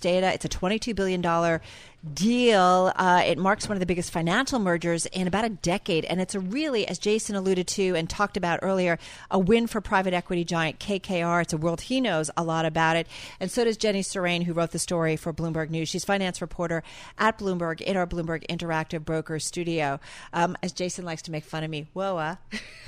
Data. 0.00 0.32
It's 0.32 0.44
a 0.44 0.48
$22 0.48 0.94
billion 0.94 1.60
deal. 2.14 2.92
Uh, 2.94 3.22
it 3.26 3.38
marks 3.38 3.68
one 3.68 3.76
of 3.76 3.80
the 3.80 3.86
biggest 3.86 4.10
financial 4.12 4.58
mergers 4.58 5.06
in 5.06 5.26
about 5.26 5.44
a 5.44 5.48
decade. 5.48 6.04
And 6.04 6.20
it's 6.20 6.34
a 6.34 6.40
really, 6.40 6.86
as 6.86 6.98
Jason 6.98 7.34
alluded 7.36 7.66
to 7.68 7.94
and 7.96 8.08
talked 8.08 8.36
about 8.36 8.60
earlier, 8.62 8.98
a 9.30 9.38
win 9.38 9.66
for 9.66 9.80
private 9.80 10.14
equity 10.14 10.44
giant 10.44 10.78
KKR. 10.78 11.42
It's 11.42 11.52
a 11.52 11.56
world 11.56 11.82
he 11.82 12.00
knows 12.00 12.30
a 12.36 12.44
lot 12.44 12.64
about 12.64 12.96
it. 12.96 13.06
And 13.40 13.50
so 13.50 13.64
does 13.64 13.76
Jenny 13.76 14.02
Surane, 14.02 14.44
who 14.44 14.52
wrote 14.52 14.70
the 14.70 14.78
story 14.78 15.16
for 15.16 15.32
Bloomberg 15.32 15.70
News. 15.70 15.88
She's 15.88 16.04
finance 16.04 16.40
reporter 16.40 16.82
at 17.18 17.38
Bloomberg 17.38 17.80
in 17.80 17.96
our 17.96 18.06
Bloomberg 18.06 18.46
Interactive 18.48 19.04
Broker 19.04 19.38
studio. 19.38 20.00
Um, 20.32 20.56
as 20.62 20.72
Jason 20.72 21.04
likes 21.04 21.22
to 21.22 21.30
make 21.30 21.44
fun 21.44 21.64
of 21.64 21.70
me, 21.70 21.88
whoa, 21.92 22.16
uh. 22.16 22.36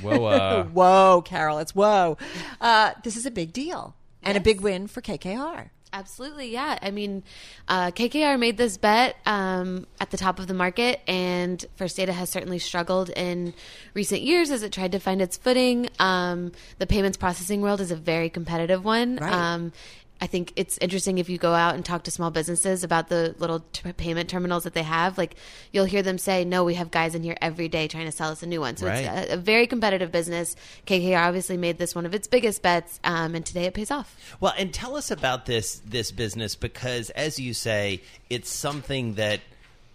Whoa, 0.01 0.24
uh. 0.24 0.65
whoa, 0.65 1.23
Carol, 1.23 1.59
it's 1.59 1.74
whoa. 1.74 2.16
Uh, 2.60 2.92
this 3.04 3.16
is 3.16 3.27
a 3.27 3.30
big 3.30 3.52
deal 3.52 3.95
and 4.23 4.37
a 4.37 4.40
big 4.40 4.60
win 4.60 4.87
for 4.87 5.01
KKR. 5.01 5.70
Absolutely, 5.93 6.53
yeah. 6.53 6.79
I 6.80 6.91
mean, 6.91 7.25
uh, 7.67 7.91
KKR 7.91 8.39
made 8.39 8.57
this 8.57 8.77
bet 8.77 9.17
um, 9.27 9.87
at 10.01 10.11
the 10.11 10.16
top 10.16 10.39
of 10.39 10.47
the 10.47 10.55
market, 10.55 11.01
and 11.09 11.65
First 11.77 11.97
Data 11.97 12.13
has 12.13 12.30
certainly 12.30 12.60
struggled 12.60 13.10
in 13.10 13.55
recent 13.93 14.23
years 14.23 14.51
as 14.51 14.63
it 14.63 14.73
tried 14.73 14.93
to 14.93 15.01
find 15.01 15.21
its 15.21 15.37
footing. 15.37 15.88
Um, 15.99 16.52
the 16.79 16.87
payments 16.87 17.16
processing 17.16 17.60
world 17.60 17.80
is 17.80 17.91
a 17.91 17.97
very 17.97 18.30
competitive 18.30 18.85
one. 18.85 19.16
Right. 19.16 19.32
Um, 19.32 19.73
I 20.21 20.26
think 20.26 20.52
it's 20.57 20.76
interesting 20.79 21.18
if 21.18 21.29
you 21.30 21.38
go 21.38 21.54
out 21.54 21.74
and 21.74 21.85
talk 21.85 22.02
to 22.04 22.10
small 22.10 22.30
businesses 22.30 22.85
about 22.85 23.09
the 23.09 23.35
little 23.38 23.60
t- 23.73 23.90
payment 23.95 24.29
terminals 24.29 24.65
that 24.65 24.74
they 24.74 24.82
have. 24.82 25.16
Like 25.16 25.35
you'll 25.73 25.87
hear 25.87 26.02
them 26.02 26.18
say, 26.18 26.45
"No, 26.45 26.63
we 26.65 26.74
have 26.74 26.90
guys 26.90 27.15
in 27.15 27.23
here 27.23 27.37
every 27.40 27.68
day 27.68 27.88
trying 27.88 28.04
to 28.07 28.13
sell 28.13 28.30
us 28.30 28.43
a 28.43 28.46
new 28.46 28.60
one." 28.60 28.76
So 28.76 28.87
Right. 28.87 29.04
it's 29.04 29.30
a, 29.30 29.35
a 29.35 29.37
very 29.38 29.66
competitive 29.66 30.13
business. 30.13 30.57
KKR 30.87 31.26
obviously 31.26 31.57
made 31.57 31.79
this 31.79 31.95
one 31.95 32.04
of 32.07 32.15
its 32.15 32.26
biggest 32.29 32.60
bets, 32.63 33.01
um, 33.04 33.35
and 33.35 33.46
today 33.46 33.65
it 33.65 33.74
pays 33.74 33.91
off. 33.91 34.15
Well, 34.41 34.52
and 34.59 34.73
tell 34.74 34.96
us 34.96 35.10
about 35.10 35.46
this 35.46 35.80
this 35.87 36.10
business 36.13 36.54
because, 36.54 37.10
as 37.10 37.41
you 37.41 37.54
say, 37.54 38.02
it's 38.29 38.51
something 38.51 39.15
that 39.15 39.41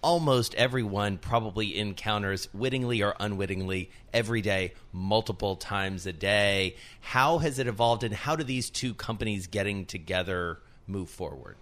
almost 0.02 0.56
everyone 0.56 1.18
probably 1.18 1.78
encounters 1.78 2.48
wittingly 2.54 3.02
or 3.02 3.16
unwittingly 3.20 3.90
every 4.14 4.42
day, 4.42 4.74
multiple 4.92 5.56
times 5.56 6.06
a 6.06 6.14
day. 6.14 6.76
How 7.02 7.40
has 7.40 7.60
it 7.60 7.68
evolved, 7.68 8.04
and 8.04 8.14
how 8.14 8.36
do 8.36 8.44
these 8.44 8.70
two 8.70 8.94
companies 8.94 9.48
getting 9.48 9.86
together 9.86 10.60
move 10.88 11.10
forward? 11.10 11.58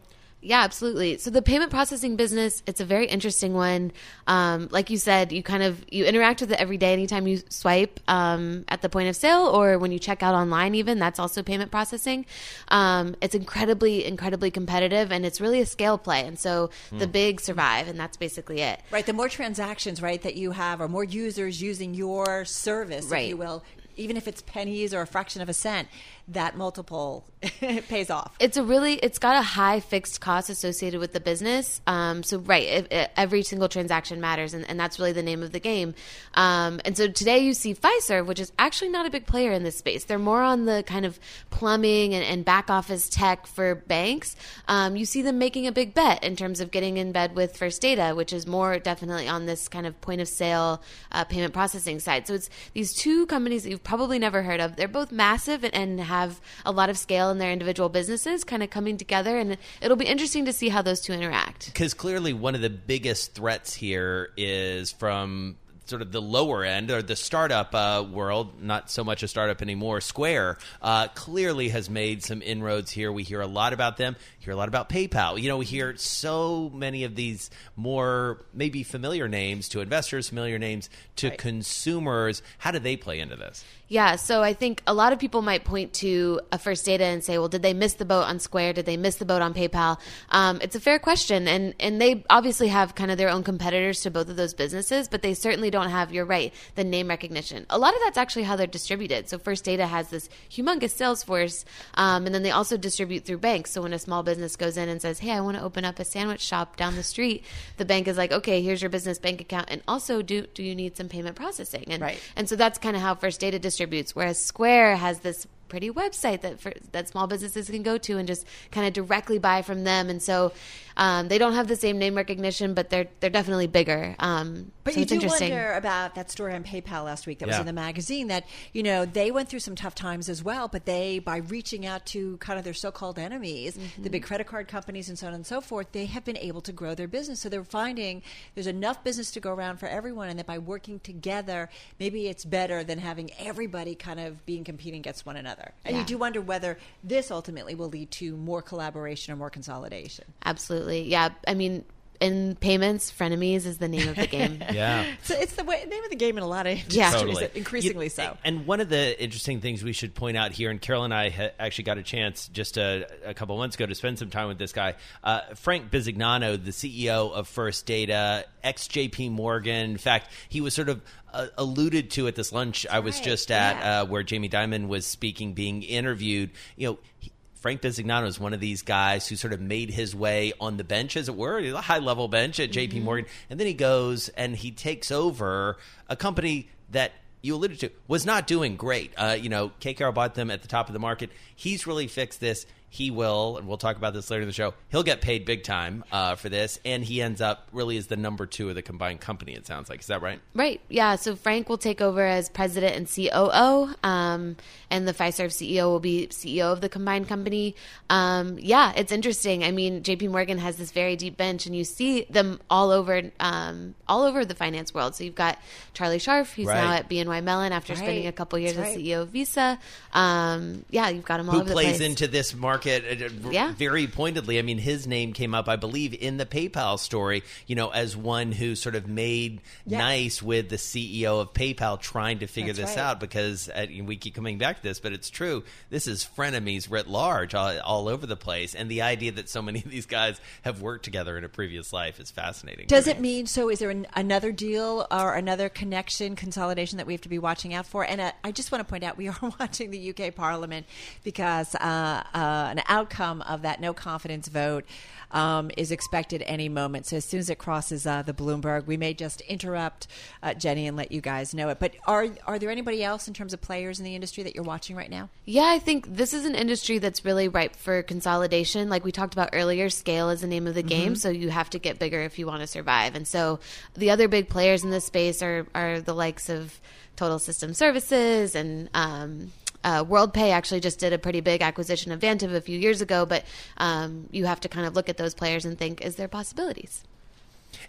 Yeah, 0.45 0.61
absolutely. 0.61 1.17
So 1.19 1.29
the 1.29 1.41
payment 1.41 1.71
processing 1.71 2.17
business, 2.17 2.63
it's 2.67 2.81
a 2.81 2.85
very 2.85 3.05
interesting 3.05 3.53
one. 3.53 3.93
Um, 4.27 4.67
like 4.71 4.89
you 4.89 4.97
said, 4.97 5.31
you 5.31 5.41
kind 5.41 5.63
of 5.63 5.83
you 5.89 6.03
interact 6.03 6.41
with 6.41 6.51
it 6.51 6.59
every 6.59 6.77
day. 6.77 6.91
Anytime 6.91 7.27
you 7.27 7.39
swipe 7.47 8.01
um, 8.09 8.65
at 8.67 8.81
the 8.81 8.89
point 8.89 9.07
of 9.07 9.15
sale 9.15 9.47
or 9.47 9.79
when 9.79 9.93
you 9.93 9.99
check 9.99 10.21
out 10.21 10.35
online, 10.35 10.75
even 10.75 10.99
that's 10.99 11.17
also 11.17 11.43
payment 11.43 11.71
processing. 11.71 12.25
Um, 12.67 13.15
it's 13.21 13.35
incredibly, 13.35 14.03
incredibly 14.03 14.51
competitive, 14.51 15.13
and 15.13 15.25
it's 15.25 15.39
really 15.39 15.61
a 15.61 15.65
scale 15.65 15.97
play. 15.97 16.27
And 16.27 16.37
so 16.37 16.71
the 16.91 17.07
big 17.07 17.39
survive, 17.39 17.87
and 17.87 17.97
that's 17.97 18.17
basically 18.17 18.59
it. 18.59 18.81
Right. 18.91 19.05
The 19.05 19.13
more 19.13 19.29
transactions, 19.29 20.01
right, 20.01 20.21
that 20.23 20.35
you 20.35 20.51
have, 20.51 20.81
or 20.81 20.89
more 20.89 21.05
users 21.05 21.61
using 21.61 21.93
your 21.93 22.43
service, 22.43 23.09
if 23.09 23.29
you 23.29 23.37
will, 23.37 23.63
even 23.95 24.17
if 24.17 24.27
it's 24.27 24.41
pennies 24.41 24.93
or 24.93 25.01
a 25.01 25.07
fraction 25.07 25.41
of 25.41 25.47
a 25.49 25.53
cent, 25.53 25.87
that 26.29 26.55
multiple 26.57 27.25
pays 27.59 28.09
off. 28.09 28.33
It's 28.39 28.55
a 28.57 28.63
really, 28.63 28.93
it's 28.95 29.19
got 29.19 29.35
a 29.37 29.41
high 29.41 29.79
fixed 29.81 30.21
cost 30.21 30.49
associated 30.49 30.99
with 30.99 31.11
the 31.13 31.19
business. 31.19 31.81
Um, 31.85 32.23
so 32.23 32.39
right, 32.39 32.63
it, 32.63 32.91
it- 32.91 33.11
every 33.17 33.43
single 33.43 33.67
transaction 33.67 34.21
matters, 34.21 34.53
and, 34.53 34.67
and 34.69 34.79
that's 34.79 34.97
really 34.99 35.11
the 35.11 35.23
name 35.23 35.43
of 35.43 35.51
the 35.51 35.59
game. 35.59 35.93
Um, 36.35 36.79
and 36.85 36.95
so 36.95 37.07
today 37.09 37.39
you 37.39 37.53
see 37.53 37.75
Fiserv, 37.75 38.25
which 38.25 38.39
is 38.39 38.51
actually 38.57 38.89
not 38.89 39.05
a 39.05 39.09
big 39.09 39.25
player 39.25 39.51
in 39.51 39.63
this 39.63 39.77
space. 39.77 40.05
They're 40.05 40.17
more 40.19 40.41
on 40.41 40.65
the 40.65 40.83
kind 40.87 41.05
of 41.05 41.19
plumbing 41.49 42.13
and, 42.13 42.23
and 42.23 42.45
back 42.45 42.69
office 42.69 43.09
tech 43.09 43.45
for 43.45 43.75
banks. 43.75 44.35
Um, 44.67 44.95
you 44.95 45.05
see 45.05 45.21
them 45.21 45.37
making 45.37 45.67
a 45.67 45.71
big 45.71 45.93
bet 45.93 46.23
in 46.23 46.35
terms 46.35 46.61
of 46.61 46.71
getting 46.71 46.97
in 46.97 47.11
bed 47.11 47.35
with 47.35 47.57
First 47.57 47.81
Data, 47.81 48.13
which 48.15 48.31
is 48.33 48.47
more 48.47 48.79
definitely 48.79 49.27
on 49.27 49.45
this 49.45 49.67
kind 49.67 49.85
of 49.85 49.99
point 50.01 50.21
of 50.21 50.27
sale 50.27 50.81
uh, 51.11 51.23
payment 51.25 51.53
processing 51.53 51.99
side. 51.99 52.27
So 52.27 52.33
it's 52.35 52.49
these 52.73 52.93
two 52.93 53.25
companies 53.25 53.63
that 53.63 53.69
you've 53.69 53.83
probably 53.83 54.19
never 54.19 54.43
heard 54.43 54.61
of. 54.61 54.75
They're 54.77 54.87
both 54.87 55.11
massive 55.11 55.63
and, 55.63 55.73
and 55.73 55.99
have 56.13 56.39
a 56.65 56.71
lot 56.71 56.89
of 56.89 56.97
scale 56.97 57.29
in 57.31 57.37
their 57.37 57.51
individual 57.51 57.89
businesses, 57.89 58.43
kind 58.43 58.63
of 58.63 58.69
coming 58.69 58.97
together, 58.97 59.37
and 59.37 59.57
it'll 59.81 59.97
be 59.97 60.05
interesting 60.05 60.45
to 60.45 60.53
see 60.53 60.69
how 60.69 60.81
those 60.81 61.01
two 61.01 61.13
interact. 61.13 61.65
Because 61.65 61.93
clearly, 61.93 62.33
one 62.33 62.55
of 62.55 62.61
the 62.61 62.69
biggest 62.69 63.33
threats 63.35 63.73
here 63.73 64.29
is 64.37 64.91
from 64.91 65.57
sort 65.85 66.01
of 66.01 66.11
the 66.11 66.21
lower 66.21 66.63
end 66.63 66.89
or 66.91 67.01
the 67.01 67.15
startup 67.15 67.75
uh, 67.75 68.05
world, 68.09 68.61
not 68.61 68.89
so 68.89 69.03
much 69.03 69.21
a 69.23 69.27
startup 69.27 69.61
anymore. 69.61 69.99
Square 70.01 70.57
uh, 70.81 71.07
clearly 71.09 71.69
has 71.69 71.89
made 71.89 72.23
some 72.23 72.41
inroads 72.41 72.91
here. 72.91 73.11
We 73.11 73.23
hear 73.23 73.41
a 73.41 73.47
lot 73.47 73.73
about 73.73 73.97
them. 73.97 74.15
Hear 74.39 74.53
a 74.53 74.55
lot 74.55 74.69
about 74.69 74.89
PayPal. 74.89 75.41
You 75.41 75.49
know, 75.49 75.57
we 75.57 75.65
hear 75.65 75.95
so 75.97 76.71
many 76.73 77.03
of 77.03 77.15
these 77.15 77.49
more 77.75 78.45
maybe 78.53 78.83
familiar 78.83 79.27
names 79.27 79.69
to 79.69 79.81
investors, 79.81 80.29
familiar 80.29 80.57
names 80.57 80.89
to 81.17 81.35
consumers. 81.35 82.41
How 82.59 82.71
do 82.71 82.79
they 82.79 82.95
play 82.95 83.19
into 83.19 83.35
this? 83.35 83.63
Yeah, 83.89 84.15
so 84.15 84.41
I 84.41 84.53
think 84.53 84.81
a 84.87 84.93
lot 84.93 85.13
of 85.13 85.19
people 85.19 85.41
might 85.41 85.65
point 85.65 85.93
to 85.95 86.39
a 86.51 86.57
First 86.57 86.85
Data 86.85 87.03
and 87.03 87.23
say, 87.23 87.37
"Well, 87.37 87.49
did 87.49 87.61
they 87.61 87.73
miss 87.73 87.93
the 87.93 88.05
boat 88.05 88.23
on 88.23 88.39
Square? 88.39 88.73
Did 88.73 88.85
they 88.85 88.97
miss 88.97 89.17
the 89.17 89.25
boat 89.25 89.41
on 89.41 89.53
PayPal?" 89.53 89.99
Um, 90.29 90.59
it's 90.61 90.75
a 90.75 90.79
fair 90.79 90.97
question, 90.99 91.47
and 91.47 91.75
and 91.79 92.01
they 92.01 92.23
obviously 92.29 92.69
have 92.69 92.95
kind 92.95 93.11
of 93.11 93.17
their 93.17 93.29
own 93.29 93.43
competitors 93.43 94.01
to 94.01 94.09
both 94.09 94.29
of 94.29 94.35
those 94.35 94.53
businesses, 94.53 95.07
but 95.09 95.21
they 95.21 95.33
certainly 95.33 95.69
don't 95.69 95.89
have. 95.89 96.13
You're 96.13 96.25
right, 96.25 96.53
the 96.75 96.83
name 96.83 97.09
recognition. 97.09 97.65
A 97.69 97.77
lot 97.77 97.93
of 97.93 97.99
that's 98.03 98.17
actually 98.17 98.43
how 98.43 98.55
they're 98.55 98.65
distributed. 98.67 99.29
So 99.29 99.37
First 99.37 99.65
Data 99.65 99.85
has 99.85 100.09
this 100.09 100.29
humongous 100.49 100.91
sales 100.91 101.21
force, 101.21 101.65
um, 101.95 102.25
and 102.25 102.33
then 102.33 102.41
they 102.41 102.51
also 102.51 102.77
distribute 102.77 103.25
through 103.25 103.39
banks. 103.39 103.71
So 103.71 103.81
when 103.81 103.93
a 103.93 103.99
small 103.99 104.23
business 104.23 104.55
goes 104.55 104.77
in 104.77 104.87
and 104.89 105.01
says, 105.01 105.19
"Hey, 105.19 105.31
I 105.31 105.41
want 105.41 105.57
to 105.57 105.63
open 105.63 105.83
up 105.83 105.99
a 105.99 106.05
sandwich 106.05 106.41
shop 106.41 106.77
down 106.77 106.95
the 106.95 107.03
street," 107.03 107.43
the 107.77 107.85
bank 107.85 108.07
is 108.07 108.17
like, 108.17 108.31
"Okay, 108.31 108.61
here's 108.61 108.81
your 108.81 108.89
business 108.89 109.19
bank 109.19 109.41
account, 109.41 109.67
and 109.69 109.81
also 109.89 110.21
do 110.21 110.47
do 110.53 110.63
you 110.63 110.73
need 110.73 110.95
some 110.95 111.09
payment 111.09 111.35
processing?" 111.35 111.83
And 111.89 112.01
Right. 112.01 112.19
and 112.37 112.47
so 112.47 112.55
that's 112.55 112.79
kind 112.79 112.95
of 112.95 113.01
how 113.01 113.13
First 113.13 113.41
Data 113.41 113.59
distributes. 113.59 113.72
Whereas 114.15 114.43
Square 114.43 114.97
has 114.97 115.19
this 115.19 115.47
pretty 115.73 115.89
website 115.89 116.41
that 116.41 116.59
for, 116.59 116.71
that 116.91 117.09
small 117.09 117.25
businesses 117.25 117.67
can 117.67 117.81
go 117.81 117.97
to 117.97 118.19
and 118.19 118.27
just 118.27 118.45
kind 118.71 118.85
of 118.85 118.93
directly 118.93 119.39
buy 119.39 119.63
from 119.63 119.83
them. 119.83 120.07
And 120.07 120.21
so 120.21 120.51
um, 120.95 121.27
they 121.29 121.39
don't 121.39 121.53
have 121.53 121.67
the 121.67 121.75
same 121.75 121.97
name 121.97 122.13
recognition, 122.13 122.75
but 122.75 122.91
they're 122.91 123.07
they're 123.19 123.31
definitely 123.31 123.65
bigger. 123.65 124.15
Um, 124.19 124.71
But 124.83 124.93
so 124.93 124.99
you 124.99 125.03
it's 125.03 125.09
do 125.09 125.15
interesting. 125.15 125.49
wonder 125.49 125.73
about 125.73 126.13
that 126.13 126.29
story 126.29 126.53
on 126.53 126.63
PayPal 126.63 127.05
last 127.05 127.25
week 127.25 127.39
that 127.39 127.47
was 127.47 127.57
in 127.57 127.65
the 127.65 127.73
magazine 127.73 128.27
that, 128.27 128.45
you 128.73 128.83
know, 128.83 129.03
they 129.05 129.31
went 129.31 129.49
through 129.49 129.61
some 129.61 129.75
tough 129.75 129.95
times 129.95 130.29
as 130.29 130.43
well, 130.43 130.67
but 130.67 130.85
they, 130.85 131.17
by 131.17 131.37
reaching 131.37 131.87
out 131.87 132.05
to 132.13 132.37
kind 132.37 132.59
of 132.59 132.65
their 132.65 132.75
so 132.75 132.91
called 132.91 133.17
enemies, 133.17 133.75
Mm-hmm. 133.75 134.03
the 134.03 134.09
big 134.11 134.23
credit 134.23 134.45
card 134.45 134.67
companies 134.67 135.09
and 135.09 135.17
so 135.17 135.25
on 135.25 135.33
and 135.33 135.47
so 135.47 135.59
forth, 135.61 135.87
they 135.93 136.05
have 136.05 136.23
been 136.23 136.37
able 136.37 136.61
to 136.61 136.71
grow 136.71 136.93
their 136.93 137.07
business. 137.07 137.39
So 137.41 137.49
they're 137.49 137.63
finding 137.63 138.21
there's 138.53 138.67
enough 138.67 139.03
business 139.03 139.31
to 139.31 139.39
go 139.39 139.51
around 139.51 139.77
for 139.77 139.87
everyone, 139.87 140.29
and 140.29 140.37
that 140.37 140.45
by 140.45 140.59
working 140.59 140.99
together, 140.99 141.69
maybe 141.99 142.27
it's 142.27 142.45
better 142.45 142.83
than 142.83 142.99
having 142.99 143.31
everybody 143.39 143.95
kind 143.95 144.19
of 144.19 144.45
being 144.45 144.63
competing 144.63 144.99
against 144.99 145.25
one 145.25 145.37
another. 145.37 145.62
And 145.85 145.97
you 145.97 146.03
do 146.03 146.17
wonder 146.17 146.41
whether 146.41 146.77
this 147.03 147.31
ultimately 147.31 147.75
will 147.75 147.89
lead 147.89 148.11
to 148.11 148.35
more 148.35 148.61
collaboration 148.61 149.33
or 149.33 149.37
more 149.37 149.49
consolidation. 149.49 150.25
Absolutely, 150.45 151.03
yeah. 151.03 151.29
I 151.47 151.53
mean, 151.53 151.85
in 152.23 152.55
payments, 152.55 153.11
frenemies 153.11 153.65
is 153.65 153.77
the 153.77 153.87
name 153.87 154.07
of 154.07 154.15
the 154.15 154.27
game. 154.27 154.63
Yeah. 154.73 155.05
So 155.23 155.35
it's 155.37 155.53
the 155.53 155.63
way, 155.63 155.83
name 155.87 156.03
of 156.03 156.09
the 156.09 156.15
game 156.15 156.37
in 156.37 156.43
a 156.43 156.47
lot 156.47 156.65
of 156.65 156.79
Yeah. 156.93 157.11
Totally. 157.11 157.49
increasingly 157.53 158.05
You- 158.05 158.09
so. 158.09 158.37
And 158.43 158.65
one 158.65 158.79
of 158.79 158.89
the 158.89 159.21
interesting 159.21 159.59
things 159.61 159.83
we 159.83 159.93
should 159.93 160.15
point 160.15 160.37
out 160.37 160.51
here, 160.51 160.71
and 160.71 160.81
Carol 160.81 161.03
and 161.03 161.13
I 161.13 161.29
ha- 161.29 161.51
actually 161.59 161.83
got 161.83 161.97
a 161.97 162.03
chance 162.03 162.47
just 162.47 162.77
a, 162.77 163.07
a 163.25 163.33
couple 163.33 163.55
months 163.57 163.75
ago 163.75 163.85
to 163.85 163.93
spend 163.95 164.17
some 164.19 164.29
time 164.29 164.47
with 164.47 164.57
this 164.57 164.71
guy, 164.71 164.95
uh, 165.23 165.41
Frank 165.55 165.91
Bisignano, 165.91 166.63
the 166.63 166.71
CEO 166.71 167.31
of 167.31 167.47
First 167.47 167.85
Data, 167.85 168.45
ex 168.63 168.87
JP 168.87 169.31
Morgan. 169.31 169.91
In 169.91 169.97
fact, 169.97 170.31
he 170.49 170.61
was 170.61 170.73
sort 170.73 170.89
of 170.89 171.01
uh, 171.33 171.47
alluded 171.57 172.09
to 172.11 172.27
at 172.27 172.35
this 172.35 172.51
lunch 172.53 172.85
I 172.89 172.99
was 172.99 173.15
right. 173.15 173.23
just 173.25 173.51
at, 173.51 173.75
Yeah. 173.77 174.01
uh, 174.01 174.05
where 174.05 174.23
Jamie 174.23 174.49
Dimon 174.49 174.87
was 174.87 175.05
speaking, 175.05 175.53
being 175.53 175.83
interviewed. 175.83 176.51
You 176.77 176.87
know. 176.87 176.99
He, 177.19 177.31
Frank 177.63 177.81
Bisignano 177.81 178.27
is 178.27 178.41
one 178.41 178.53
of 178.53 178.59
these 178.59 178.81
guys 178.81 179.25
who 179.29 179.37
sort 179.37 179.53
of 179.53 179.61
made 179.61 179.89
his 179.89 180.13
way 180.13 180.51
on 180.59 180.75
the 180.75 180.83
bench, 180.83 181.15
as 181.15 181.29
it 181.29 181.35
were, 181.37 181.59
a 181.59 181.79
high 181.79 181.99
level 181.99 182.27
bench 182.27 182.59
at 182.59 182.71
JP 182.71 183.03
Morgan. 183.03 183.25
And 183.49 183.57
then 183.57 183.67
he 183.67 183.73
goes 183.73 184.27
and 184.27 184.53
he 184.53 184.71
takes 184.71 185.11
over 185.11 185.77
a 186.09 186.17
company 186.17 186.67
that 186.91 187.13
you 187.41 187.55
alluded 187.55 187.79
to 187.79 187.91
was 188.05 188.25
not 188.25 188.47
doing 188.47 188.75
great. 188.75 189.13
Uh, 189.15 189.37
you 189.39 189.47
know, 189.47 189.71
KKR 189.79 190.13
bought 190.13 190.35
them 190.35 190.51
at 190.51 190.61
the 190.61 190.67
top 190.67 190.89
of 190.89 190.93
the 190.93 190.99
market. 190.99 191.29
He's 191.55 191.87
really 191.87 192.07
fixed 192.07 192.41
this. 192.41 192.65
He 192.93 193.09
will, 193.09 193.57
and 193.57 193.67
we'll 193.67 193.79
talk 193.79 193.97
about 193.97 194.13
this 194.13 194.29
later 194.29 194.43
in 194.43 194.47
the 194.47 194.53
show. 194.53 194.75
He'll 194.89 195.01
get 195.01 195.19
paid 195.19 195.45
big 195.45 195.63
time 195.63 196.03
uh, 196.11 196.35
for 196.35 196.47
this, 196.47 196.79
and 196.85 197.03
he 197.03 197.23
ends 197.23 197.41
up 197.41 197.67
really 197.71 197.97
as 197.97 198.05
the 198.05 198.15
number 198.17 198.45
two 198.45 198.69
of 198.69 198.75
the 198.75 198.83
combined 198.83 199.19
company. 199.19 199.53
It 199.55 199.65
sounds 199.65 199.89
like 199.89 200.01
is 200.01 200.07
that 200.07 200.21
right? 200.21 200.39
Right. 200.53 200.79
Yeah. 200.89 201.15
So 201.15 201.35
Frank 201.35 201.69
will 201.69 201.79
take 201.79 202.01
over 202.01 202.21
as 202.23 202.49
president 202.49 202.95
and 202.95 203.07
COO, 203.11 203.95
um, 204.07 204.57
and 204.91 205.07
the 205.07 205.13
Fiserv 205.13 205.47
CEO 205.47 205.85
will 205.85 205.99
be 205.99 206.27
CEO 206.27 206.71
of 206.71 206.81
the 206.81 206.87
combined 206.89 207.27
company. 207.27 207.75
Um, 208.11 208.59
yeah, 208.59 208.93
it's 208.95 209.11
interesting. 209.11 209.63
I 209.63 209.71
mean, 209.71 210.03
J.P. 210.03 210.27
Morgan 210.27 210.59
has 210.59 210.75
this 210.77 210.91
very 210.91 211.15
deep 211.15 211.35
bench, 211.35 211.65
and 211.65 211.75
you 211.75 211.85
see 211.85 212.25
them 212.29 212.59
all 212.69 212.91
over, 212.91 213.23
um, 213.39 213.95
all 214.07 214.21
over 214.21 214.45
the 214.45 214.53
finance 214.53 214.93
world. 214.93 215.15
So 215.15 215.23
you've 215.23 215.33
got 215.33 215.57
Charlie 215.95 216.19
Scharf, 216.19 216.53
who's 216.53 216.67
Right. 216.67 216.75
now 216.75 216.93
at 216.93 217.09
BNY 217.09 217.41
Mellon 217.41 217.71
after 217.71 217.93
Right. 217.93 217.99
spending 218.03 218.27
a 218.27 218.31
couple 218.31 218.59
years 218.59 218.75
That's 218.75 218.89
as 218.91 218.95
right. 218.97 219.03
CEO 219.03 219.21
of 219.23 219.29
Visa. 219.29 219.79
Um, 220.13 220.85
yeah, 220.91 221.09
you've 221.09 221.25
got 221.25 221.39
him 221.39 221.49
all 221.49 221.55
Who 221.55 221.61
over 221.61 221.69
the 221.69 221.73
plays 221.73 221.97
place. 221.97 222.07
into 222.07 222.27
this 222.27 222.53
market 222.53 222.82
uh, 222.85 223.25
uh, 223.25 223.49
Yeah. 223.51 223.73
very 223.73 224.07
pointedly? 224.07 224.59
I 224.59 224.61
mean, 224.61 224.77
his 224.77 225.07
name 225.07 225.33
came 225.33 225.53
up, 225.55 225.67
I 225.67 225.75
believe, 225.75 226.13
in 226.13 226.37
the 226.37 226.45
PayPal 226.45 226.99
story. 226.99 227.43
You 227.67 227.75
know, 227.75 227.89
as 227.89 228.15
one 228.17 228.51
who 228.51 228.75
sort 228.75 228.95
of 228.95 229.07
made 229.07 229.61
Yeah. 229.85 229.97
nice 229.99 230.41
with 230.41 230.69
the 230.69 230.77
CEO 230.77 231.39
of 231.41 231.53
PayPal, 231.53 231.99
trying 231.99 232.39
to 232.39 232.47
figure 232.47 232.73
That's 232.73 232.89
this 232.91 232.97
right. 232.97 233.03
out 233.05 233.19
because 233.19 233.69
uh, 233.69 233.85
we 234.03 234.17
keep 234.17 234.35
coming 234.35 234.57
back 234.57 234.77
to 234.77 234.83
this, 234.83 234.99
but 234.99 235.13
it's 235.13 235.29
true. 235.29 235.63
This 235.89 236.07
is 236.07 236.27
frenemies 236.37 236.89
writ 236.89 237.07
large, 237.07 237.53
all, 237.55 237.77
all 237.81 238.07
over 238.07 238.25
the 238.25 238.35
place, 238.35 238.75
and 238.75 238.89
the 238.89 239.01
idea 239.01 239.31
that 239.33 239.49
so 239.49 239.61
many 239.61 239.79
of 239.79 239.89
these 239.89 240.05
guys 240.05 240.39
have 240.63 240.81
worked 240.81 241.05
together 241.05 241.37
in 241.37 241.43
a 241.43 241.49
previous 241.49 241.93
life 241.93 242.19
is 242.19 242.31
fascinating. 242.31 242.87
Does 242.87 243.07
it 243.07 243.19
mean 243.19 243.45
so? 243.45 243.69
Is 243.69 243.79
there 243.79 243.89
an, 243.89 244.07
another 244.15 244.51
deal 244.51 245.07
or 245.11 245.33
another 245.35 245.69
connection 245.69 246.35
consolidation 246.35 246.97
that 246.97 247.07
we 247.07 247.13
have 247.13 247.21
to 247.21 247.29
be 247.29 247.39
watching 247.39 247.73
out 247.73 247.85
for? 247.85 248.03
And 248.05 248.19
uh, 248.21 248.31
I 248.43 248.51
just 248.51 248.71
want 248.71 248.79
to 248.85 248.89
point 248.89 249.03
out 249.03 249.17
we 249.17 249.27
are 249.29 249.37
watching 249.59 249.91
the 249.91 250.09
UK 250.15 250.33
Parliament 250.35 250.85
because 251.23 251.75
uh, 251.75 252.23
uh, 252.33 252.72
an 252.77 252.83
outcome 252.87 253.41
of 253.43 253.61
that 253.61 253.79
no 253.79 253.93
confidence 253.93 254.47
vote 254.47 254.85
um, 255.31 255.71
is 255.77 255.91
expected 255.91 256.43
any 256.45 256.69
moment. 256.69 257.05
So 257.05 257.17
as 257.17 257.25
soon 257.25 257.39
as 257.39 257.49
it 257.49 257.57
crosses 257.57 258.05
uh, 258.05 258.21
the 258.21 258.33
Bloomberg, 258.33 258.85
we 258.85 258.97
may 258.97 259.13
just 259.13 259.41
interrupt 259.41 260.07
uh, 260.41 260.53
Jenny 260.53 260.87
and 260.87 260.95
let 260.95 261.11
you 261.11 261.21
guys 261.21 261.53
know 261.53 261.69
it. 261.69 261.79
But 261.79 261.95
are 262.05 262.27
are 262.45 262.59
there 262.59 262.69
anybody 262.69 263.03
else 263.03 263.27
in 263.27 263.33
terms 263.33 263.53
of 263.53 263.61
players 263.61 263.99
in 263.99 264.05
the 264.05 264.15
industry 264.15 264.43
that 264.43 264.55
you're 264.55 264.63
watching 264.63 264.95
right 264.95 265.09
now? 265.09 265.29
Yeah, 265.45 265.65
I 265.65 265.79
think 265.79 266.15
this 266.15 266.33
is 266.33 266.45
an 266.45 266.55
industry 266.55 266.99
that's 266.99 267.25
really 267.25 267.47
ripe 267.47 267.75
for 267.75 268.03
consolidation. 268.03 268.89
Like 268.89 269.03
we 269.03 269.11
talked 269.11 269.33
about 269.33 269.49
earlier, 269.53 269.89
scale 269.89 270.29
is 270.29 270.41
the 270.41 270.47
name 270.47 270.67
of 270.67 270.75
the 270.75 270.83
game, 270.83 271.15
so 271.15 271.29
you 271.29 271.49
have 271.49 271.69
to 271.71 271.79
get 271.79 271.99
bigger 271.99 272.21
if 272.21 272.37
you 272.37 272.45
want 272.45 272.61
to 272.61 272.67
survive. 272.67 273.15
And 273.15 273.27
so 273.27 273.59
the 273.95 274.11
other 274.11 274.27
big 274.27 274.49
players 274.49 274.83
in 274.83 274.89
this 274.89 275.05
space 275.05 275.41
are 275.41 275.67
are 275.73 275.99
the 275.99 276.13
likes 276.13 276.49
of 276.49 276.79
Total 277.15 277.39
System 277.39 277.73
Services 277.73 278.55
and 278.55 278.89
um, 278.93 279.51
uh, 279.83 280.03
WorldPay 280.03 280.51
actually 280.51 280.79
just 280.79 280.99
did 280.99 281.13
a 281.13 281.17
pretty 281.17 281.41
big 281.41 281.61
acquisition 281.61 282.11
of 282.11 282.19
Vantiv 282.19 282.53
a 282.53 282.61
few 282.61 282.77
years 282.77 283.01
ago, 283.01 283.25
but 283.25 283.43
um, 283.77 284.27
you 284.31 284.45
have 284.45 284.59
to 284.61 284.69
kind 284.69 284.85
of 284.85 284.95
look 284.95 285.09
at 285.09 285.17
those 285.17 285.33
players 285.33 285.65
and 285.65 285.77
think, 285.77 286.01
is 286.01 286.15
there 286.15 286.27
possibilities? 286.27 287.03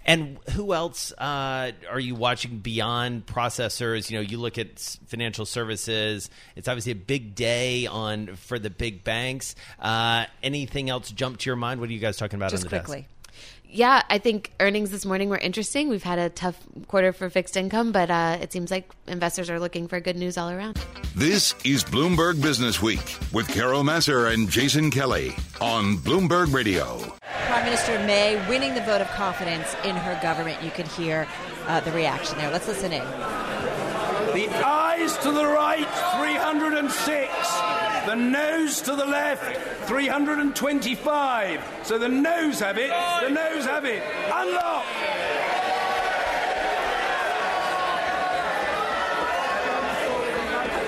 And 0.07 0.39
who 0.53 0.75
else 0.75 1.13
uh, 1.13 1.73
are 1.91 2.01
you 2.01 2.15
watching 2.15 2.59
beyond 2.59 3.27
processors? 3.27 4.11
You 4.11 4.19
know, 4.19 4.23
you 4.23 4.39
look 4.39 4.59
at 4.59 4.79
financial 5.07 5.47
services. 5.47 6.31
It's 6.57 6.69
obviously 6.69 6.93
a 6.93 6.97
big 6.97 7.35
day 7.35 7.87
on 7.87 8.37
for 8.37 8.59
the 8.59 8.71
big 8.71 9.05
banks. 9.05 9.55
Uh, 9.79 10.25
anything 10.43 10.91
else 10.91 11.11
jump 11.11 11.39
to 11.39 11.51
your 11.51 11.57
mind? 11.57 11.81
What 11.81 11.91
are 11.91 11.93
you 11.93 12.01
guys 12.01 12.17
talking 12.17 12.39
about 12.39 12.51
Just 12.51 12.65
on 12.65 12.71
the 12.71 12.79
quickly. 12.79 13.01
desk? 13.03 13.11
Yeah, 13.75 14.03
I 14.09 14.19
think 14.19 14.53
earnings 14.61 14.93
this 14.93 15.05
morning 15.05 15.31
were 15.31 15.37
interesting. 15.37 15.89
We've 15.89 16.05
had 16.05 16.21
a 16.21 16.29
tough 16.29 16.57
quarter 16.87 17.13
for 17.13 17.29
fixed 17.29 17.57
income, 17.57 17.91
but 17.91 18.09
uh, 18.09 18.39
it 18.41 18.53
seems 18.53 18.71
like 18.71 18.89
investors 19.09 19.51
are 19.51 19.59
looking 19.59 19.89
for 19.89 19.99
good 19.99 20.15
news 20.15 20.39
all 20.39 20.49
around. 20.49 20.79
This 21.17 21.57
is 21.65 21.83
Bloomberg 21.83 22.41
Business 22.41 22.81
Week 22.81 23.19
with 23.33 23.49
Carol 23.49 23.83
Massar 23.83 24.33
and 24.33 24.49
Jason 24.49 24.93
Kelly 24.93 25.35
on 25.61 25.97
Bloomberg 25.97 26.55
Radio. 26.55 27.01
Prime 27.47 27.65
Minister 27.65 27.99
May 28.07 28.37
winning 28.49 28.75
the 28.75 28.83
vote 28.83 29.01
of 29.01 29.09
confidence 29.09 29.75
in 29.85 29.97
her 29.97 30.17
government. 30.23 30.63
You 30.63 30.71
can 30.71 30.87
hear 30.87 31.27
uh, 31.67 31.81
the 31.81 31.91
reaction 31.91 32.39
there. 32.39 32.53
Let's 32.53 32.69
listen 32.69 32.93
in. 32.93 33.03
The 33.03 34.51
eyes 34.65 35.19
to 35.19 35.33
the 35.33 35.47
right, 35.47 35.89
306. 36.21 37.84
The 38.07 38.15
nose 38.15 38.83
to 38.83 38.95
the 38.95 39.07
left, 39.07 39.57
325. 39.87 41.65
So 41.85 41.97
the 41.97 42.09
nose 42.09 42.61
have 42.61 42.77
it. 42.77 42.91
The 42.91 43.31
nose 43.31 43.65
have 43.65 43.87
it. 43.87 44.03
Unlock. 44.31 44.85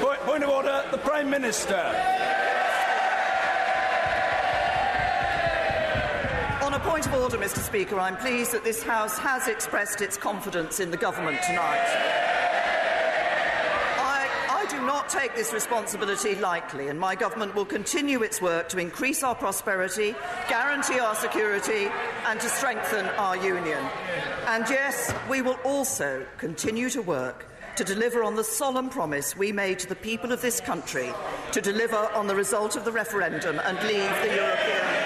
Point, 0.02 0.20
point 0.20 0.44
of 0.44 0.50
order, 0.50 0.84
the 0.90 0.98
Prime 0.98 1.30
Minister. 1.30 1.74
On 6.62 6.74
a 6.74 6.80
point 6.80 7.06
of 7.06 7.14
order, 7.14 7.38
Mr. 7.38 7.60
Speaker, 7.60 7.98
I'm 7.98 8.18
pleased 8.18 8.52
that 8.52 8.62
this 8.62 8.82
House 8.82 9.16
has 9.18 9.48
expressed 9.48 10.02
its 10.02 10.18
confidence 10.18 10.80
in 10.80 10.90
the 10.90 10.98
government 10.98 11.40
tonight. 11.46 12.25
Not 14.96 15.10
take 15.10 15.34
this 15.34 15.52
responsibility 15.52 16.36
lightly, 16.36 16.88
and 16.88 16.98
my 16.98 17.14
government 17.14 17.54
will 17.54 17.66
continue 17.66 18.22
its 18.22 18.40
work 18.40 18.70
to 18.70 18.78
increase 18.78 19.22
our 19.22 19.34
prosperity, 19.34 20.14
guarantee 20.48 20.98
our 20.98 21.14
security, 21.14 21.90
and 22.24 22.40
to 22.40 22.48
strengthen 22.48 23.04
our 23.18 23.36
union. 23.36 23.84
And 24.46 24.64
yes, 24.70 25.12
we 25.28 25.42
will 25.42 25.58
also 25.64 26.24
continue 26.38 26.88
to 26.88 27.02
work 27.02 27.44
to 27.76 27.84
deliver 27.84 28.24
on 28.24 28.36
the 28.36 28.42
solemn 28.42 28.88
promise 28.88 29.36
we 29.36 29.52
made 29.52 29.78
to 29.80 29.86
the 29.86 29.94
people 29.94 30.32
of 30.32 30.40
this 30.40 30.62
country 30.62 31.12
to 31.52 31.60
deliver 31.60 32.10
on 32.14 32.26
the 32.26 32.34
result 32.34 32.74
of 32.74 32.86
the 32.86 32.92
referendum 32.92 33.60
and 33.66 33.76
leave 33.86 34.10
the 34.22 34.34
European 34.34 34.94
Union. 34.94 35.05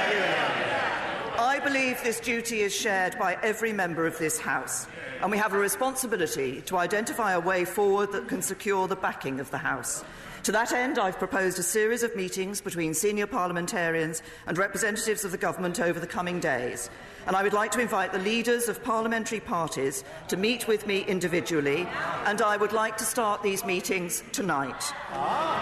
Believe 1.64 2.02
this 2.02 2.20
duty 2.20 2.60
is 2.60 2.74
shared 2.74 3.18
by 3.18 3.36
every 3.42 3.72
member 3.72 4.06
of 4.06 4.16
this 4.18 4.40
House, 4.40 4.86
and 5.20 5.30
we 5.30 5.36
have 5.36 5.52
a 5.52 5.58
responsibility 5.58 6.62
to 6.62 6.78
identify 6.78 7.32
a 7.32 7.40
way 7.40 7.64
forward 7.64 8.12
that 8.12 8.28
can 8.28 8.40
secure 8.40 8.88
the 8.88 8.96
backing 8.96 9.40
of 9.40 9.50
the 9.50 9.58
House. 9.58 10.02
To 10.44 10.52
that 10.52 10.72
end, 10.72 10.98
I've 10.98 11.18
proposed 11.18 11.58
a 11.58 11.62
series 11.62 12.02
of 12.02 12.16
meetings 12.16 12.60
between 12.60 12.94
senior 12.94 13.26
parliamentarians 13.26 14.22
and 14.46 14.56
representatives 14.56 15.24
of 15.24 15.32
the 15.32 15.38
government 15.38 15.80
over 15.80 16.00
the 16.00 16.06
coming 16.06 16.40
days. 16.40 16.88
And 17.26 17.36
I 17.36 17.42
would 17.42 17.52
like 17.52 17.72
to 17.72 17.80
invite 17.80 18.12
the 18.12 18.18
leaders 18.18 18.68
of 18.68 18.82
parliamentary 18.82 19.40
parties 19.40 20.02
to 20.28 20.38
meet 20.38 20.66
with 20.66 20.86
me 20.86 21.04
individually, 21.04 21.86
and 22.24 22.40
I 22.40 22.56
would 22.56 22.72
like 22.72 22.96
to 22.96 23.04
start 23.04 23.42
these 23.42 23.64
meetings 23.64 24.24
tonight. 24.32 24.80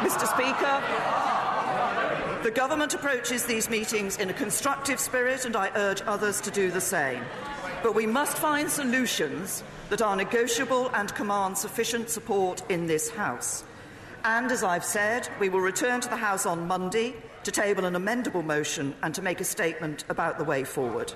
Mr. 0.00 0.26
Speaker, 0.26 1.37
The 2.42 2.52
Government 2.52 2.94
approaches 2.94 3.44
these 3.44 3.68
meetings 3.68 4.16
in 4.16 4.30
a 4.30 4.32
constructive 4.32 5.00
spirit, 5.00 5.44
and 5.44 5.56
I 5.56 5.72
urge 5.74 6.02
others 6.02 6.40
to 6.42 6.52
do 6.52 6.70
the 6.70 6.80
same. 6.80 7.24
But 7.82 7.96
we 7.96 8.06
must 8.06 8.38
find 8.38 8.70
solutions 8.70 9.64
that 9.90 10.02
are 10.02 10.14
negotiable 10.14 10.88
and 10.94 11.12
command 11.16 11.58
sufficient 11.58 12.10
support 12.10 12.62
in 12.70 12.86
this 12.86 13.10
House. 13.10 13.64
And 14.22 14.52
as 14.52 14.62
I've 14.62 14.84
said, 14.84 15.28
we 15.40 15.48
will 15.48 15.60
return 15.60 16.00
to 16.00 16.08
the 16.08 16.16
House 16.16 16.46
on 16.46 16.68
Monday 16.68 17.16
to 17.42 17.50
table 17.50 17.84
an 17.84 17.94
amendable 17.94 18.44
motion 18.44 18.94
and 19.02 19.12
to 19.16 19.22
make 19.22 19.40
a 19.40 19.44
statement 19.44 20.04
about 20.08 20.38
the 20.38 20.44
way 20.44 20.62
forward. 20.62 21.12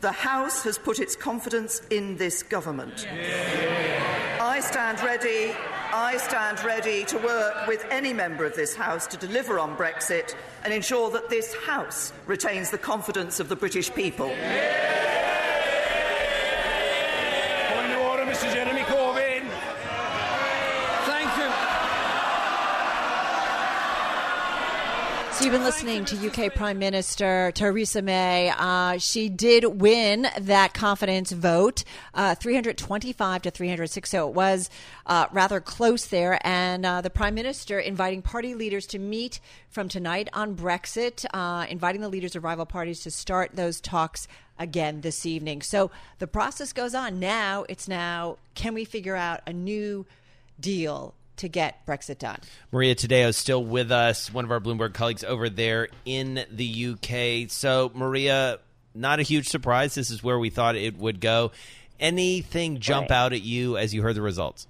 The 0.00 0.12
House 0.12 0.62
has 0.62 0.78
put 0.78 1.00
its 1.00 1.16
confidence 1.16 1.82
in 1.90 2.16
this 2.18 2.44
government. 2.44 3.08
I 4.40 4.60
stand 4.60 5.00
ready. 5.00 5.52
I 5.92 6.18
stand 6.18 6.62
ready 6.62 7.04
to 7.06 7.18
work 7.18 7.66
with 7.66 7.84
any 7.90 8.12
member 8.12 8.44
of 8.44 8.54
this 8.54 8.76
House 8.76 9.08
to 9.08 9.16
deliver 9.16 9.58
on 9.58 9.76
Brexit 9.76 10.36
and 10.62 10.72
ensure 10.72 11.10
that 11.10 11.28
this 11.28 11.52
House 11.52 12.12
retains 12.26 12.70
the 12.70 12.78
confidence 12.78 13.40
of 13.40 13.48
the 13.48 13.56
British 13.56 13.92
people. 13.92 14.28
Point 14.28 14.38
of 17.92 18.00
order, 18.02 18.24
Mr. 18.24 18.52
Jeremy 18.52 18.82
Corbyn. 18.82 19.50
Thank 21.06 21.36
you. 21.38 21.50
So 25.32 25.37
you've 25.48 25.54
been 25.54 25.64
listening 25.64 26.04
to 26.04 26.26
UK 26.26 26.54
Prime 26.54 26.78
Minister 26.78 27.50
Theresa 27.54 28.02
May. 28.02 28.52
Uh, 28.54 28.98
she 28.98 29.30
did 29.30 29.80
win 29.80 30.26
that 30.38 30.74
confidence 30.74 31.32
vote, 31.32 31.84
uh, 32.12 32.34
325 32.34 33.40
to 33.40 33.50
306. 33.50 34.10
So 34.10 34.28
it 34.28 34.34
was 34.34 34.68
uh, 35.06 35.24
rather 35.32 35.58
close 35.58 36.08
there. 36.08 36.38
And 36.46 36.84
uh, 36.84 37.00
the 37.00 37.08
Prime 37.08 37.34
Minister 37.34 37.80
inviting 37.80 38.20
party 38.20 38.54
leaders 38.54 38.86
to 38.88 38.98
meet 38.98 39.40
from 39.70 39.88
tonight 39.88 40.28
on 40.34 40.54
Brexit, 40.54 41.24
uh, 41.32 41.64
inviting 41.70 42.02
the 42.02 42.10
leaders 42.10 42.36
of 42.36 42.44
rival 42.44 42.66
parties 42.66 43.00
to 43.04 43.10
start 43.10 43.52
those 43.54 43.80
talks 43.80 44.28
again 44.58 45.00
this 45.00 45.24
evening. 45.24 45.62
So 45.62 45.90
the 46.18 46.26
process 46.26 46.74
goes 46.74 46.94
on. 46.94 47.18
Now 47.18 47.64
it's 47.70 47.88
now, 47.88 48.36
can 48.54 48.74
we 48.74 48.84
figure 48.84 49.16
out 49.16 49.40
a 49.46 49.54
new 49.54 50.04
deal 50.60 51.14
to 51.38 51.48
get 51.48 51.84
Brexit 51.86 52.18
done? 52.18 52.38
Maria 52.72 52.94
Tadeo 52.94 53.28
is 53.28 53.36
still 53.36 53.64
with 53.64 53.90
us, 53.90 54.32
one 54.32 54.44
of 54.44 54.50
our 54.50 54.60
Bloomberg 54.60 54.94
colleagues 54.94 55.24
over 55.24 55.48
there 55.48 55.88
in 56.04 56.44
the 56.50 56.86
UK. 56.92 57.50
So, 57.50 57.90
Maria, 57.94 58.58
not 58.94 59.20
a 59.20 59.22
huge 59.22 59.48
surprise. 59.48 59.94
This 59.94 60.10
is 60.10 60.22
where 60.22 60.38
we 60.38 60.50
thought 60.50 60.76
it 60.76 60.96
would 60.98 61.20
go. 61.20 61.52
Anything 62.00 62.78
jump 62.80 63.10
Right. 63.10 63.16
out 63.16 63.32
at 63.32 63.42
you 63.42 63.76
as 63.76 63.92
you 63.92 64.02
heard 64.02 64.14
the 64.14 64.22
results? 64.22 64.66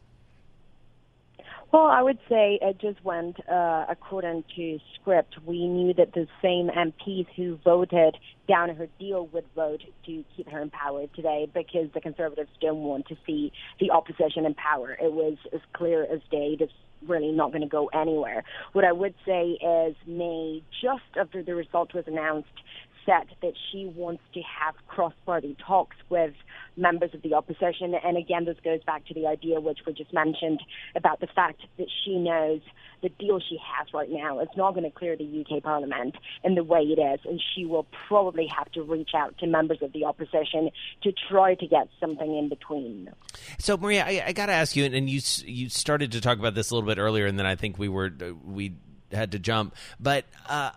Well, 1.71 1.87
I 1.87 2.01
would 2.03 2.19
say 2.31 2.59
it 2.63 2.79
just 2.81 3.05
went 3.05 3.37
uh, 3.47 3.85
according 3.91 4.45
to 4.57 4.79
script. 4.95 5.35
We 5.45 5.69
knew 5.69 5.93
that 5.95 6.15
the 6.15 6.27
same 6.41 6.71
MPs 6.71 7.27
who 7.37 7.59
voted 7.63 8.17
down 8.49 8.75
her 8.75 8.89
deal 8.99 9.27
would 9.35 9.45
vote 9.55 9.83
to 10.07 10.25
keep 10.35 10.49
her 10.49 10.63
in 10.63 10.71
power 10.71 11.05
today 11.15 11.47
because 11.53 11.89
the 11.93 12.01
Conservatives 12.01 12.49
don't 12.63 12.85
want 12.85 13.07
to 13.09 13.17
see 13.27 13.53
the 13.81 13.91
opposition 13.91 14.47
in 14.47 14.55
power. 14.55 14.93
It 14.93 15.13
was 15.13 15.37
as 15.53 15.61
clear 15.75 16.05
as 16.05 16.21
day. 16.31 16.57
It's 16.59 16.73
really 17.07 17.33
not 17.33 17.51
going 17.51 17.63
to 17.63 17.69
go 17.69 17.89
anywhere. 17.89 18.45
What 18.73 18.87
I 18.87 18.93
would 18.93 19.15
say 19.27 19.59
is 19.61 19.95
May, 20.07 20.63
just 20.83 21.03
after 21.21 21.43
the 21.43 21.55
result 21.55 21.93
was 21.93 22.05
announced, 22.07 22.49
that 23.09 23.55
she 23.71 23.87
wants 23.87 24.23
to 24.35 24.41
have 24.43 24.75
cross-party 24.87 25.57
talks 25.67 25.97
with 26.11 26.35
members 26.77 27.15
of 27.15 27.23
the 27.23 27.35
opposition. 27.35 27.95
And 27.95 28.17
again, 28.17 28.45
this 28.45 28.59
goes 28.63 28.83
back 28.85 29.07
to 29.07 29.15
the 29.15 29.27
idea 29.27 29.61
which 29.61 29.79
we 29.87 29.95
just 29.95 30.13
mentioned 30.13 30.61
about 30.95 31.21
the 31.21 31.27
fact 31.27 31.63
that 31.79 31.87
she 32.05 32.17
knows 32.17 32.61
the 33.03 33.09
deal 33.09 33.41
she 33.41 33.59
has 33.77 33.89
right 33.95 34.11
now 34.11 34.41
is 34.41 34.49
not 34.57 34.73
going 34.73 34.85
to 34.85 34.91
clear 34.91 35.17
the 35.17 35.25
UK 35.45 35.63
Parliament 35.63 36.17
in 36.45 36.55
the 36.55 36.65
way 36.65 36.81
it 36.81 37.01
is, 37.01 37.21
and 37.25 37.41
she 37.55 37.65
will 37.65 37.87
probably 38.09 38.47
have 38.47 38.71
to 38.73 38.83
reach 38.83 39.11
out 39.17 39.37
to 39.39 39.47
members 39.47 39.79
of 39.81 39.93
the 39.93 40.05
opposition 40.05 40.71
to 41.03 41.13
try 41.31 41.55
to 41.55 41.67
get 41.67 41.89
something 42.01 42.37
in 42.37 42.49
between. 42.49 43.09
So, 43.59 43.77
Maria, 43.77 44.05
I, 44.05 44.25
I 44.27 44.33
got 44.33 44.47
to 44.47 44.53
ask 44.53 44.77
you, 44.77 44.85
and 44.85 45.09
you 45.09 45.21
you 45.45 45.69
started 45.69 46.13
to 46.13 46.21
talk 46.21 46.39
about 46.39 46.55
this 46.55 46.71
a 46.71 46.75
little 46.75 46.89
bit 46.89 46.99
earlier, 46.99 47.27
and 47.27 47.39
then 47.39 47.47
I 47.47 47.55
think 47.55 47.79
we 47.79 47.89
were 47.89 48.13
we 48.45 48.75
had 49.13 49.33
to 49.33 49.39
jump, 49.39 49.75
but. 49.99 50.27
Uh, 50.47 50.73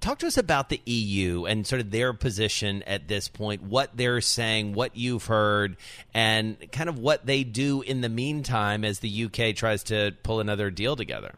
talk 0.00 0.18
to 0.20 0.26
us 0.26 0.36
about 0.36 0.68
the 0.68 0.80
EU 0.84 1.44
and 1.44 1.66
sort 1.66 1.80
of 1.80 1.90
their 1.90 2.12
position 2.12 2.82
at 2.84 3.08
this 3.08 3.28
point, 3.28 3.62
what 3.62 3.96
they're 3.96 4.20
saying, 4.20 4.74
what 4.74 4.96
you've 4.96 5.26
heard, 5.26 5.76
and 6.14 6.56
kind 6.72 6.88
of 6.88 6.98
what 6.98 7.26
they 7.26 7.44
do 7.44 7.82
in 7.82 8.00
the 8.00 8.08
meantime 8.08 8.84
as 8.84 9.00
the 9.00 9.24
UK 9.24 9.54
tries 9.54 9.82
to 9.84 10.14
pull 10.22 10.40
another 10.40 10.70
deal 10.70 10.96
together. 10.96 11.34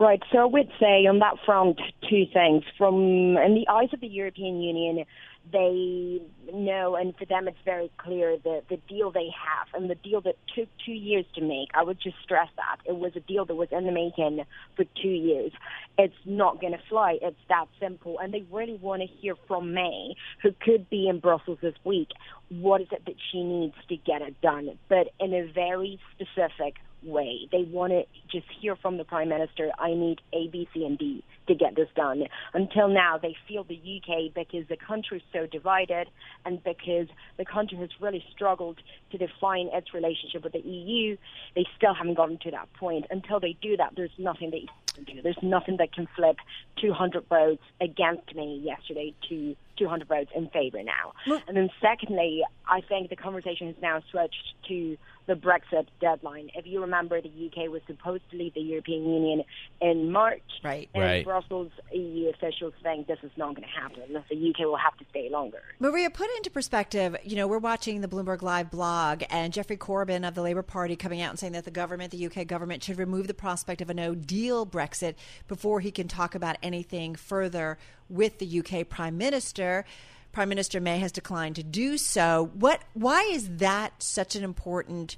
Right. 0.00 0.22
So 0.32 0.38
I 0.38 0.44
would 0.46 0.70
say 0.80 1.06
on 1.06 1.18
that 1.18 1.34
front, 1.44 1.78
two 2.08 2.24
things. 2.32 2.64
From 2.78 3.36
in 3.36 3.54
the 3.54 3.66
eyes 3.70 3.90
of 3.92 4.00
the 4.00 4.08
European 4.08 4.62
Union, 4.62 5.04
they 5.52 6.20
know, 6.52 6.94
and 6.96 7.16
for 7.16 7.24
them 7.24 7.48
it's 7.48 7.58
very 7.64 7.90
clear 7.98 8.36
that 8.44 8.62
the 8.68 8.76
deal 8.88 9.10
they 9.10 9.28
have 9.28 9.68
and 9.74 9.90
the 9.90 9.94
deal 9.96 10.20
that 10.20 10.36
took 10.54 10.68
two 10.84 10.92
years 10.92 11.24
to 11.34 11.40
make, 11.40 11.68
I 11.74 11.82
would 11.82 12.00
just 12.00 12.16
stress 12.22 12.48
that. 12.56 12.78
It 12.84 12.96
was 12.96 13.12
a 13.16 13.20
deal 13.20 13.44
that 13.46 13.54
was 13.54 13.68
in 13.72 13.84
the 13.86 13.92
making 13.92 14.44
for 14.76 14.84
two 15.00 15.08
years. 15.08 15.52
It's 15.98 16.14
not 16.24 16.60
going 16.60 16.72
to 16.72 16.80
fly. 16.88 17.18
It's 17.20 17.36
that 17.48 17.66
simple. 17.80 18.18
And 18.18 18.32
they 18.32 18.44
really 18.50 18.76
want 18.76 19.02
to 19.02 19.08
hear 19.08 19.34
from 19.48 19.74
May, 19.74 20.14
who 20.42 20.50
could 20.60 20.88
be 20.88 21.08
in 21.08 21.20
Brussels 21.20 21.58
this 21.60 21.74
week, 21.84 22.08
what 22.48 22.80
is 22.80 22.88
it 22.92 23.04
that 23.06 23.16
she 23.30 23.42
needs 23.42 23.74
to 23.88 23.96
get 23.96 24.22
it 24.22 24.40
done, 24.40 24.78
but 24.88 25.08
in 25.18 25.32
a 25.34 25.50
very 25.52 25.98
specific 26.14 26.76
way. 27.02 27.48
They 27.50 27.62
want 27.62 27.92
to 27.92 28.04
just 28.30 28.46
hear 28.60 28.76
from 28.76 28.96
the 28.96 29.04
Prime 29.04 29.28
Minister, 29.28 29.70
I 29.78 29.94
need 29.94 30.20
A, 30.32 30.48
B, 30.48 30.68
C, 30.72 30.84
and 30.84 30.98
D 30.98 31.24
to 31.48 31.54
get 31.54 31.74
this 31.74 31.88
done. 31.96 32.24
Until 32.54 32.88
now, 32.88 33.18
they 33.18 33.36
feel 33.48 33.64
the 33.64 33.74
UK 33.74 34.32
because 34.34 34.68
the 34.68 34.76
country 34.76 35.18
is 35.18 35.24
so 35.32 35.46
divided 35.46 36.08
and 36.44 36.62
because 36.62 37.08
the 37.36 37.44
country 37.44 37.78
has 37.78 37.90
really 38.00 38.24
struggled 38.32 38.78
to 39.10 39.18
define 39.18 39.68
its 39.72 39.92
relationship 39.92 40.44
with 40.44 40.52
the 40.52 40.60
EU, 40.60 41.16
they 41.54 41.66
still 41.76 41.94
haven't 41.94 42.14
gotten 42.14 42.38
to 42.38 42.50
that 42.50 42.72
point. 42.74 43.06
Until 43.10 43.40
they 43.40 43.56
do 43.60 43.76
that, 43.76 43.94
there's 43.96 44.10
nothing 44.18 44.50
that 44.50 44.60
you 44.60 44.68
can 44.94 45.04
do. 45.04 45.22
There's 45.22 45.42
nothing 45.42 45.76
that 45.78 45.92
can 45.92 46.08
flip 46.14 46.36
200 46.80 47.26
votes 47.28 47.62
against 47.80 48.34
me 48.34 48.60
yesterday 48.64 49.14
to 49.28 49.56
200 49.80 50.06
votes 50.06 50.30
in 50.36 50.48
favor 50.50 50.82
now. 50.82 51.12
And 51.48 51.56
then 51.56 51.70
secondly, 51.80 52.42
I 52.68 52.82
think 52.82 53.10
the 53.10 53.16
conversation 53.16 53.66
has 53.66 53.76
now 53.82 54.00
switched 54.10 54.54
to 54.68 54.96
the 55.26 55.34
Brexit 55.34 55.86
deadline. 56.00 56.50
If 56.54 56.66
you 56.66 56.80
remember, 56.80 57.20
the 57.20 57.28
UK 57.28 57.70
was 57.70 57.82
supposed 57.86 58.22
to 58.30 58.36
leave 58.36 58.54
the 58.54 58.60
European 58.60 59.08
Union 59.08 59.44
in 59.80 60.10
March. 60.10 60.42
Right. 60.62 60.88
And 60.94 61.04
right. 61.04 61.24
Brussels 61.24 61.70
EU 61.92 62.28
officials 62.30 62.74
think 62.82 63.06
this 63.06 63.18
is 63.22 63.30
not 63.36 63.54
going 63.54 63.66
to 63.66 63.80
happen. 63.80 64.12
The 64.12 64.50
UK 64.50 64.66
will 64.66 64.76
have 64.76 64.96
to 64.98 65.04
stay 65.10 65.28
longer. 65.30 65.62
Maria, 65.78 66.10
put 66.10 66.28
it 66.28 66.36
into 66.36 66.50
perspective. 66.50 67.16
You 67.24 67.36
know, 67.36 67.46
we're 67.46 67.58
watching 67.58 68.00
the 68.00 68.08
Bloomberg 68.08 68.42
Live 68.42 68.70
blog, 68.70 69.22
and 69.30 69.52
Jeffrey 69.52 69.76
Corbyn 69.76 70.26
of 70.26 70.34
the 70.34 70.42
Labour 70.42 70.62
Party 70.62 70.96
coming 70.96 71.20
out 71.22 71.30
and 71.30 71.38
saying 71.38 71.52
that 71.52 71.64
the 71.64 71.70
government, 71.70 72.10
the 72.10 72.26
UK 72.26 72.46
government, 72.46 72.82
should 72.82 72.98
remove 72.98 73.26
the 73.26 73.34
prospect 73.34 73.80
of 73.80 73.88
a 73.88 73.94
no 73.94 74.14
deal 74.14 74.66
Brexit 74.66 75.14
before 75.48 75.80
he 75.80 75.90
can 75.90 76.08
talk 76.08 76.34
about 76.34 76.56
anything 76.62 77.14
further 77.14 77.78
with 78.10 78.38
the 78.38 78.60
UK 78.60 78.88
Prime 78.88 79.16
Minister. 79.16 79.84
Prime 80.32 80.48
Minister 80.48 80.80
May 80.80 80.98
has 80.98 81.12
declined 81.12 81.56
to 81.56 81.62
do 81.62 81.98
so. 81.98 82.50
What? 82.54 82.82
Why 82.94 83.22
is 83.32 83.56
that 83.56 84.02
such 84.02 84.36
an 84.36 84.44
important 84.44 85.16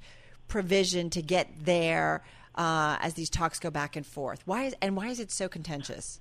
provision 0.49 1.11
to 1.11 1.22
get 1.22 1.49
there 1.64 2.22
uh, 2.54 2.96
as 3.00 3.14
these 3.14 3.30
talks 3.30 3.58
go 3.58 3.70
back 3.70 3.96
and 3.96 4.06
forth? 4.06 4.42
Why 4.46 4.64
is 4.64 4.75
and 4.80 4.96
why 4.96 5.08
is 5.08 5.20
it 5.20 5.30
so 5.30 5.49
contentious? 5.49 6.20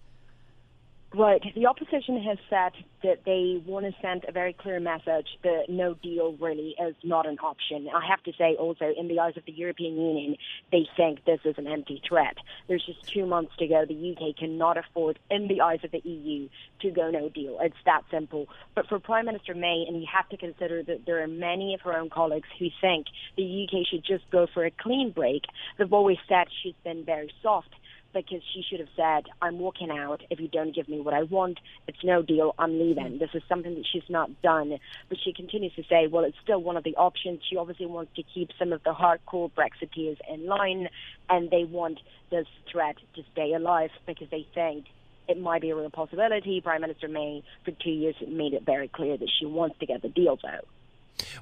Right. 1.13 1.41
The 1.55 1.65
opposition 1.65 2.23
has 2.23 2.37
said 2.49 2.71
that 3.03 3.25
they 3.25 3.61
want 3.65 3.85
to 3.85 3.93
send 4.01 4.23
a 4.29 4.31
very 4.31 4.53
clear 4.53 4.79
message 4.79 5.27
that 5.43 5.65
no 5.67 5.93
deal 5.93 6.37
really 6.39 6.73
is 6.79 6.95
not 7.03 7.27
an 7.27 7.37
option. 7.39 7.89
I 7.93 8.05
have 8.07 8.23
to 8.23 8.31
say 8.37 8.55
also, 8.55 8.93
in 8.97 9.09
the 9.09 9.19
eyes 9.19 9.35
of 9.35 9.43
the 9.43 9.51
European 9.51 9.97
Union, 9.97 10.37
they 10.71 10.87
think 10.95 11.25
this 11.25 11.41
is 11.43 11.55
an 11.57 11.67
empty 11.67 12.01
threat. 12.07 12.37
There's 12.69 12.85
just 12.85 13.03
two 13.13 13.25
months 13.25 13.51
to 13.59 13.67
go. 13.67 13.83
The 13.85 14.15
UK 14.15 14.37
cannot 14.37 14.77
afford, 14.77 15.19
in 15.29 15.49
the 15.49 15.59
eyes 15.59 15.79
of 15.83 15.91
the 15.91 15.99
EU, 15.99 16.47
to 16.79 16.91
go 16.91 17.11
no 17.11 17.27
deal. 17.27 17.57
It's 17.59 17.75
that 17.83 18.03
simple. 18.09 18.47
But 18.73 18.87
for 18.87 18.97
Prime 18.97 19.25
Minister 19.25 19.53
May, 19.53 19.83
and 19.85 19.99
you 19.99 20.07
have 20.13 20.29
to 20.29 20.37
consider 20.37 20.81
that 20.83 21.05
there 21.05 21.21
are 21.21 21.27
many 21.27 21.73
of 21.73 21.81
her 21.81 21.93
own 21.93 22.09
colleagues 22.09 22.47
who 22.57 22.67
think 22.79 23.07
the 23.35 23.67
UK 23.67 23.85
should 23.85 24.05
just 24.05 24.29
go 24.31 24.47
for 24.53 24.63
a 24.63 24.71
clean 24.71 25.11
break, 25.11 25.43
they've 25.77 25.91
always 25.91 26.19
said 26.29 26.47
she's 26.63 26.75
been 26.85 27.03
very 27.03 27.33
soft 27.43 27.75
because 28.13 28.41
she 28.53 28.63
should 28.67 28.79
have 28.79 28.89
said, 28.95 29.31
I'm 29.41 29.59
walking 29.59 29.91
out. 29.91 30.21
If 30.29 30.39
you 30.39 30.47
don't 30.47 30.73
give 30.73 30.87
me 30.87 30.99
what 30.99 31.13
I 31.13 31.23
want, 31.23 31.59
it's 31.87 32.03
no 32.03 32.21
deal. 32.21 32.53
I'm 32.57 32.79
leaving. 32.79 33.19
This 33.19 33.29
is 33.33 33.43
something 33.47 33.73
that 33.75 33.85
she's 33.91 34.09
not 34.09 34.41
done. 34.41 34.77
But 35.09 35.17
she 35.23 35.33
continues 35.33 35.73
to 35.75 35.83
say, 35.89 36.07
well, 36.07 36.23
it's 36.23 36.37
still 36.43 36.61
one 36.61 36.77
of 36.77 36.83
the 36.83 36.95
options. 36.95 37.41
She 37.49 37.57
obviously 37.57 37.85
wants 37.85 38.11
to 38.15 38.23
keep 38.23 38.49
some 38.57 38.73
of 38.73 38.83
the 38.83 38.93
hardcore 38.93 39.51
Brexiteers 39.51 40.17
in 40.31 40.45
line, 40.45 40.89
and 41.29 41.49
they 41.49 41.63
want 41.63 41.99
this 42.29 42.47
threat 42.71 42.95
to 43.15 43.23
stay 43.31 43.53
alive 43.53 43.91
because 44.05 44.29
they 44.29 44.47
think 44.53 44.85
it 45.27 45.39
might 45.39 45.61
be 45.61 45.69
a 45.69 45.75
real 45.75 45.89
possibility. 45.89 46.61
Prime 46.61 46.81
Minister 46.81 47.07
May, 47.07 47.43
for 47.63 47.71
two 47.71 47.91
years, 47.91 48.15
made 48.27 48.53
it 48.53 48.63
very 48.65 48.87
clear 48.87 49.17
that 49.17 49.29
she 49.39 49.45
wants 49.45 49.77
to 49.79 49.85
get 49.85 50.01
the 50.01 50.09
deals 50.09 50.39
out. 50.43 50.67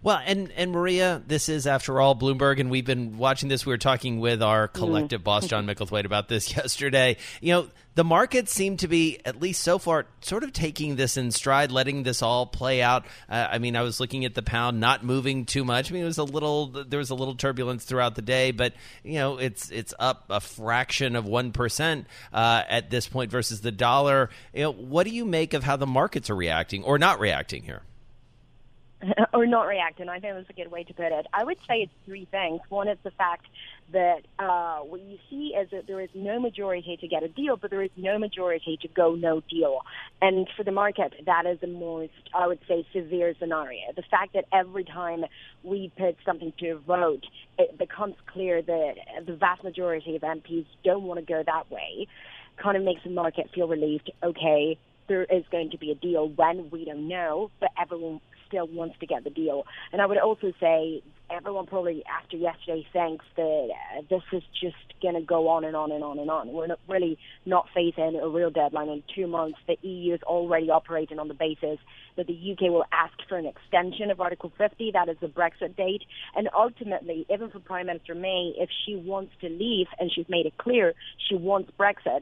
Well, 0.01 0.21
and 0.25 0.51
and 0.53 0.71
Maria, 0.71 1.21
this 1.25 1.49
is 1.49 1.67
after 1.67 1.99
all 1.99 2.15
Bloomberg, 2.15 2.59
and 2.59 2.69
we've 2.69 2.85
been 2.85 3.17
watching 3.17 3.49
this. 3.49 3.65
We 3.65 3.73
were 3.73 3.77
talking 3.77 4.19
with 4.19 4.41
our 4.41 4.67
collective 4.67 5.23
boss, 5.23 5.47
John 5.47 5.65
Micklethwait, 5.67 6.05
about 6.05 6.27
this 6.27 6.55
yesterday. 6.55 7.17
You 7.41 7.53
know, 7.53 7.67
the 7.95 8.03
markets 8.05 8.53
seem 8.53 8.77
to 8.77 8.87
be, 8.87 9.19
at 9.25 9.41
least 9.41 9.61
so 9.61 9.77
far, 9.77 10.05
sort 10.21 10.43
of 10.43 10.53
taking 10.53 10.95
this 10.95 11.17
in 11.17 11.31
stride, 11.31 11.69
letting 11.69 12.03
this 12.03 12.21
all 12.21 12.45
play 12.45 12.81
out. 12.81 13.05
Uh, 13.27 13.47
I 13.51 13.57
mean, 13.57 13.75
I 13.75 13.81
was 13.81 13.99
looking 13.99 14.23
at 14.23 14.35
the 14.35 14.41
pound, 14.41 14.79
not 14.79 15.03
moving 15.03 15.45
too 15.45 15.65
much. 15.65 15.91
I 15.91 15.93
mean, 15.93 16.03
it 16.03 16.05
was 16.05 16.17
a 16.17 16.23
little, 16.23 16.67
there 16.67 16.99
was 16.99 17.09
a 17.09 17.15
little 17.15 17.35
turbulence 17.35 17.83
throughout 17.83 18.15
the 18.15 18.21
day, 18.21 18.51
but 18.51 18.73
you 19.03 19.15
know, 19.15 19.37
it's 19.37 19.69
it's 19.69 19.93
up 19.99 20.25
a 20.29 20.39
fraction 20.39 21.15
of 21.17 21.25
one 21.25 21.51
percent 21.51 22.07
uh, 22.31 22.63
at 22.69 22.89
this 22.89 23.07
point 23.07 23.31
versus 23.31 23.59
the 23.59 23.71
dollar. 23.71 24.29
You 24.53 24.63
know, 24.63 24.71
what 24.71 25.05
do 25.05 25.09
you 25.09 25.25
make 25.25 25.53
of 25.53 25.63
how 25.63 25.75
the 25.75 25.87
markets 25.87 26.29
are 26.29 26.35
reacting 26.35 26.83
or 26.83 26.99
not 26.99 27.19
reacting 27.19 27.63
here? 27.63 27.81
or 29.33 29.45
not 29.45 29.63
react, 29.63 29.99
and 29.99 30.09
I 30.09 30.19
think 30.19 30.35
that's 30.35 30.49
a 30.49 30.53
good 30.53 30.71
way 30.71 30.83
to 30.83 30.93
put 30.93 31.05
it. 31.05 31.25
I 31.33 31.43
would 31.43 31.57
say 31.67 31.81
it's 31.81 31.91
three 32.05 32.27
things. 32.29 32.59
One 32.69 32.87
is 32.87 32.97
the 33.03 33.11
fact 33.11 33.45
that 33.93 34.21
uh, 34.37 34.79
what 34.79 35.01
you 35.01 35.17
see 35.29 35.53
is 35.57 35.69
that 35.71 35.87
there 35.87 36.01
is 36.01 36.09
no 36.13 36.39
majority 36.39 36.97
to 36.97 37.07
get 37.07 37.23
a 37.23 37.29
deal, 37.29 37.55
but 37.55 37.71
there 37.71 37.81
is 37.81 37.91
no 37.95 38.19
majority 38.19 38.77
to 38.81 38.87
go 38.89 39.15
no 39.15 39.41
deal. 39.49 39.79
And 40.21 40.47
for 40.55 40.63
the 40.63 40.71
market, 40.71 41.13
that 41.25 41.45
is 41.45 41.59
the 41.61 41.67
most, 41.67 42.11
I 42.33 42.47
would 42.47 42.59
say, 42.67 42.85
severe 42.93 43.33
scenario. 43.39 43.93
The 43.95 44.03
fact 44.03 44.33
that 44.33 44.45
every 44.51 44.83
time 44.83 45.23
we 45.63 45.91
put 45.97 46.17
something 46.25 46.51
to 46.59 46.69
a 46.71 46.77
vote, 46.77 47.25
it 47.57 47.77
becomes 47.77 48.15
clear 48.27 48.61
that 48.61 48.93
the 49.25 49.35
vast 49.35 49.63
majority 49.63 50.17
of 50.17 50.23
MPs 50.23 50.65
don't 50.83 51.03
want 51.03 51.19
to 51.19 51.25
go 51.25 51.41
that 51.45 51.71
way 51.71 52.07
kind 52.61 52.75
of 52.75 52.83
makes 52.83 53.03
the 53.03 53.09
market 53.09 53.49
feel 53.55 53.69
relieved. 53.69 54.11
Okay, 54.21 54.77
there 55.07 55.23
is 55.23 55.43
going 55.51 55.71
to 55.71 55.77
be 55.77 55.91
a 55.91 55.95
deal 55.95 56.29
when 56.29 56.69
we 56.69 56.85
don't 56.85 57.07
know, 57.07 57.49
but 57.59 57.69
everyone 57.81 58.21
still 58.49 58.67
wants 58.67 58.97
to 58.99 59.05
get 59.05 59.23
the 59.23 59.29
deal. 59.29 59.63
And 59.93 60.01
I 60.01 60.05
would 60.05 60.17
also 60.17 60.51
say 60.59 61.01
everyone 61.31 61.67
probably 61.67 62.03
after 62.05 62.35
yesterday 62.35 62.85
thinks 62.91 63.23
that 63.35 63.69
uh, 63.71 64.01
this 64.09 64.23
is 64.33 64.43
just 64.59 64.75
going 65.01 65.13
to 65.13 65.21
go 65.21 65.47
on 65.47 65.63
and 65.63 65.75
on 65.75 65.91
and 65.91 66.03
on 66.03 66.19
and 66.19 66.29
on. 66.29 66.51
We're 66.51 66.67
not 66.67 66.79
really 66.87 67.17
not 67.45 67.67
facing 67.73 68.19
a 68.21 68.27
real 68.27 68.49
deadline 68.49 68.89
in 68.89 69.03
two 69.15 69.27
months. 69.27 69.57
The 69.67 69.77
EU 69.87 70.15
is 70.15 70.23
already 70.23 70.69
operating 70.69 71.19
on 71.19 71.27
the 71.27 71.33
basis 71.33 71.79
that 72.17 72.27
the 72.27 72.51
UK 72.51 72.71
will 72.71 72.85
ask 72.91 73.13
for 73.29 73.37
an 73.37 73.45
extension 73.45 74.11
of 74.11 74.19
Article 74.19 74.51
50, 74.57 74.91
that 74.91 75.07
is 75.07 75.17
the 75.21 75.27
Brexit 75.27 75.75
date. 75.77 76.01
And 76.35 76.49
ultimately, 76.53 77.25
even 77.29 77.49
for 77.49 77.59
Prime 77.59 77.85
Minister 77.85 78.15
May, 78.15 78.53
if 78.57 78.69
she 78.85 78.95
wants 78.95 79.31
to 79.41 79.47
leave, 79.47 79.87
and 79.99 80.11
she's 80.13 80.27
made 80.27 80.45
it 80.45 80.57
clear 80.57 80.93
she 81.29 81.35
wants 81.35 81.71
Brexit, 81.79 82.21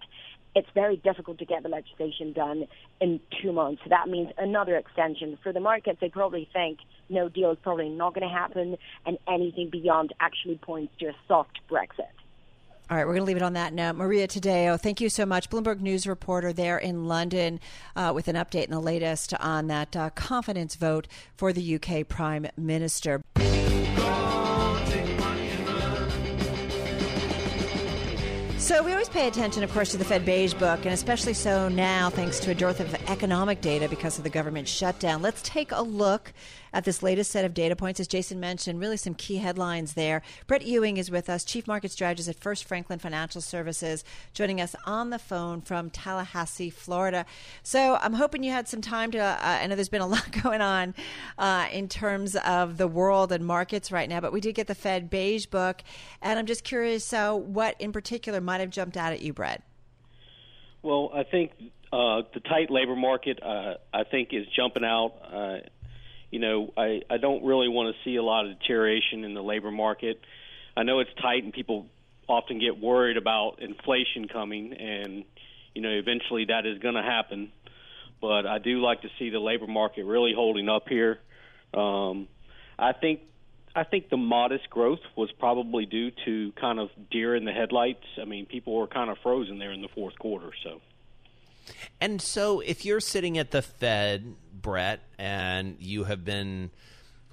it's 0.57 0.67
very 0.73 0.97
difficult 0.97 1.37
to 1.37 1.45
get 1.45 1.61
the 1.61 1.69
legislation 1.69 2.33
done 2.33 2.65
in 2.99 3.19
two 3.41 3.51
months. 3.51 3.79
So 3.83 3.89
that 3.91 4.09
means 4.09 4.31
another 4.39 4.75
extension. 4.75 5.37
For 5.43 5.53
the 5.53 5.59
markets, 5.59 5.99
they 6.01 6.09
probably 6.09 6.49
think 6.51 6.79
no 7.09 7.29
deal 7.29 7.51
is 7.51 7.59
probably 7.61 7.89
not 7.89 8.15
going 8.15 8.27
to 8.27 8.33
happen, 8.33 8.75
and 9.05 9.19
anything 9.27 9.69
beyond 9.69 10.13
actually 10.19 10.57
points 10.57 10.93
to 10.99 11.09
a 11.09 11.15
soft 11.27 11.59
Brexit. 11.69 12.09
All 12.89 12.97
right, 12.97 13.05
we're 13.05 13.13
going 13.13 13.21
to 13.21 13.27
leave 13.27 13.37
it 13.37 13.43
on 13.43 13.53
that 13.53 13.71
note. 13.73 13.97
Maria 13.97 14.27
Tadeo, 14.27 14.79
thank 14.79 14.99
you 14.99 15.09
so 15.09 15.27
much. 15.27 15.49
Bloomberg 15.49 15.79
News 15.79 16.07
reporter 16.07 16.51
there 16.53 16.79
in 16.79 17.05
London 17.05 17.59
uh, 17.95 18.11
with 18.15 18.27
an 18.27 18.35
update 18.35 18.63
and 18.63 18.73
the 18.73 18.79
latest 18.79 19.35
on 19.35 19.67
that 19.67 19.95
uh, 19.95 20.09
confidence 20.11 20.75
vote 20.75 21.07
for 21.35 21.53
the 21.53 21.75
UK 21.75 22.07
Prime 22.07 22.47
Minister. 22.57 23.21
So 28.67 28.83
we 28.83 28.91
always 28.91 29.07
pay 29.07 29.29
attention, 29.29 29.63
of 29.63 29.71
course, 29.71 29.91
to 29.91 29.97
the 29.97 30.03
Fed 30.03 30.25
Beige 30.25 30.53
Book, 30.53 30.79
and 30.83 30.93
especially 30.93 31.33
so 31.33 31.69
now, 31.69 32.09
thanks 32.09 32.38
to 32.41 32.51
a 32.51 32.53
dearth 32.53 32.81
of 32.81 32.93
economic 33.09 33.62
data 33.62 33.88
because 33.88 34.17
of 34.17 34.25
the 34.25 34.29
government 34.29 34.67
shutdown. 34.67 35.21
Let's 35.21 35.41
take 35.43 35.71
a 35.71 35.81
look 35.81 36.33
at 36.77 36.84
this 36.84 37.01
latest 37.01 37.31
set 37.31 37.43
of 37.43 37.55
data 37.55 37.75
points. 37.75 38.00
As 38.00 38.07
Jason 38.07 38.39
mentioned, 38.39 38.79
really 38.79 38.98
some 38.98 39.15
key 39.15 39.38
headlines 39.38 39.96
there. 39.96 40.22
Brett 40.46 40.62
Ewing 40.62 40.98
is 40.98 41.10
with 41.10 41.27
us, 41.27 41.43
Chief 41.43 41.65
Market 41.65 41.89
Strategist 41.89 42.29
at 42.29 42.36
First 42.36 42.65
Franklin 42.65 43.00
Financial 43.00 43.41
Services, 43.41 44.03
joining 44.31 44.62
us 44.62 44.75
on 44.86 45.10
the 45.10 45.17
phone 45.17 45.60
from 45.60 45.89
Tallahassee, 45.89 46.69
Florida. 46.69 47.25
So 47.63 47.98
I'm 48.00 48.13
hoping 48.13 48.43
you 48.43 48.51
had 48.51 48.67
some 48.67 48.81
time 48.81 49.10
to. 49.10 49.17
Uh, 49.17 49.38
I 49.41 49.65
know 49.65 49.74
there's 49.74 49.89
been 49.89 50.01
a 50.01 50.07
lot 50.17 50.31
going 50.43 50.62
on 50.62 50.93
uh, 51.39 51.65
in 51.72 51.88
terms 51.88 52.36
of 52.36 52.77
the 52.77 52.88
world 52.88 53.31
and 53.31 53.43
markets 53.43 53.91
right 53.91 54.07
now, 54.07 54.19
but 54.19 54.31
we 54.31 54.39
did 54.39 54.53
get 54.53 54.67
the 54.67 54.75
Fed 54.75 55.10
Beige 55.10 55.48
Book, 55.48 55.81
and 56.22 56.38
I'm 56.38 56.46
just 56.46 56.63
curious. 56.63 57.03
So, 57.03 57.36
what 57.36 57.75
in 57.79 57.91
particular 57.91 58.39
might 58.39 58.62
have 58.62 58.69
jumped 58.69 58.98
out 58.98 59.13
at 59.13 59.22
you, 59.24 59.34
Brett? 59.34 59.63
Well, 60.84 61.10
I 61.12 61.24
think 61.24 61.53
uh, 61.91 62.22
the 62.34 62.41
tight 62.41 62.69
labor 62.69 62.96
market, 62.96 63.41
uh, 63.41 63.75
I 63.93 64.03
think, 64.03 64.29
is 64.31 64.46
jumping 64.55 64.84
out. 64.84 65.13
Uh, 65.24 65.57
you 66.31 66.39
know, 66.39 66.74
I, 66.77 67.01
I 67.10 67.17
don't 67.17 67.46
really 67.46 67.67
want 67.67 67.96
to 67.96 68.03
see 68.03 68.15
a 68.17 68.24
lot 68.24 68.46
of 68.46 68.60
deterioration 68.60 69.24
in 69.24 69.34
the 69.34 69.41
labor 69.41 69.72
market. 69.72 70.19
I 70.75 70.84
know 70.84 71.00
it's 71.00 71.13
tight, 71.22 71.43
and 71.43 71.53
people 71.53 71.88
often 72.27 72.60
get 72.60 72.79
worried 72.79 73.17
about 73.17 73.60
inflation 73.60 74.27
coming, 74.27 74.74
and 74.74 75.24
you 75.74 75.81
know, 75.81 75.89
eventually 75.89 76.46
that 76.46 76.65
is 76.65 76.79
going 76.79 76.96
to 76.96 77.03
happen. 77.03 77.51
But 78.19 78.46
I 78.46 78.57
do 78.57 78.81
like 78.81 79.01
to 79.01 79.10
see 79.19 79.29
the 79.29 79.39
labor 79.39 79.67
market 79.67 80.03
really 80.05 80.34
holding 80.36 80.69
up 80.69 80.89
here. 80.89 81.19
Um, 81.74 82.27
I 82.77 82.93
think 82.93 83.22
I 83.75 83.84
think 83.84 84.10
the 84.10 84.17
modest 84.17 84.69
growth 84.72 85.01
was 85.15 85.31
probably 85.34 85.86
due 85.86 86.12
to 86.25 86.51
kind 86.60 86.79
of 86.79 86.89
deer 87.12 87.36
in 87.36 87.46
the 87.46 87.51
headlights. 87.51 88.05
I 88.19 88.25
mean, 88.25 88.48
people 88.48 88.75
were 88.75 88.88
kind 88.88 89.12
of 89.12 89.17
frozen 89.22 89.60
there 89.60 89.72
in 89.72 89.81
the 89.81 89.88
fourth 89.93 90.17
quarter. 90.17 90.50
So, 90.63 90.81
and 92.00 92.21
so 92.21 92.59
if 92.59 92.86
you're 92.86 93.00
sitting 93.00 93.38
at 93.38 93.51
the 93.51 93.62
Fed, 93.62 94.36
Brett, 94.53 95.01
and 95.17 95.77
you 95.79 96.05
have 96.05 96.24
been 96.25 96.71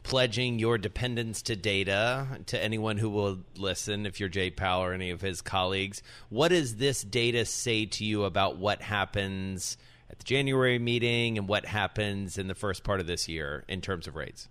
pledging 0.03 0.59
your 0.59 0.77
dependence 0.77 1.43
to 1.43 1.57
data 1.57 2.27
to 2.47 2.63
anyone 2.63 2.99
who 2.99 3.09
will 3.09 3.39
listen, 3.57 4.07
if 4.07 4.21
you're 4.21 4.29
Jay 4.29 4.51
Powell 4.51 4.85
or 4.85 4.93
any 4.93 5.11
of 5.11 5.21
his 5.21 5.41
colleagues, 5.41 6.03
what 6.29 6.49
does 6.49 6.77
this 6.77 7.03
data 7.03 7.45
say 7.45 7.87
to 7.87 8.05
you 8.05 8.25
about 8.25 8.59
what 8.59 8.83
happens 8.83 9.77
at 10.11 10.19
the 10.19 10.25
January 10.25 10.79
meeting 10.79 11.39
and 11.39 11.49
what 11.49 11.65
happens 11.65 12.39
in 12.39 12.47
the 12.47 12.55
first 12.55 12.85
part 12.85 13.01
of 13.01 13.07
this 13.07 13.29
year 13.29 13.65
in 13.67 13.81
terms 13.81 14.07
of 14.07 14.15
rates? 14.15 14.49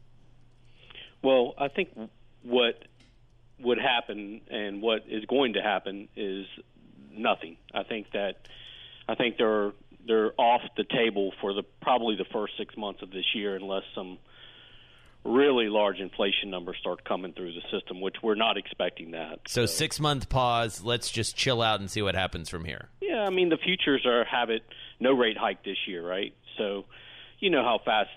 Well, 1.22 1.54
I 1.58 1.68
think 1.70 1.90
what 2.42 2.84
would 3.60 3.78
happen 3.78 4.42
and 4.50 4.82
what 4.82 5.04
is 5.08 5.24
going 5.26 5.54
to 5.54 5.62
happen 5.62 6.10
is 6.16 6.48
nothing. 7.12 7.58
I 7.74 7.84
think 7.84 8.12
that 8.12 8.48
I 9.08 9.16
think 9.16 9.38
they're 9.38 9.72
they're 10.06 10.34
off 10.38 10.62
the 10.76 10.84
table 10.84 11.32
for 11.40 11.54
the 11.54 11.64
probably 11.82 12.16
the 12.16 12.26
first 12.26 12.54
six 12.58 12.76
months 12.76 13.02
of 13.02 13.12
this 13.12 13.26
year 13.34 13.56
unless 13.56 13.84
some 13.96 14.18
really 15.24 15.70
large 15.70 16.00
inflation 16.00 16.50
numbers 16.50 16.76
start 16.80 17.06
coming 17.06 17.34
through 17.34 17.54
the 17.54 17.62
system, 17.72 18.02
which 18.02 18.18
we're 18.22 18.36
not 18.36 18.58
expecting 18.58 19.12
that. 19.12 19.40
So, 19.48 19.66
so 19.66 19.74
six 19.74 20.00
month 20.00 20.30
pause. 20.30 20.84
Let's 20.84 21.10
just 21.10 21.36
chill 21.36 21.62
out 21.62 21.80
and 21.80 21.90
see 21.90 22.02
what 22.02 22.16
happens 22.16 22.50
from 22.50 22.66
here. 22.66 22.90
Yeah, 23.02 23.24
I 23.24 23.30
mean 23.30 23.50
the 23.50 23.58
futures 23.58 24.06
are 24.06 24.26
have 24.26 24.50
it 24.50 24.64
no 25.00 25.14
rate 25.14 25.38
hike 25.38 25.64
this 25.64 25.78
year, 25.88 26.06
right? 26.06 26.34
So, 26.58 26.86
you 27.40 27.50
know 27.50 27.64
how 27.64 27.80
fast 27.84 28.10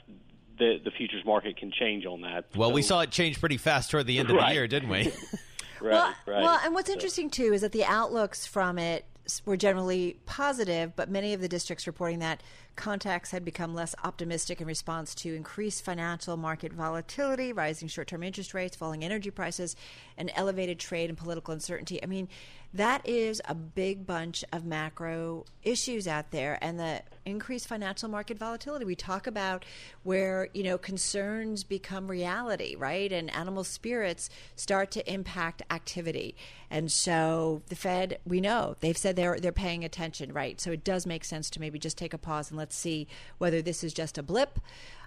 the 0.59 0.79
the 0.83 0.91
futures 0.91 1.25
market 1.25 1.57
can 1.57 1.71
change 1.73 2.07
on 2.07 2.23
that. 2.23 2.47
Well, 2.55 2.71
so, 2.71 2.75
we 2.75 2.83
saw 2.83 3.01
it 3.01 3.11
change 3.11 3.41
pretty 3.41 3.57
fast 3.57 3.91
toward 3.91 4.07
the 4.07 4.19
end 4.19 4.31
of 4.31 4.37
right. 4.37 4.49
the 4.49 4.55
year, 4.55 4.67
didn't 4.67 4.89
we? 4.89 5.13
right, 5.81 5.93
well, 5.93 6.15
right. 6.27 6.43
Well, 6.43 6.61
and 6.65 6.75
what's 6.75 6.89
so. 6.89 6.95
interesting 6.95 7.31
too 7.31 7.53
is 7.53 7.61
that 7.61 7.73
the 7.73 7.85
outlooks 7.85 8.47
from 8.47 8.79
it 8.79 9.05
were 9.45 9.57
generally 9.57 10.19
positive, 10.27 10.95
but 10.97 11.11
many 11.11 11.33
of 11.35 11.41
the 11.41 11.49
districts 11.49 11.87
reporting 11.87 12.21
that 12.21 12.43
contacts 12.77 13.31
had 13.31 13.45
become 13.45 13.75
less 13.75 13.95
optimistic 14.05 14.61
in 14.61 14.67
response 14.67 15.15
to 15.17 15.35
increased 15.35 15.85
financial 15.85 16.37
market 16.37 16.73
volatility, 16.73 17.53
rising 17.53 17.89
short 17.89 18.09
term 18.09 18.23
interest 18.23 18.55
rates, 18.55 18.77
falling 18.77 19.03
energy 19.05 19.31
prices, 19.31 19.75
and 20.17 20.31
elevated 20.35 20.79
trade 20.79 21.11
and 21.11 21.19
political 21.19 21.53
uncertainty. 21.53 22.03
I 22.03 22.07
mean, 22.07 22.29
that 22.75 23.09
is 23.09 23.41
a 23.47 23.55
big 23.55 24.07
bunch 24.07 24.45
of 24.53 24.65
macro 24.65 25.45
issues 25.63 26.07
out 26.07 26.31
there 26.31 26.59
and 26.61 26.79
the 26.79 27.03
increased 27.25 27.67
financial 27.67 28.09
market 28.09 28.39
volatility. 28.39 28.85
We 28.85 28.95
talk 28.95 29.27
about 29.27 29.65
where, 30.03 30.49
you 30.53 30.63
know, 30.63 30.77
concerns 30.77 31.65
become 31.65 32.09
reality, 32.09 32.77
right? 32.77 33.11
And 33.11 33.33
animal 33.35 33.65
spirits 33.65 34.29
start 34.57 34.91
to 34.93 35.13
impact 35.13 35.63
activity. 35.71 36.37
And 36.71 36.91
so 36.91 37.63
the 37.69 37.77
Fed, 37.77 38.19
we 38.27 38.41
know, 38.41 38.77
they've 38.81 38.97
said 38.97 39.17
they're 39.17 39.39
they're 39.39 39.53
paying 39.53 39.85
attention, 39.85 40.33
right? 40.33 40.61
So 40.61 40.73
it 40.73 40.85
does 40.85 41.07
make 41.07 41.25
sense 41.25 41.49
to 41.51 41.61
maybe 41.61 41.79
just 41.79 41.97
take 41.97 42.13
a 42.13 42.19
pause 42.19 42.51
and 42.51 42.59
let's 42.67 42.75
see 42.75 43.07
whether 43.39 43.63
this 43.63 43.85
is 43.85 43.93
just 43.93 44.19
a 44.19 44.23
blip. 44.25 44.59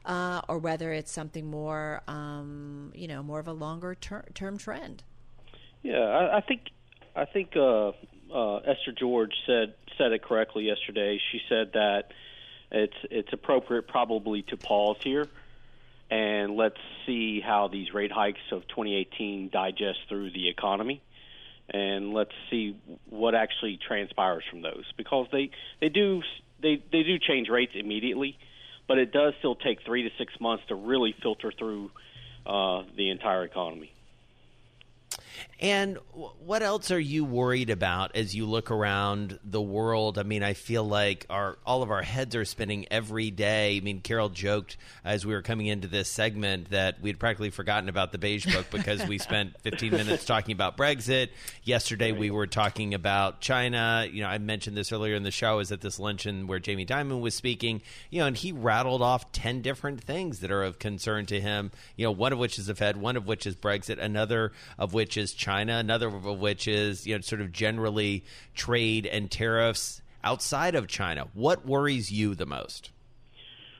Uh, 0.05 0.41
or 0.47 0.57
whether 0.57 0.93
it's 0.93 1.11
something 1.11 1.45
more, 1.45 2.01
um, 2.07 2.91
you 2.95 3.05
know, 3.05 3.21
more 3.21 3.37
of 3.37 3.49
a 3.49 3.53
longer 3.53 3.93
ter- 3.93 4.25
term 4.33 4.57
trend. 4.57 5.03
Yeah, 5.83 5.99
I, 5.99 6.37
I 6.37 6.41
think 6.41 6.61
I 7.17 7.25
think 7.25 7.49
uh, 7.57 7.89
uh, 8.33 8.55
Esther 8.59 8.93
George 8.97 9.33
said 9.45 9.73
said 9.97 10.13
it 10.13 10.23
correctly 10.23 10.63
yesterday. 10.63 11.19
She 11.31 11.41
said 11.49 11.73
that 11.73 12.13
it's 12.71 12.95
it's 13.11 13.33
appropriate 13.33 13.89
probably 13.89 14.41
to 14.43 14.57
pause 14.57 14.97
here 15.03 15.27
and 16.09 16.55
let's 16.55 16.79
see 17.05 17.41
how 17.41 17.67
these 17.67 17.93
rate 17.93 18.11
hikes 18.11 18.39
of 18.51 18.67
2018 18.69 19.49
digest 19.51 19.99
through 20.07 20.31
the 20.31 20.47
economy 20.47 21.01
and 21.69 22.13
let's 22.13 22.31
see 22.49 22.75
what 23.09 23.35
actually 23.35 23.77
transpires 23.77 24.43
from 24.49 24.61
those 24.61 24.85
because 24.97 25.27
they 25.31 25.51
they 25.81 25.89
do 25.89 26.21
they 26.61 26.81
they 26.91 27.03
do 27.03 27.17
change 27.19 27.49
rates 27.49 27.73
immediately 27.75 28.37
but 28.87 28.97
it 28.97 29.11
does 29.11 29.33
still 29.37 29.55
take 29.55 29.83
3 29.85 30.03
to 30.03 30.09
6 30.17 30.33
months 30.41 30.63
to 30.67 30.75
really 30.75 31.13
filter 31.21 31.51
through 31.51 31.91
uh, 32.45 32.83
the 32.97 33.11
entire 33.11 33.43
economy 33.43 33.91
and 35.59 35.97
what 36.13 36.63
else 36.63 36.89
are 36.89 36.99
you 36.99 37.25
worried 37.25 37.69
about 37.69 38.15
as 38.15 38.33
you 38.33 38.45
look 38.45 38.71
around 38.71 39.39
the 39.43 39.61
world? 39.61 40.17
I 40.17 40.23
mean, 40.23 40.41
I 40.41 40.53
feel 40.53 40.85
like 40.85 41.25
our 41.29 41.57
all 41.65 41.83
of 41.83 41.91
our 41.91 42.01
heads 42.01 42.35
are 42.35 42.45
spinning 42.45 42.85
every 42.89 43.29
day. 43.29 43.77
I 43.77 43.79
mean, 43.81 43.99
Carol 43.99 44.29
joked 44.29 44.77
as 45.03 45.25
we 45.25 45.33
were 45.33 45.41
coming 45.41 45.67
into 45.67 45.87
this 45.87 46.09
segment 46.09 46.69
that 46.69 47.01
we 47.01 47.09
had 47.09 47.19
practically 47.19 47.49
forgotten 47.49 47.89
about 47.89 48.11
the 48.13 48.17
beige 48.17 48.45
book 48.45 48.67
because 48.71 49.05
we 49.05 49.17
spent 49.17 49.59
15 49.61 49.91
minutes 49.91 50.25
talking 50.25 50.53
about 50.53 50.77
Brexit. 50.77 51.29
Yesterday 51.63 52.13
we 52.13 52.31
were 52.31 52.47
talking 52.47 52.93
about 52.93 53.41
China. 53.41 54.07
You 54.09 54.21
know, 54.23 54.29
I 54.29 54.37
mentioned 54.37 54.77
this 54.77 54.93
earlier 54.93 55.15
in 55.15 55.23
the 55.23 55.31
show. 55.31 55.51
I 55.51 55.55
was 55.55 55.71
at 55.73 55.81
this 55.81 55.99
luncheon 55.99 56.47
where 56.47 56.59
Jamie 56.59 56.85
Dimon 56.85 57.19
was 57.19 57.35
speaking. 57.35 57.81
You 58.09 58.21
know, 58.21 58.27
and 58.27 58.37
he 58.37 58.53
rattled 58.53 59.01
off 59.01 59.31
10 59.33 59.61
different 59.61 60.01
things 60.01 60.39
that 60.39 60.51
are 60.51 60.63
of 60.63 60.79
concern 60.79 61.25
to 61.27 61.41
him. 61.41 61.71
You 61.97 62.05
know, 62.05 62.11
one 62.11 62.31
of 62.31 62.39
which 62.39 62.57
is 62.57 62.67
the 62.67 62.75
Fed, 62.75 62.95
one 62.95 63.17
of 63.17 63.27
which 63.27 63.45
is 63.45 63.57
Brexit, 63.57 63.99
another 63.99 64.53
of 64.77 64.93
which 64.93 65.17
is 65.19 65.33
China, 65.33 65.77
another 65.77 66.07
of 66.07 66.25
which 66.39 66.67
is 66.67 67.05
you 67.05 67.15
know 67.15 67.21
sort 67.21 67.41
of 67.41 67.51
generally 67.51 68.23
trade 68.55 69.05
and 69.05 69.29
tariffs 69.29 70.01
outside 70.23 70.75
of 70.75 70.87
China. 70.87 71.27
What 71.33 71.65
worries 71.65 72.11
you 72.11 72.33
the 72.35 72.45
most? 72.45 72.91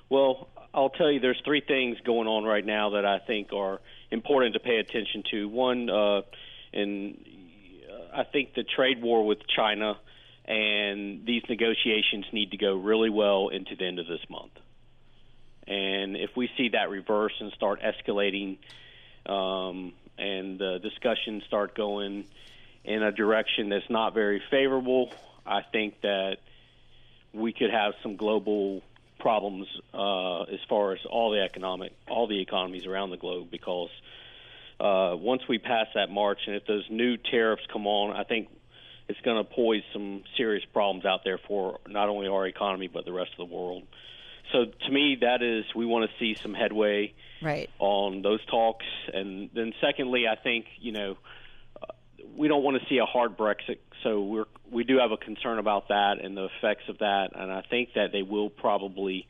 Well, 0.09 0.49
I'll 0.73 0.89
tell 0.89 1.11
you, 1.11 1.19
there's 1.19 1.41
three 1.43 1.61
things 1.61 1.97
going 2.05 2.27
on 2.27 2.43
right 2.43 2.65
now 2.65 2.91
that 2.91 3.05
I 3.05 3.19
think 3.19 3.53
are 3.53 3.79
important 4.11 4.53
to 4.53 4.59
pay 4.59 4.77
attention 4.77 5.23
to. 5.31 5.49
One, 5.49 5.89
uh, 5.89 6.21
and 6.73 7.17
I 8.13 8.23
think 8.23 8.53
the 8.53 8.63
trade 8.63 9.01
war 9.01 9.25
with 9.25 9.39
China 9.47 9.97
and 10.45 11.25
these 11.25 11.43
negotiations 11.47 12.25
need 12.31 12.51
to 12.51 12.57
go 12.57 12.75
really 12.75 13.11
well 13.11 13.49
into 13.49 13.75
the 13.75 13.85
end 13.85 13.99
of 13.99 14.07
this 14.07 14.21
month. 14.29 14.53
And 15.67 16.17
if 16.17 16.31
we 16.35 16.49
see 16.57 16.69
that 16.69 16.89
reverse 16.89 17.33
and 17.39 17.51
start 17.53 17.81
escalating 17.81 18.57
um, 19.27 19.93
and 20.19 20.59
the 20.59 20.79
discussions 20.79 21.43
start 21.45 21.75
going 21.75 22.25
in 22.83 23.03
a 23.03 23.11
direction 23.11 23.69
that's 23.69 23.89
not 23.89 24.13
very 24.13 24.41
favorable, 24.49 25.13
I 25.45 25.61
think 25.61 26.01
that 26.01 26.37
we 27.33 27.53
could 27.53 27.71
have 27.71 27.93
some 28.01 28.15
global 28.15 28.81
problems 29.19 29.67
uh, 29.93 30.43
as 30.43 30.59
far 30.67 30.93
as 30.93 30.99
all 31.05 31.31
the 31.31 31.41
economic, 31.41 31.93
all 32.07 32.27
the 32.27 32.41
economies 32.41 32.85
around 32.85 33.11
the 33.11 33.17
globe. 33.17 33.49
Because 33.51 33.89
uh, 34.79 35.15
once 35.15 35.47
we 35.47 35.57
pass 35.57 35.87
that 35.95 36.09
March, 36.09 36.39
and 36.47 36.55
if 36.55 36.65
those 36.65 36.85
new 36.89 37.17
tariffs 37.17 37.63
come 37.71 37.85
on, 37.85 38.15
I 38.15 38.23
think 38.23 38.49
it's 39.07 39.19
going 39.21 39.43
to 39.43 39.49
pose 39.49 39.81
some 39.91 40.23
serious 40.37 40.63
problems 40.71 41.05
out 41.05 41.23
there 41.23 41.37
for 41.37 41.79
not 41.87 42.09
only 42.09 42.27
our 42.27 42.47
economy 42.47 42.87
but 42.87 43.05
the 43.05 43.11
rest 43.11 43.31
of 43.37 43.49
the 43.49 43.53
world. 43.53 43.83
So 44.51 44.65
to 44.65 44.91
me, 44.91 45.17
that 45.21 45.41
is 45.41 45.65
we 45.75 45.85
want 45.85 46.09
to 46.09 46.17
see 46.17 46.39
some 46.41 46.53
headway 46.53 47.13
right. 47.41 47.69
on 47.79 48.21
those 48.21 48.43
talks, 48.45 48.85
and 49.13 49.49
then 49.53 49.73
secondly, 49.79 50.27
I 50.27 50.35
think 50.35 50.65
you 50.79 50.91
know 50.91 51.17
we 52.35 52.47
don't 52.47 52.63
want 52.63 52.81
to 52.81 52.87
see 52.87 52.97
a 52.97 53.05
hard 53.05 53.37
Brexit. 53.37 53.79
So 54.03 54.21
we're 54.21 54.45
we 54.71 54.83
do 54.83 54.99
have 54.99 55.11
a 55.11 55.17
concern 55.17 55.59
about 55.59 55.89
that 55.89 56.23
and 56.23 56.37
the 56.37 56.45
effects 56.45 56.83
of 56.89 56.99
that, 56.99 57.29
and 57.35 57.51
I 57.51 57.63
think 57.69 57.89
that 57.95 58.11
they 58.11 58.21
will 58.21 58.49
probably. 58.49 59.27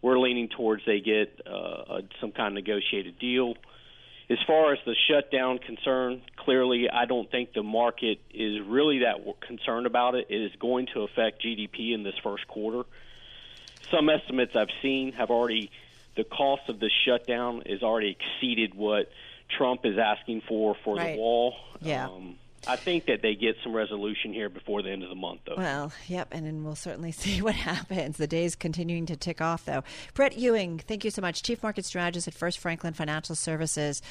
We're 0.00 0.18
leaning 0.18 0.48
towards 0.48 0.84
they 0.86 1.00
get 1.00 1.40
uh, 1.44 1.50
a, 1.50 2.00
some 2.20 2.30
kind 2.30 2.56
of 2.56 2.64
negotiated 2.64 3.18
deal. 3.18 3.54
As 4.30 4.38
far 4.46 4.72
as 4.72 4.78
the 4.86 4.94
shutdown 5.10 5.58
concern, 5.58 6.22
clearly 6.36 6.88
I 6.88 7.06
don't 7.06 7.28
think 7.28 7.52
the 7.52 7.64
market 7.64 8.20
is 8.32 8.60
really 8.64 9.00
that 9.00 9.16
concerned 9.40 9.86
about 9.86 10.14
it. 10.14 10.26
It 10.28 10.40
is 10.40 10.52
going 10.60 10.86
to 10.94 11.00
affect 11.00 11.42
GDP 11.44 11.94
in 11.94 12.04
this 12.04 12.14
first 12.22 12.46
quarter. 12.46 12.88
Some 13.90 14.08
estimates 14.10 14.52
I've 14.54 14.68
seen 14.82 15.12
have 15.12 15.30
already 15.30 15.70
the 16.16 16.24
cost 16.24 16.68
of 16.68 16.80
the 16.80 16.90
shutdown 17.06 17.62
is 17.66 17.82
already 17.82 18.16
exceeded 18.18 18.74
what 18.74 19.10
Trump 19.56 19.86
is 19.86 19.96
asking 19.98 20.42
for 20.48 20.76
for 20.84 20.96
Right. 20.96 21.14
the 21.14 21.18
wall. 21.20 21.54
Yeah. 21.80 22.06
Um, 22.08 22.36
I 22.66 22.74
think 22.76 23.06
that 23.06 23.22
they 23.22 23.34
get 23.36 23.56
some 23.62 23.72
resolution 23.72 24.32
here 24.34 24.48
before 24.48 24.82
the 24.82 24.90
end 24.90 25.04
of 25.04 25.08
the 25.08 25.14
month, 25.14 25.42
though. 25.46 25.54
Well, 25.56 25.92
yep, 26.08 26.28
and 26.32 26.44
then 26.44 26.64
we'll 26.64 26.74
certainly 26.74 27.12
see 27.24 27.40
what 27.40 27.54
happens. 27.54 28.16
The 28.16 28.26
day's 28.26 28.56
continuing 28.56 29.06
to 29.06 29.16
tick 29.16 29.40
off, 29.40 29.64
though. 29.64 29.84
Brett 30.12 30.36
Ewing, 30.36 30.80
thank 30.80 31.04
you 31.04 31.10
so 31.10 31.22
much. 31.22 31.42
Chief 31.42 31.62
Market 31.62 31.84
Strategist 31.84 32.26
at 32.28 32.34
First 32.34 32.58
Franklin 32.58 32.94
Financial 32.94 33.36
Services. 33.36 34.02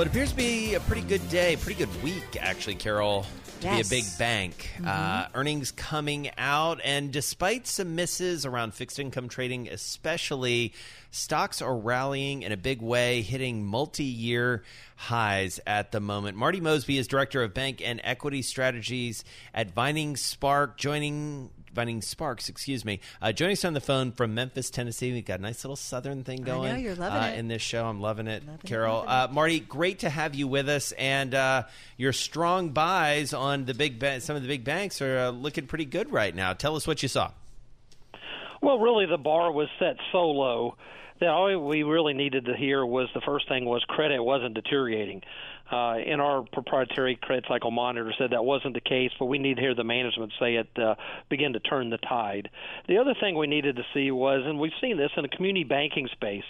Well, 0.00 0.06
it 0.06 0.12
appears 0.12 0.30
to 0.30 0.36
be 0.36 0.72
a 0.72 0.80
pretty 0.80 1.02
good 1.02 1.28
day, 1.28 1.56
pretty 1.56 1.78
good 1.78 2.02
week, 2.02 2.38
actually, 2.40 2.76
Carol, 2.76 3.26
to 3.60 3.66
Yes. 3.66 3.90
be 3.90 3.98
a 3.98 4.00
big 4.00 4.18
bank. 4.18 4.70
Uh, 4.82 5.26
earnings 5.34 5.72
coming 5.72 6.30
out, 6.38 6.80
and 6.82 7.12
despite 7.12 7.66
some 7.66 7.96
misses 7.96 8.46
around 8.46 8.72
fixed 8.72 8.98
income 8.98 9.28
trading, 9.28 9.68
especially, 9.68 10.72
stocks 11.10 11.60
are 11.60 11.76
rallying 11.76 12.40
in 12.40 12.50
a 12.50 12.56
big 12.56 12.80
way, 12.80 13.20
hitting 13.20 13.62
multi 13.62 14.04
year 14.04 14.62
highs 14.96 15.60
at 15.66 15.92
the 15.92 16.00
moment. 16.00 16.34
Marty 16.34 16.62
Mosby 16.62 16.96
is 16.96 17.06
Director 17.06 17.42
of 17.42 17.52
Bank 17.52 17.82
and 17.84 18.00
Equity 18.02 18.40
Strategies 18.40 19.22
at 19.52 19.74
Vining 19.74 20.16
Spark, 20.16 20.78
joining. 20.78 21.50
Vining 21.80 22.02
Sparks, 22.02 22.50
excuse 22.50 22.84
me. 22.84 23.00
Uh, 23.22 23.32
joining 23.32 23.54
us 23.54 23.64
on 23.64 23.72
the 23.72 23.80
phone 23.80 24.12
from 24.12 24.34
Memphis, 24.34 24.68
Tennessee. 24.68 25.14
We've 25.14 25.24
got 25.24 25.38
a 25.38 25.42
nice 25.42 25.64
little 25.64 25.76
southern 25.76 26.24
thing 26.24 26.42
I 26.42 26.44
going. 26.44 26.72
know, 26.74 26.78
you're 26.78 26.94
loving 26.94 27.22
uh, 27.22 27.32
it. 27.34 27.38
in 27.38 27.48
this 27.48 27.62
show. 27.62 27.86
I'm 27.86 28.02
loving 28.02 28.26
it, 28.26 28.42
Loving 28.44 28.60
it, 28.62 28.66
Carol. 28.68 28.96
loving 28.96 29.08
it. 29.08 29.12
Uh, 29.14 29.28
Marty, 29.32 29.60
great 29.60 30.00
to 30.00 30.10
have 30.10 30.34
you 30.34 30.46
with 30.46 30.68
us, 30.68 30.92
and 30.92 31.34
uh, 31.34 31.62
your 31.96 32.12
strong 32.12 32.68
buys 32.68 33.32
on 33.32 33.64
the 33.64 33.72
big 33.72 33.98
ba- 33.98 34.20
some 34.20 34.36
of 34.36 34.42
the 34.42 34.48
big 34.48 34.62
banks 34.62 35.00
are 35.00 35.18
uh, 35.20 35.30
looking 35.30 35.66
pretty 35.66 35.86
good 35.86 36.12
right 36.12 36.34
now. 36.34 36.52
Tell 36.52 36.76
us 36.76 36.86
what 36.86 37.02
you 37.02 37.08
saw. 37.08 37.30
Well, 38.60 38.78
really, 38.78 39.06
the 39.06 39.16
bar 39.16 39.50
was 39.50 39.68
set 39.78 39.96
so 40.12 40.28
low 40.28 40.76
that 41.20 41.30
all 41.30 41.66
we 41.66 41.82
really 41.82 42.12
needed 42.12 42.44
to 42.44 42.54
hear 42.54 42.84
was 42.84 43.08
the 43.14 43.22
first 43.22 43.48
thing 43.48 43.64
was 43.64 43.82
credit 43.88 44.22
wasn't 44.22 44.52
deteriorating. 44.52 45.22
Uh, 45.70 45.98
in 46.04 46.18
our 46.18 46.42
proprietary 46.52 47.16
credit 47.22 47.44
cycle 47.46 47.70
monitor 47.70 48.12
said 48.18 48.30
that 48.30 48.44
wasn't 48.44 48.74
the 48.74 48.80
case, 48.80 49.12
but 49.20 49.26
we 49.26 49.38
need 49.38 49.54
to 49.54 49.60
hear 49.60 49.74
the 49.74 49.84
management 49.84 50.32
say 50.40 50.56
it 50.56 50.68
uh, 50.76 50.96
begin 51.28 51.52
to 51.52 51.60
turn 51.60 51.90
the 51.90 51.98
tide. 51.98 52.50
The 52.88 52.98
other 52.98 53.14
thing 53.20 53.36
we 53.36 53.46
needed 53.46 53.76
to 53.76 53.82
see 53.94 54.10
was, 54.10 54.42
and 54.44 54.58
we've 54.58 54.72
seen 54.80 54.96
this 54.96 55.10
in 55.16 55.22
the 55.22 55.28
community 55.28 55.62
banking 55.62 56.08
space, 56.10 56.42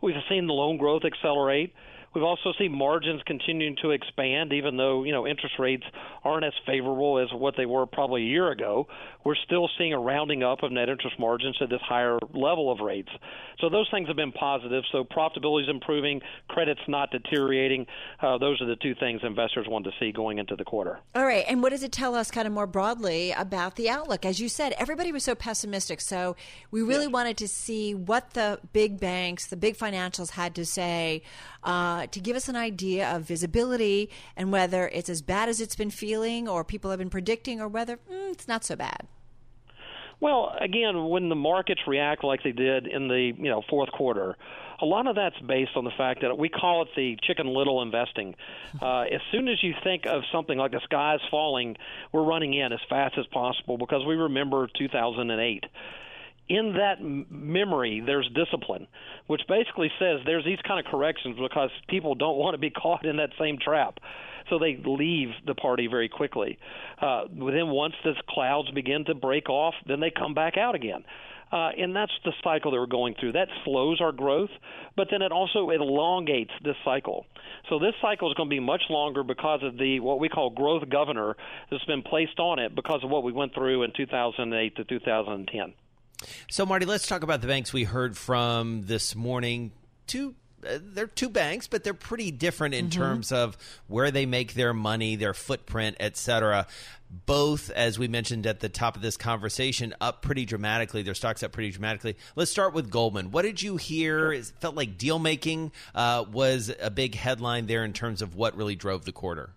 we've 0.00 0.14
seen 0.28 0.46
the 0.46 0.54
loan 0.54 0.78
growth 0.78 1.02
accelerate. 1.04 1.74
We've 2.14 2.24
also 2.24 2.52
seen 2.58 2.76
margins 2.76 3.22
continuing 3.26 3.76
to 3.82 3.90
expand, 3.90 4.52
even 4.52 4.76
though 4.76 5.04
you 5.04 5.12
know 5.12 5.26
interest 5.26 5.54
rates 5.58 5.84
aren't 6.24 6.44
as 6.44 6.52
favorable 6.66 7.18
as 7.18 7.28
what 7.32 7.54
they 7.56 7.66
were 7.66 7.86
probably 7.86 8.22
a 8.22 8.26
year 8.26 8.50
ago. 8.50 8.86
We're 9.24 9.36
still 9.46 9.68
seeing 9.78 9.92
a 9.92 9.98
rounding 9.98 10.42
up 10.42 10.62
of 10.62 10.72
net 10.72 10.88
interest 10.88 11.18
margins 11.18 11.56
to 11.58 11.66
this 11.66 11.80
higher 11.80 12.18
level 12.34 12.70
of 12.70 12.80
rates. 12.80 13.08
So 13.60 13.68
those 13.68 13.88
things 13.90 14.08
have 14.08 14.16
been 14.16 14.32
positive. 14.32 14.84
So 14.90 15.04
profitability 15.04 15.62
is 15.62 15.68
improving, 15.68 16.20
credit's 16.48 16.80
not 16.88 17.10
deteriorating. 17.10 17.86
Uh, 18.20 18.36
those 18.38 18.60
are 18.60 18.66
the 18.66 18.76
two 18.76 18.94
things 18.96 19.20
investors 19.24 19.66
want 19.68 19.84
to 19.84 19.92
see 20.00 20.12
going 20.12 20.38
into 20.38 20.56
the 20.56 20.64
quarter. 20.64 20.98
All 21.14 21.24
right, 21.24 21.44
and 21.48 21.62
what 21.62 21.70
does 21.70 21.82
it 21.82 21.92
tell 21.92 22.14
us 22.14 22.30
kind 22.30 22.46
of 22.46 22.52
more 22.52 22.66
broadly 22.66 23.32
about 23.32 23.76
the 23.76 23.88
outlook? 23.88 24.24
As 24.24 24.40
you 24.40 24.48
said, 24.48 24.74
everybody 24.78 25.12
was 25.12 25.24
so 25.24 25.34
pessimistic, 25.34 26.00
so 26.00 26.36
we 26.70 26.82
really 26.82 27.06
wanted 27.06 27.36
to 27.38 27.48
see 27.48 27.94
what 27.94 28.30
the 28.30 28.58
big 28.72 28.98
banks, 29.00 29.46
the 29.46 29.56
big 29.56 29.76
financials 29.76 30.30
had 30.30 30.54
to 30.56 30.66
say 30.66 31.22
uh, 31.62 32.01
to 32.06 32.20
give 32.20 32.36
us 32.36 32.48
an 32.48 32.56
idea 32.56 33.14
of 33.14 33.22
visibility 33.22 34.10
and 34.36 34.50
whether 34.52 34.88
it's 34.88 35.08
as 35.08 35.22
bad 35.22 35.48
as 35.48 35.60
it's 35.60 35.76
been 35.76 35.90
feeling 35.90 36.48
or 36.48 36.64
people 36.64 36.90
have 36.90 36.98
been 36.98 37.10
predicting 37.10 37.60
or 37.60 37.68
whether 37.68 37.96
mm, 37.96 38.32
it's 38.32 38.48
not 38.48 38.64
so 38.64 38.76
bad. 38.76 39.06
Well, 40.20 40.54
again, 40.60 41.08
when 41.08 41.28
the 41.28 41.34
markets 41.34 41.80
react 41.86 42.22
like 42.22 42.44
they 42.44 42.52
did 42.52 42.86
in 42.86 43.08
the 43.08 43.32
you 43.36 43.50
know 43.50 43.62
fourth 43.68 43.90
quarter, 43.90 44.36
a 44.80 44.84
lot 44.84 45.08
of 45.08 45.16
that's 45.16 45.38
based 45.40 45.72
on 45.74 45.84
the 45.84 45.90
fact 45.96 46.22
that 46.22 46.38
we 46.38 46.48
call 46.48 46.82
it 46.82 46.88
the 46.94 47.16
chicken 47.22 47.46
little 47.48 47.82
investing. 47.82 48.34
Uh, 48.80 49.02
as 49.02 49.20
soon 49.30 49.48
as 49.48 49.62
you 49.62 49.74
think 49.84 50.06
of 50.06 50.22
something 50.32 50.58
like 50.58 50.72
the 50.72 50.80
sky 50.84 51.14
is 51.14 51.20
falling, 51.30 51.76
we're 52.10 52.24
running 52.24 52.54
in 52.54 52.72
as 52.72 52.80
fast 52.88 53.16
as 53.18 53.26
possible 53.26 53.76
because 53.76 54.04
we 54.04 54.16
remember 54.16 54.66
2008 54.66 55.64
in 56.52 56.74
that 56.74 56.96
memory, 57.00 58.02
there's 58.04 58.28
discipline, 58.34 58.86
which 59.26 59.40
basically 59.48 59.90
says 59.98 60.20
there's 60.26 60.44
these 60.44 60.58
kind 60.68 60.84
of 60.84 60.90
corrections 60.90 61.38
because 61.40 61.70
people 61.88 62.14
don't 62.14 62.36
want 62.36 62.54
to 62.54 62.58
be 62.58 62.70
caught 62.82 63.06
in 63.06 63.16
that 63.16 63.30
same 63.40 63.58
trap. 63.58 63.98
So 64.50 64.58
they 64.58 64.78
leave 64.84 65.28
the 65.46 65.54
party 65.54 65.86
very 65.86 66.10
quickly. 66.10 66.58
Uh, 67.00 67.22
then 67.30 67.68
once 67.68 67.94
the 68.04 68.12
clouds 68.28 68.70
begin 68.72 69.04
to 69.06 69.14
break 69.14 69.48
off, 69.48 69.74
then 69.86 70.00
they 70.00 70.10
come 70.10 70.34
back 70.34 70.58
out 70.58 70.74
again. 70.74 71.04
Uh, 71.50 71.70
and 71.78 71.94
that's 71.94 72.12
the 72.24 72.32
cycle 72.42 72.70
that 72.70 72.78
we're 72.78 72.86
going 72.86 73.14
through. 73.18 73.32
That 73.32 73.48
slows 73.64 74.00
our 74.00 74.12
growth, 74.12 74.50
but 74.96 75.08
then 75.10 75.22
it 75.22 75.32
also 75.32 75.70
elongates 75.70 76.50
this 76.64 76.76
cycle. 76.84 77.26
So 77.68 77.78
this 77.78 77.94
cycle 78.02 78.30
is 78.30 78.34
going 78.34 78.48
to 78.48 78.54
be 78.54 78.60
much 78.60 78.82
longer 78.90 79.22
because 79.22 79.60
of 79.62 79.78
the 79.78 80.00
what 80.00 80.18
we 80.18 80.28
call 80.28 80.50
growth 80.50 80.88
governor 80.88 81.36
that's 81.70 81.84
been 81.84 82.02
placed 82.02 82.38
on 82.38 82.58
it 82.58 82.74
because 82.74 83.04
of 83.04 83.10
what 83.10 83.22
we 83.22 83.32
went 83.32 83.54
through 83.54 83.84
in 83.84 83.92
2008 83.96 84.76
to 84.76 84.84
2010. 84.84 85.74
So, 86.50 86.66
Marty, 86.66 86.86
let's 86.86 87.06
talk 87.06 87.22
about 87.22 87.40
the 87.40 87.46
banks 87.46 87.72
we 87.72 87.84
heard 87.84 88.16
from 88.16 88.86
this 88.86 89.14
morning. 89.14 89.72
Two. 90.06 90.34
Uh, 90.64 90.78
they're 90.80 91.08
two 91.08 91.28
banks, 91.28 91.66
but 91.66 91.82
they're 91.82 91.92
pretty 91.92 92.30
different 92.30 92.74
in 92.74 92.88
terms 92.88 93.32
of 93.32 93.56
where 93.88 94.12
they 94.12 94.26
make 94.26 94.54
their 94.54 94.72
money, 94.72 95.16
their 95.16 95.34
footprint, 95.34 95.96
et 95.98 96.16
cetera. 96.16 96.68
Both, 97.26 97.70
as 97.70 97.98
we 97.98 98.06
mentioned 98.06 98.46
at 98.46 98.60
the 98.60 98.68
top 98.68 98.94
of 98.94 99.02
this 99.02 99.16
conversation, 99.16 99.92
up 100.00 100.22
pretty 100.22 100.44
dramatically. 100.44 101.02
Their 101.02 101.14
stocks 101.14 101.42
up 101.42 101.50
pretty 101.50 101.72
dramatically. 101.72 102.16
Let's 102.36 102.52
start 102.52 102.74
with 102.74 102.90
Goldman. 102.90 103.32
What 103.32 103.42
did 103.42 103.60
you 103.60 103.76
hear? 103.76 104.32
It 104.32 104.44
felt 104.60 104.76
like 104.76 104.96
deal 104.96 105.18
making 105.18 105.72
uh, 105.96 106.26
was 106.30 106.72
a 106.80 106.92
big 106.92 107.16
headline 107.16 107.66
there 107.66 107.84
in 107.84 107.92
terms 107.92 108.22
of 108.22 108.36
what 108.36 108.56
really 108.56 108.76
drove 108.76 109.04
the 109.04 109.10
quarter. 109.10 109.50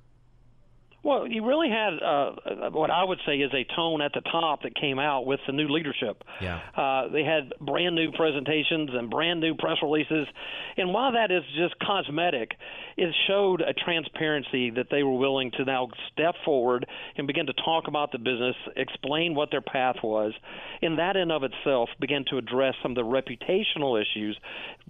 Well, 1.06 1.28
you 1.28 1.46
really 1.46 1.70
had 1.70 2.02
uh, 2.02 2.70
what 2.72 2.90
I 2.90 3.04
would 3.04 3.20
say 3.28 3.36
is 3.36 3.52
a 3.54 3.64
tone 3.76 4.02
at 4.02 4.12
the 4.14 4.22
top 4.22 4.64
that 4.64 4.74
came 4.74 4.98
out 4.98 5.28
with 5.28 5.40
the 5.46 5.54
new 5.54 5.68
leadership. 5.68 6.24
Yeah. 6.42 6.60
Uh, 6.76 7.10
they 7.10 7.24
had 7.24 7.54
brand 7.62 7.94
new 7.94 8.12
presentations 8.12 8.90
and 8.92 9.08
brand 9.08 9.40
new 9.40 9.54
press 9.54 9.78
releases. 9.84 10.26
And 10.78 10.92
while 10.96 11.12
that 11.12 11.30
is 11.30 11.44
just 11.56 11.76
cosmetic, 11.78 12.54
it 12.98 13.14
showed 13.28 13.62
a 13.62 13.74
transparency 13.74 14.72
that 14.72 14.88
they 14.90 15.04
were 15.04 15.16
willing 15.16 15.52
to 15.52 15.64
now 15.64 15.90
step 16.12 16.34
forward 16.44 16.88
and 17.18 17.28
begin 17.28 17.46
to 17.46 17.54
talk 17.54 17.88
about 17.88 18.12
the 18.12 18.18
business, 18.18 18.56
explain 18.76 19.36
what 19.36 19.52
their 19.52 19.62
path 19.62 19.98
was. 20.02 20.34
And 20.82 20.98
that 20.98 21.18
in 21.18 21.30
of 21.30 21.44
itself 21.44 21.90
began 22.02 22.26
to 22.32 22.40
address 22.40 22.74
some 22.82 22.94
of 22.94 22.96
the 22.96 23.04
reputational 23.04 24.02
issues. 24.02 24.40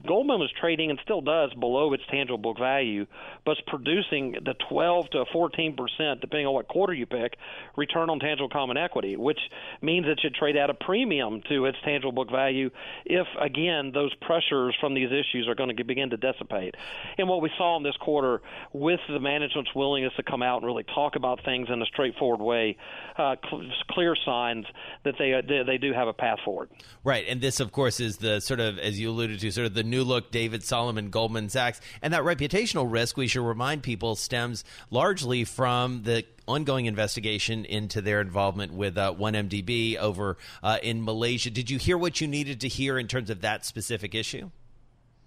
Goldman 0.07 0.39
was 0.39 0.51
trading 0.61 0.91
and 0.91 0.99
still 1.03 1.21
does 1.21 1.53
below 1.55 1.91
its 1.91 2.03
tangible 2.09 2.37
book 2.37 2.57
value, 2.57 3.05
but 3.45 3.57
producing 3.67 4.37
the 4.45 4.53
12 4.69 5.09
to 5.09 5.25
14 5.33 5.75
percent, 5.75 6.04
depending 6.21 6.45
on 6.45 6.53
what 6.53 6.67
quarter 6.67 6.93
you 6.93 7.05
pick, 7.05 7.35
return 7.75 8.09
on 8.09 8.19
tangible 8.19 8.49
common 8.49 8.77
equity, 8.77 9.15
which 9.15 9.39
means 9.81 10.05
it 10.07 10.19
should 10.21 10.35
trade 10.35 10.55
at 10.55 10.69
a 10.69 10.73
premium 10.73 11.41
to 11.49 11.65
its 11.65 11.77
tangible 11.83 12.11
book 12.11 12.29
value 12.31 12.69
if, 13.05 13.27
again, 13.41 13.91
those 13.93 14.13
pressures 14.21 14.75
from 14.79 14.93
these 14.93 15.09
issues 15.09 15.47
are 15.47 15.55
going 15.55 15.75
to 15.75 15.83
begin 15.83 16.09
to 16.09 16.17
dissipate. 16.17 16.75
And 17.17 17.27
what 17.27 17.41
we 17.41 17.49
saw 17.57 17.77
in 17.77 17.83
this 17.83 17.97
quarter, 17.97 18.41
with 18.73 18.99
the 19.09 19.19
management's 19.19 19.73
willingness 19.73 20.13
to 20.17 20.23
come 20.23 20.43
out 20.43 20.57
and 20.57 20.65
really 20.65 20.83
talk 20.83 21.15
about 21.15 21.43
things 21.43 21.67
in 21.71 21.81
a 21.81 21.85
straightforward 21.85 22.41
way, 22.41 22.77
uh, 23.17 23.35
cl- 23.49 23.63
clear 23.89 24.15
signs 24.25 24.65
that 25.03 25.15
they, 25.17 25.33
uh, 25.33 25.41
they 25.65 25.77
do 25.77 25.93
have 25.93 26.07
a 26.07 26.13
path 26.13 26.39
forward. 26.45 26.69
Right, 27.03 27.25
and 27.27 27.41
this, 27.41 27.59
of 27.59 27.71
course, 27.71 27.99
is 27.99 28.17
the 28.17 28.39
sort 28.39 28.59
of, 28.59 28.77
as 28.79 28.99
you 28.99 29.09
alluded 29.09 29.39
to, 29.39 29.51
sort 29.51 29.67
of 29.67 29.73
the 29.73 29.83
new 29.83 30.03
look 30.03 30.31
David 30.31 30.63
Solomon, 30.63 31.09
Goldman 31.09 31.49
Sachs, 31.49 31.79
and 32.01 32.13
that 32.13 32.23
reputational 32.23 32.91
risk. 32.91 33.17
We 33.17 33.27
should 33.27 33.45
remind 33.45 33.83
people 33.83 34.15
stems 34.15 34.63
largely 34.89 35.43
from 35.43 35.94
the 36.03 36.25
ongoing 36.47 36.85
investigation 36.85 37.65
into 37.65 38.01
their 38.01 38.21
involvement 38.21 38.73
with 38.73 38.97
uh, 38.97 39.13
1MDB 39.13 39.97
over 39.97 40.37
uh, 40.61 40.77
in 40.83 41.03
Malaysia. 41.03 41.49
Did 41.49 41.69
you 41.69 41.77
hear 41.79 41.97
what 41.97 42.21
you 42.21 42.27
needed 42.27 42.61
to 42.61 42.67
hear 42.67 42.99
in 42.99 43.07
terms 43.07 43.29
of 43.29 43.41
that 43.41 43.65
specific 43.65 44.13
issue? 44.13 44.51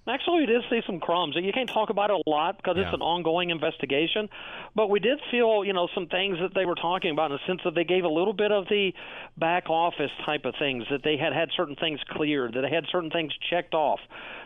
Actually, 0.08 0.40
we 0.40 0.46
did 0.46 0.62
see 0.70 0.80
some 0.86 1.00
crumbs. 1.00 1.36
You 1.36 1.52
can't 1.52 1.68
talk 1.68 1.90
about 1.90 2.08
it 2.10 2.16
a 2.26 2.30
lot 2.30 2.56
because 2.56 2.76
Yeah. 2.78 2.84
it's 2.84 2.94
an 2.94 3.02
ongoing 3.02 3.50
investigation, 3.50 4.30
but 4.78 4.90
we 4.90 5.00
did 5.00 5.18
feel, 5.32 5.64
you 5.64 5.72
know, 5.72 5.88
some 5.92 6.06
things 6.06 6.38
that 6.40 6.54
they 6.54 6.64
were 6.64 6.76
talking 6.76 7.10
about 7.10 7.32
in 7.32 7.36
the 7.36 7.46
sense 7.48 7.60
that 7.64 7.74
they 7.74 7.82
gave 7.82 8.04
a 8.04 8.08
little 8.08 8.32
bit 8.32 8.52
of 8.52 8.64
the 8.68 8.92
back 9.36 9.68
office 9.68 10.12
type 10.24 10.44
of 10.44 10.54
things 10.56 10.84
that 10.88 11.00
they 11.02 11.16
had 11.16 11.32
had 11.32 11.48
certain 11.56 11.74
things 11.74 11.98
cleared, 12.10 12.54
that 12.54 12.60
they 12.60 12.70
had 12.72 12.84
certain 12.92 13.10
things 13.10 13.32
checked 13.50 13.74
off. 13.74 13.98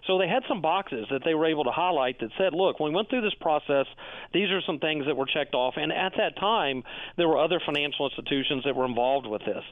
So 0.06 0.16
they 0.16 0.26
had 0.26 0.42
some 0.48 0.62
boxes 0.62 1.06
that 1.10 1.20
they 1.22 1.34
were 1.34 1.44
able 1.44 1.64
to 1.64 1.70
highlight 1.70 2.18
that 2.20 2.30
said, 2.38 2.54
look, 2.54 2.80
when 2.80 2.92
we 2.92 2.96
went 2.96 3.10
through 3.10 3.20
this 3.20 3.36
process, 3.42 3.84
these 4.32 4.48
are 4.48 4.62
some 4.66 4.78
things 4.78 5.04
that 5.04 5.18
were 5.18 5.26
checked 5.26 5.54
off. 5.54 5.74
And 5.76 5.92
at 5.92 6.14
that 6.16 6.40
time, 6.40 6.82
there 7.18 7.28
were 7.28 7.38
other 7.38 7.60
financial 7.64 8.08
institutions 8.08 8.64
that 8.64 8.74
were 8.74 8.86
involved 8.86 9.26
with 9.26 9.42
this. 9.44 9.62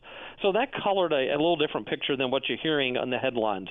So 0.42 0.52
that 0.52 0.72
colored 0.84 1.12
a, 1.12 1.32
a 1.32 1.40
little 1.40 1.56
different 1.56 1.88
picture 1.88 2.18
than 2.18 2.30
what 2.30 2.42
you're 2.48 2.58
hearing 2.62 2.98
on 2.98 3.08
the 3.08 3.18
headlines. 3.18 3.68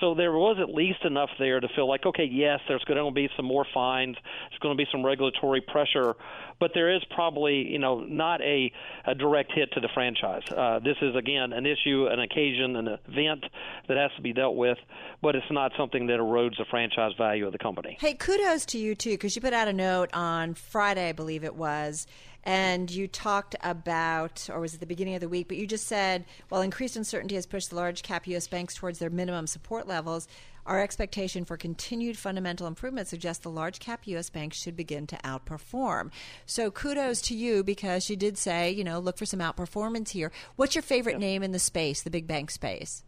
So 0.00 0.14
there 0.14 0.32
was 0.32 0.58
at 0.60 0.74
least 0.74 1.04
enough 1.04 1.30
there 1.38 1.60
to 1.60 1.68
feel 1.76 1.88
like, 1.88 2.04
okay, 2.04 2.28
yes, 2.30 2.58
there's 2.66 2.84
going 2.84 2.98
to 2.98 3.10
be 3.14 3.28
some 3.36 3.46
more 3.46 3.64
fines, 3.72 4.16
there's 4.50 4.58
going 4.58 4.76
to 4.76 4.82
be 4.82 4.88
some 4.90 5.06
regulatory 5.06 5.60
pressure, 5.60 6.14
but 6.60 6.72
there 6.74 6.94
is 6.94 7.02
probably, 7.10 7.66
you 7.68 7.78
know, 7.78 8.00
not 8.00 8.40
a, 8.40 8.70
a 9.04 9.14
direct 9.14 9.52
hit 9.52 9.72
to 9.72 9.80
the 9.80 9.88
franchise. 9.92 10.42
Uh, 10.50 10.78
this 10.78 10.96
is 11.02 11.16
again 11.16 11.52
an 11.52 11.66
issue, 11.66 12.06
an 12.10 12.20
occasion, 12.20 12.76
an 12.76 12.98
event 13.08 13.44
that 13.88 13.96
has 13.96 14.10
to 14.16 14.22
be 14.22 14.32
dealt 14.32 14.56
with, 14.56 14.78
but 15.20 15.34
it's 15.34 15.50
not 15.50 15.72
something 15.76 16.06
that 16.06 16.18
erodes 16.18 16.56
the 16.58 16.64
franchise 16.70 17.12
value 17.18 17.46
of 17.46 17.52
the 17.52 17.58
company. 17.58 17.96
Hey, 18.00 18.14
kudos 18.14 18.64
to 18.66 18.78
you 18.78 18.94
too, 18.94 19.10
because 19.10 19.34
you 19.34 19.42
put 19.42 19.52
out 19.52 19.68
a 19.68 19.72
note 19.72 20.10
on 20.12 20.54
Friday, 20.54 21.08
I 21.08 21.12
believe 21.12 21.44
it 21.44 21.54
was, 21.54 22.06
and 22.44 22.90
you 22.90 23.06
talked 23.06 23.54
about, 23.62 24.48
or 24.52 24.60
was 24.60 24.74
it 24.74 24.80
the 24.80 24.86
beginning 24.86 25.14
of 25.14 25.20
the 25.20 25.28
week? 25.28 25.48
But 25.48 25.56
you 25.56 25.66
just 25.66 25.86
said, 25.86 26.24
while 26.48 26.62
increased 26.62 26.96
uncertainty 26.96 27.36
has 27.36 27.46
pushed 27.46 27.70
the 27.70 27.76
large 27.76 28.02
cap 28.02 28.26
U.S. 28.26 28.48
banks 28.48 28.74
towards 28.74 28.98
their 28.98 29.10
minimum 29.10 29.46
support 29.46 29.86
levels, 29.86 30.26
our 30.66 30.80
expectation 30.80 31.44
for 31.44 31.56
continued 31.56 32.16
fundamental 32.16 32.66
improvement 32.66 33.08
suggests 33.08 33.42
the 33.42 33.50
large 33.50 33.78
cap 33.78 34.06
U.S. 34.06 34.30
banks 34.30 34.56
should 34.56 34.76
begin 34.76 35.06
to 35.08 35.16
outperform. 35.18 36.10
So 36.46 36.70
kudos 36.70 37.20
to 37.22 37.34
you 37.34 37.64
because 37.64 38.08
you 38.08 38.16
did 38.16 38.38
say, 38.38 38.70
you 38.70 38.84
know, 38.84 38.98
look 38.98 39.18
for 39.18 39.26
some 39.26 39.40
outperformance 39.40 40.10
here. 40.10 40.30
What's 40.56 40.74
your 40.74 40.82
favorite 40.82 41.18
name 41.18 41.42
in 41.42 41.52
the 41.52 41.58
space, 41.58 42.02
the 42.02 42.10
big 42.10 42.26
bank 42.26 42.50
space? 42.50 43.02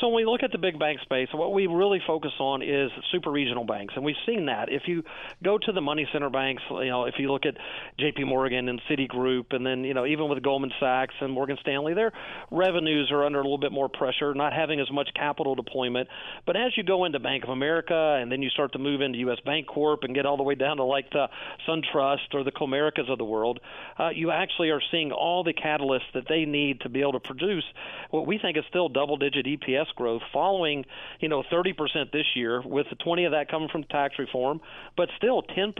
So 0.00 0.08
when 0.08 0.16
we 0.16 0.30
look 0.30 0.42
at 0.42 0.52
the 0.52 0.58
big 0.58 0.78
bank 0.78 1.00
space, 1.00 1.28
what 1.32 1.54
we 1.54 1.66
really 1.66 2.00
focus 2.06 2.32
on 2.38 2.62
is 2.62 2.90
super 3.10 3.30
regional 3.30 3.64
banks, 3.64 3.94
and 3.96 4.04
we've 4.04 4.16
seen 4.26 4.46
that. 4.46 4.70
If 4.70 4.82
you 4.86 5.02
go 5.42 5.56
to 5.56 5.72
the 5.72 5.80
money 5.80 6.06
center 6.12 6.28
banks, 6.28 6.62
you 6.70 6.88
know, 6.88 7.04
if 7.04 7.14
you 7.18 7.32
look 7.32 7.46
at 7.46 7.54
J.P. 7.98 8.24
Morgan 8.24 8.68
and 8.68 8.80
Citigroup, 8.90 9.54
and 9.54 9.64
then 9.64 9.84
you 9.84 9.94
know 9.94 10.04
even 10.04 10.28
with 10.28 10.42
Goldman 10.42 10.72
Sachs 10.78 11.14
and 11.20 11.32
Morgan 11.32 11.56
Stanley, 11.62 11.94
their 11.94 12.12
revenues 12.50 13.10
are 13.10 13.24
under 13.24 13.38
a 13.38 13.42
little 13.42 13.58
bit 13.58 13.72
more 13.72 13.88
pressure, 13.88 14.34
not 14.34 14.52
having 14.52 14.80
as 14.80 14.90
much 14.90 15.08
capital 15.14 15.54
deployment. 15.54 16.08
But 16.44 16.56
as 16.56 16.76
you 16.76 16.82
go 16.82 17.04
into 17.04 17.18
Bank 17.18 17.44
of 17.44 17.50
America, 17.50 18.18
and 18.20 18.30
then 18.30 18.42
you 18.42 18.50
start 18.50 18.72
to 18.72 18.78
move 18.78 19.00
into 19.00 19.18
U.S. 19.20 19.38
Bancorp, 19.46 19.98
and 20.02 20.14
get 20.14 20.26
all 20.26 20.36
the 20.36 20.42
way 20.42 20.56
down 20.56 20.76
to 20.76 20.84
like 20.84 21.10
the 21.10 21.28
SunTrust 21.66 22.34
or 22.34 22.44
the 22.44 22.52
Comerica's 22.52 23.08
of 23.08 23.16
the 23.16 23.24
world, 23.24 23.60
uh, 23.98 24.10
you 24.10 24.30
actually 24.30 24.70
are 24.70 24.82
seeing 24.90 25.10
all 25.10 25.42
the 25.42 25.54
catalysts 25.54 26.12
that 26.12 26.24
they 26.28 26.44
need 26.44 26.80
to 26.82 26.90
be 26.90 27.00
able 27.00 27.12
to 27.12 27.20
produce 27.20 27.64
what 28.10 28.26
we 28.26 28.38
think 28.38 28.56
is 28.56 28.64
still 28.68 28.88
double-digit 28.88 29.46
EPS 29.46 29.75
growth, 29.94 30.22
following 30.32 30.84
you 31.20 31.28
know 31.28 31.42
30% 31.52 32.12
this 32.12 32.26
year, 32.34 32.62
with 32.64 32.86
the 32.90 32.96
20 32.96 33.24
of 33.24 33.32
that 33.32 33.50
coming 33.50 33.68
from 33.68 33.84
tax 33.84 34.18
reform, 34.18 34.60
but 34.96 35.08
still 35.16 35.42
10% 35.42 35.74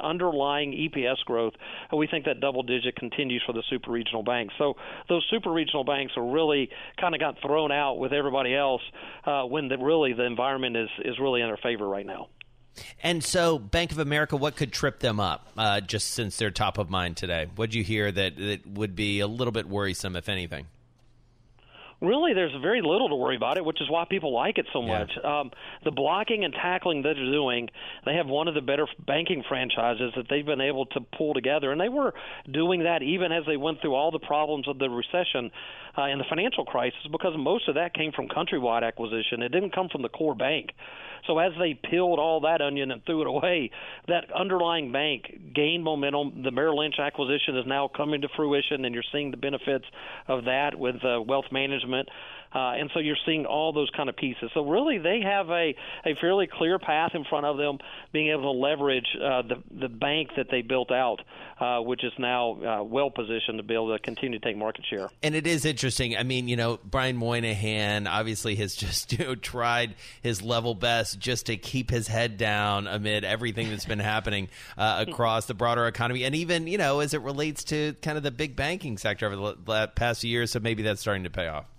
underlying 0.00 0.72
EPS 0.72 1.24
growth. 1.24 1.54
And 1.90 1.98
we 1.98 2.06
think 2.06 2.24
that 2.24 2.40
double-digit 2.40 2.96
continues 2.96 3.42
for 3.46 3.52
the 3.52 3.62
super 3.70 3.90
regional 3.90 4.22
banks. 4.22 4.54
So 4.58 4.74
those 5.08 5.26
super 5.30 5.52
regional 5.52 5.84
banks 5.84 6.14
are 6.16 6.30
really 6.30 6.70
kind 7.00 7.14
of 7.14 7.20
got 7.20 7.36
thrown 7.40 7.72
out 7.72 7.98
with 7.98 8.12
everybody 8.12 8.54
else 8.54 8.82
uh, 9.24 9.42
when 9.44 9.68
the, 9.68 9.78
really 9.78 10.12
the 10.12 10.24
environment 10.24 10.76
is 10.76 10.88
is 11.04 11.18
really 11.18 11.40
in 11.40 11.48
their 11.48 11.58
favor 11.58 11.88
right 11.88 12.06
now. 12.06 12.28
And 13.02 13.24
so, 13.24 13.58
Bank 13.58 13.92
of 13.92 13.98
America, 13.98 14.36
what 14.36 14.56
could 14.56 14.72
trip 14.72 15.00
them 15.00 15.20
up? 15.20 15.48
Uh, 15.56 15.80
just 15.80 16.08
since 16.08 16.36
they're 16.36 16.50
top 16.50 16.78
of 16.78 16.90
mind 16.90 17.16
today, 17.16 17.48
what'd 17.54 17.74
you 17.74 17.82
hear 17.82 18.10
that 18.12 18.36
that 18.36 18.66
would 18.66 18.94
be 18.94 19.20
a 19.20 19.26
little 19.26 19.52
bit 19.52 19.66
worrisome, 19.66 20.16
if 20.16 20.28
anything? 20.28 20.66
Really 22.00 22.34
there's 22.34 22.54
very 22.60 22.82
little 22.82 23.08
to 23.08 23.14
worry 23.14 23.36
about 23.36 23.56
it, 23.56 23.64
which 23.64 23.80
is 23.80 23.88
why 23.88 24.04
people 24.04 24.32
like 24.32 24.58
it 24.58 24.66
so 24.72 24.82
Yeah. 24.82 24.98
much. 24.98 25.24
Um, 25.24 25.50
the 25.84 25.90
blocking 25.90 26.44
and 26.44 26.52
tackling 26.52 27.02
that 27.02 27.16
they're 27.16 27.32
doing, 27.32 27.70
they 28.04 28.14
have 28.14 28.26
one 28.26 28.48
of 28.48 28.54
the 28.54 28.60
better 28.60 28.86
banking 29.06 29.42
franchises 29.42 30.12
that 30.16 30.28
they've 30.28 30.44
been 30.44 30.60
able 30.60 30.86
to 30.86 31.00
pull 31.00 31.34
together, 31.34 31.72
and 31.72 31.80
they 31.80 31.88
were 31.88 32.14
doing 32.50 32.82
that 32.84 33.02
even 33.02 33.32
as 33.32 33.44
they 33.46 33.56
went 33.56 33.80
through 33.80 33.94
all 33.94 34.10
the 34.10 34.18
problems 34.18 34.68
of 34.68 34.78
the 34.78 34.90
recession 34.90 35.50
uh, 35.96 36.02
and 36.02 36.20
the 36.20 36.24
financial 36.28 36.64
crisis, 36.64 37.00
because 37.10 37.34
most 37.36 37.68
of 37.68 37.76
that 37.76 37.94
came 37.94 38.12
from 38.12 38.28
countrywide 38.28 38.82
acquisition. 38.84 39.42
It 39.42 39.50
didn't 39.50 39.70
come 39.70 39.88
from 39.88 40.02
the 40.02 40.08
core 40.10 40.34
bank. 40.34 40.72
So 41.26 41.38
as 41.38 41.52
they 41.58 41.74
peeled 41.74 42.18
all 42.18 42.40
that 42.40 42.60
onion 42.60 42.90
and 42.90 43.04
threw 43.04 43.20
it 43.22 43.26
away, 43.26 43.70
that 44.08 44.24
underlying 44.32 44.92
bank 44.92 45.54
gained 45.54 45.84
momentum. 45.84 46.42
The 46.42 46.50
Merrill 46.50 46.78
Lynch 46.78 46.98
acquisition 46.98 47.56
is 47.56 47.64
now 47.66 47.88
coming 47.94 48.20
to 48.22 48.28
fruition, 48.36 48.84
and 48.84 48.94
you're 48.94 49.04
seeing 49.12 49.30
the 49.30 49.36
benefits 49.36 49.84
of 50.28 50.44
that 50.44 50.78
with 50.78 50.96
uh, 51.04 51.20
wealth 51.22 51.46
management. 51.50 52.08
Uh, 52.54 52.72
and 52.78 52.90
so 52.94 53.00
you're 53.00 53.16
seeing 53.26 53.44
all 53.46 53.72
those 53.72 53.90
kind 53.96 54.08
of 54.08 54.16
pieces. 54.16 54.50
So 54.54 54.64
really, 54.66 54.98
they 54.98 55.20
have 55.22 55.50
a, 55.50 55.74
a 56.04 56.14
fairly 56.20 56.46
clear 56.46 56.78
path 56.78 57.12
in 57.14 57.24
front 57.24 57.46
of 57.46 57.56
them, 57.56 57.78
being 58.12 58.30
able 58.30 58.54
to 58.54 58.58
leverage 58.58 59.06
uh, 59.16 59.42
the 59.42 59.62
the 59.70 59.88
bank 59.88 60.30
that 60.36 60.46
they 60.50 60.62
built 60.62 60.90
out, 60.90 61.20
uh, 61.60 61.80
which 61.80 62.04
is 62.04 62.12
now 62.18 62.52
uh, 62.52 62.82
well 62.82 63.10
positioned 63.10 63.58
to 63.58 63.62
be 63.62 63.74
able 63.74 63.92
to 63.92 63.98
continue 63.98 64.38
to 64.38 64.44
take 64.44 64.56
market 64.56 64.84
share. 64.88 65.08
And 65.22 65.34
it 65.34 65.46
is 65.46 65.64
interesting. 65.64 66.16
I 66.16 66.22
mean, 66.22 66.48
you 66.48 66.56
know, 66.56 66.78
Brian 66.84 67.16
Moynihan 67.16 68.06
obviously 68.06 68.54
has 68.56 68.74
just 68.74 69.12
you 69.18 69.24
know 69.24 69.34
tried 69.34 69.94
his 70.22 70.42
level 70.42 70.74
best 70.74 71.18
just 71.18 71.46
to 71.46 71.56
keep 71.56 71.90
his 71.90 72.08
head 72.08 72.36
down 72.36 72.86
amid 72.86 73.24
everything 73.24 73.70
that's 73.70 73.84
been 73.84 73.98
happening 73.98 74.48
uh, 74.78 75.04
across 75.08 75.46
the 75.46 75.54
broader 75.54 75.86
economy, 75.86 76.24
and 76.24 76.34
even 76.34 76.66
you 76.66 76.78
know 76.78 77.00
as 77.00 77.14
it 77.14 77.22
relates 77.22 77.64
to 77.64 77.94
kind 78.02 78.16
of 78.16 78.22
the 78.22 78.30
big 78.30 78.56
banking 78.56 78.98
sector 78.98 79.26
over 79.26 79.54
the 79.64 79.88
past 79.94 80.20
few 80.20 80.30
years. 80.30 80.52
So 80.52 80.60
maybe 80.60 80.82
that's 80.82 81.00
starting 81.00 81.24
to 81.24 81.30
pay 81.30 81.48
off. 81.48 81.75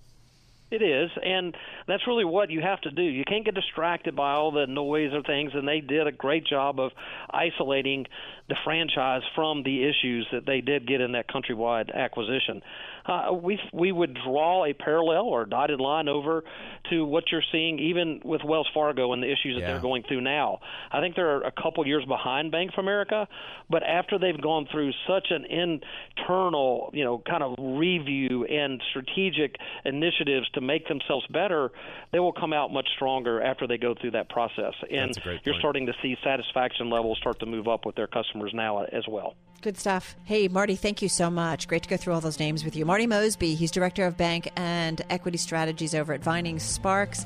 It 0.70 0.82
is, 0.82 1.10
and 1.24 1.56
that's 1.88 2.06
really 2.08 2.26
what 2.26 2.52
you 2.52 2.60
have 2.60 2.82
to 2.82 2.92
do. 2.92 3.02
You 3.02 3.24
can't 3.24 3.46
get 3.46 3.56
distracted 3.56 4.18
by 4.18 4.34
all 4.34 4.52
the 4.52 4.68
noise 4.68 5.14
or 5.14 5.22
things, 5.22 5.52
and 5.54 5.66
they 5.66 5.80
did 5.80 6.08
a 6.08 6.12
great 6.12 6.46
job 6.46 6.78
of 6.82 6.92
isolating 7.30 8.06
the 8.50 8.56
franchise 8.66 9.22
from 9.34 9.64
the 9.64 9.88
issues 9.88 10.28
that 10.34 10.46
they 10.46 10.60
did 10.60 10.86
get 10.86 11.00
in 11.00 11.14
that 11.14 11.30
countrywide 11.30 11.94
acquisition. 11.94 12.62
Uh, 13.08 13.32
we 13.34 13.60
we 13.74 13.92
would 13.92 14.18
draw 14.26 14.66
a 14.66 14.74
parallel 14.74 15.24
or 15.24 15.46
dotted 15.46 15.80
line 15.80 16.10
over 16.10 16.44
to 16.90 17.06
what 17.06 17.24
you're 17.32 17.44
seeing 17.52 17.80
even 17.80 18.22
with 18.24 18.44
Wells 18.44 18.68
Fargo 18.74 19.14
and 19.14 19.24
the 19.24 19.28
issues 19.28 19.56
that 19.56 19.62
Yeah. 19.62 19.72
they're 19.72 19.82
going 19.82 20.04
through 20.04 20.22
now. 20.22 20.60
I 20.92 21.00
think 21.00 21.16
they're 21.16 21.42
a 21.42 21.52
couple 21.52 21.86
years 21.88 22.04
behind 22.06 22.52
Bank 22.52 22.72
of 22.74 22.80
America, 22.80 23.28
but 23.70 23.84
after 23.84 24.18
they've 24.20 24.40
gone 24.40 24.68
through 24.72 24.92
such 25.08 25.32
an 25.32 25.46
internal, 25.46 26.90
you 26.94 27.04
know, 27.04 27.20
kind 27.20 27.44
of 27.44 27.56
review 27.60 28.46
and 28.46 28.82
strategic 28.90 29.56
initiatives 29.86 30.50
to 30.52 30.62
make 30.62 30.88
themselves 30.88 31.26
better, 31.28 31.72
they 32.12 32.20
will 32.20 32.34
come 32.34 32.54
out 32.54 32.72
much 32.72 32.88
stronger 32.96 33.42
after 33.42 33.68
they 33.68 33.78
go 33.78 33.96
through 34.00 34.12
that 34.12 34.30
process. 34.30 34.74
And 34.92 35.16
a 35.18 35.40
you're 35.46 35.56
starting 35.60 35.86
to 35.88 35.94
see 36.02 36.18
satisfaction 36.24 36.90
levels 36.90 37.18
start 37.20 37.40
to 37.40 37.46
move 37.46 37.68
up 37.68 37.86
with 37.86 37.96
their 37.96 38.08
customers 38.08 38.52
now 38.54 38.84
as 38.84 39.08
well. 39.08 39.36
Good 39.62 39.78
stuff. 39.78 40.16
Hey, 40.24 40.48
Marty, 40.48 40.76
thank 40.76 41.02
you 41.02 41.10
so 41.10 41.30
much. 41.30 41.68
Great 41.68 41.84
to 41.84 41.90
go 41.90 41.98
through 41.98 42.14
all 42.14 42.22
those 42.22 42.40
names 42.40 42.64
with 42.64 42.76
you. 42.76 42.86
Marty 42.86 43.08
Mosby, 43.08 43.56
he's 43.56 43.72
Director 43.72 44.06
of 44.06 44.16
Bank 44.16 44.50
and 44.56 45.02
Equity 45.10 45.38
Strategies 45.38 45.94
over 45.96 46.14
at 46.14 46.22
Vining 46.24 46.60
Sparks. 46.60 47.26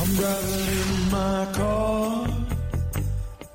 I'm 0.00 0.14
driving 0.14 1.04
in 1.04 1.10
my 1.10 1.52
car. 1.54 2.28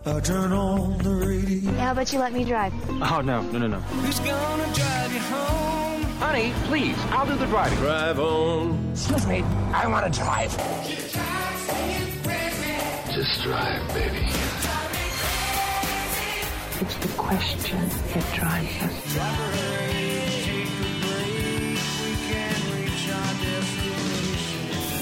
I 0.07 0.19
turn 0.19 0.51
on 0.51 0.97
the 0.99 1.09
radio. 1.09 1.71
How 1.73 1.91
about 1.93 2.11
you 2.13 2.19
let 2.19 2.33
me 2.33 2.43
drive? 2.43 2.73
Oh, 2.89 3.21
no, 3.21 3.41
no, 3.41 3.57
no, 3.59 3.67
no. 3.67 3.79
Who's 3.79 4.19
gonna 4.19 4.73
drive 4.73 5.13
you 5.13 5.19
home? 5.19 6.03
Honey, 6.19 6.53
please, 6.65 6.95
I'll 7.09 7.25
do 7.25 7.35
the 7.35 7.45
driving. 7.47 7.77
Drive 7.79 8.19
on. 8.19 8.91
Excuse 8.91 9.25
me, 9.27 9.41
I 9.73 9.87
want 9.87 10.11
to 10.13 10.19
drive. 10.19 10.51
Just 13.13 13.41
drive, 13.43 13.93
baby. 13.93 14.64
It's 16.81 16.95
the 16.97 17.07
question 17.17 17.79
that 18.13 18.33
drives 18.35 18.83
us. 18.83 20.15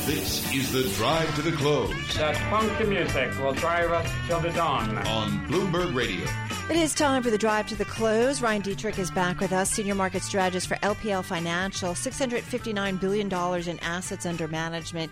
This 0.05 0.53
is 0.53 0.71
the 0.71 0.83
drive 0.95 1.33
to 1.35 1.41
the 1.41 1.51
close 1.53 1.89
That 2.17 2.35
funky 2.51 2.83
music 2.83 3.37
will 3.39 3.53
drive 3.53 3.91
us 3.91 4.07
till 4.27 4.39
the 4.39 4.51
dawn. 4.51 4.97
on 5.07 5.47
Bloomberg 5.47 5.95
Radio. 5.95 6.27
It 6.69 6.77
is 6.77 6.93
time 6.93 7.23
for 7.23 7.29
the 7.29 7.37
drive 7.37 7.67
to 7.67 7.75
the 7.75 7.85
close. 7.85 8.41
Ryan 8.41 8.61
Detrick 8.61 8.97
is 8.97 9.11
back 9.11 9.39
with 9.39 9.51
us, 9.51 9.69
senior 9.69 9.95
market 9.95 10.21
strategist 10.21 10.67
for 10.67 10.75
LPL 10.77 11.23
Financial, 11.23 11.93
$659 11.93 12.99
billion 12.99 13.27
in 13.67 13.79
assets 13.79 14.25
under 14.25 14.47
management. 14.47 15.11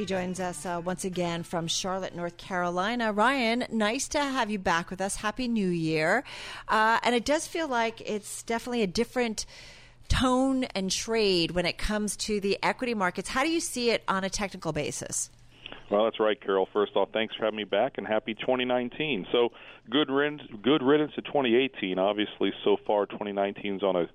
He 0.00 0.06
joins 0.06 0.40
us 0.40 0.64
uh, 0.64 0.80
once 0.82 1.04
again 1.04 1.42
from 1.42 1.66
Charlotte, 1.66 2.16
North 2.16 2.38
Carolina. 2.38 3.12
Ryan, 3.12 3.66
nice 3.70 4.08
to 4.08 4.18
have 4.18 4.50
you 4.50 4.58
back 4.58 4.88
with 4.88 4.98
us. 4.98 5.16
Happy 5.16 5.46
New 5.46 5.68
Year. 5.68 6.24
Uh, 6.68 6.98
and 7.02 7.14
it 7.14 7.26
does 7.26 7.46
feel 7.46 7.68
like 7.68 8.00
it's 8.06 8.42
definitely 8.44 8.82
a 8.82 8.86
different 8.86 9.44
tone 10.08 10.64
and 10.64 10.90
trade 10.90 11.50
when 11.50 11.66
it 11.66 11.76
comes 11.76 12.16
to 12.16 12.40
the 12.40 12.58
equity 12.62 12.94
markets. 12.94 13.28
How 13.28 13.42
do 13.42 13.50
you 13.50 13.60
see 13.60 13.90
it 13.90 14.02
on 14.08 14.24
a 14.24 14.30
technical 14.30 14.72
basis? 14.72 15.28
Well, 15.90 16.04
that's 16.04 16.18
right, 16.18 16.40
Carol. 16.40 16.66
First 16.72 16.96
off, 16.96 17.10
thanks 17.12 17.34
for 17.34 17.44
having 17.44 17.58
me 17.58 17.64
back, 17.64 17.98
and 17.98 18.06
happy 18.06 18.32
2019. 18.32 19.26
So, 19.30 19.50
good 19.90 20.08
riddance, 20.08 20.40
good 20.62 20.82
riddance 20.82 21.12
to 21.16 21.20
2018. 21.20 21.98
Obviously, 21.98 22.54
so 22.64 22.78
far 22.86 23.04
2019's 23.04 23.82
on 23.82 23.96
a 23.96 24.06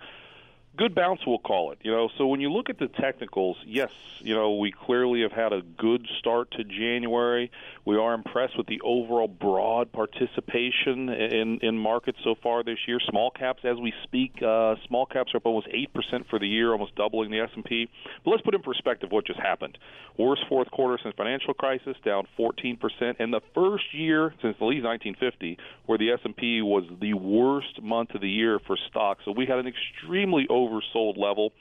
good 0.78 0.96
bounce 0.96 1.22
we'll 1.26 1.40
call 1.40 1.72
it 1.72 1.80
you 1.82 1.92
know. 1.92 2.10
So 2.18 2.28
when 2.28 2.42
you 2.42 2.52
look 2.52 2.70
at 2.70 2.80
the 2.80 2.88
technicals 2.88 3.58
yes 3.66 3.90
you 4.20 4.36
know 4.36 4.56
we 4.56 4.72
clearly 4.72 5.22
have 5.22 5.32
had 5.32 5.54
a 5.54 5.62
good 5.62 6.08
start 6.20 6.52
to 6.52 6.64
january. 6.64 7.52
We 7.86 7.98
are 7.98 8.14
impressed 8.14 8.58
with 8.58 8.68
the 8.68 8.82
overall 8.82 9.28
broad 9.28 9.92
participation 9.92 11.10
in 11.10 11.60
in 11.62 11.78
markets 11.78 12.20
so 12.24 12.36
far 12.42 12.64
this 12.64 12.80
year. 12.88 13.00
Small 13.10 13.32
caps 13.32 13.64
as 13.64 13.78
we 13.78 13.94
speak 14.04 14.42
uh, 14.42 14.76
small 14.88 15.06
caps 15.06 15.34
are 15.34 15.38
up 15.38 15.46
almost 15.46 15.68
8% 15.68 16.28
for 16.30 16.40
the 16.40 16.48
year 16.48 16.72
almost 16.72 16.96
doubling 16.96 17.32
the 17.32 17.40
S&P 17.40 17.90
but 18.24 18.32
let's 18.32 18.44
put 18.44 18.56
in 18.56 18.62
perspective 18.62 19.12
what 19.12 19.26
just 19.26 19.40
happened. 19.40 19.78
Worst 20.18 20.44
fourth 20.50 20.72
quarter 20.72 20.98
since 21.02 21.16
financial 21.16 21.54
crisis 21.54 21.96
down 22.04 22.28
14% 22.38 22.78
and 23.20 23.34
the 23.34 23.42
first 23.54 23.94
year 23.94 24.34
since 24.42 24.56
at 24.60 24.66
least 24.66 24.86
1950 24.86 25.58
where 25.86 25.98
the 25.98 26.12
S&P 26.12 26.62
was 26.62 26.84
the 27.00 27.14
worst 27.14 27.82
month 27.82 28.16
of 28.16 28.22
the 28.22 28.30
year 28.30 28.60
for 28.66 28.78
stocks. 28.90 29.24
So 29.26 29.32
we 29.32 29.46
had 29.46 29.60
an 29.60 29.68
extremely 29.68 30.48
oversold 30.66 31.18
level. 31.18 31.54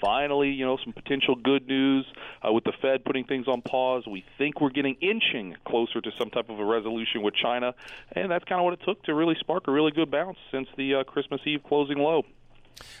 Finally, 0.00 0.50
you 0.50 0.66
know, 0.66 0.76
some 0.84 0.92
potential 0.92 1.34
good 1.34 1.66
news 1.66 2.04
uh, 2.46 2.52
with 2.52 2.64
the 2.64 2.72
Fed 2.82 3.04
putting 3.04 3.24
things 3.24 3.48
on 3.48 3.62
pause. 3.62 4.06
We 4.06 4.24
think 4.36 4.60
we're 4.60 4.70
getting 4.70 4.96
inching 5.00 5.56
closer 5.66 6.02
to 6.02 6.10
some 6.18 6.28
type 6.28 6.50
of 6.50 6.60
a 6.60 6.64
resolution 6.64 7.22
with 7.22 7.34
China, 7.34 7.74
and 8.12 8.30
that's 8.30 8.44
kind 8.44 8.60
of 8.60 8.64
what 8.64 8.74
it 8.74 8.80
took 8.84 9.02
to 9.04 9.14
really 9.14 9.36
spark 9.40 9.68
a 9.68 9.72
really 9.72 9.92
good 9.92 10.10
bounce 10.10 10.36
since 10.50 10.68
the 10.76 10.96
uh, 10.96 11.04
Christmas 11.04 11.40
Eve 11.46 11.62
closing 11.66 11.96
low. 11.96 12.24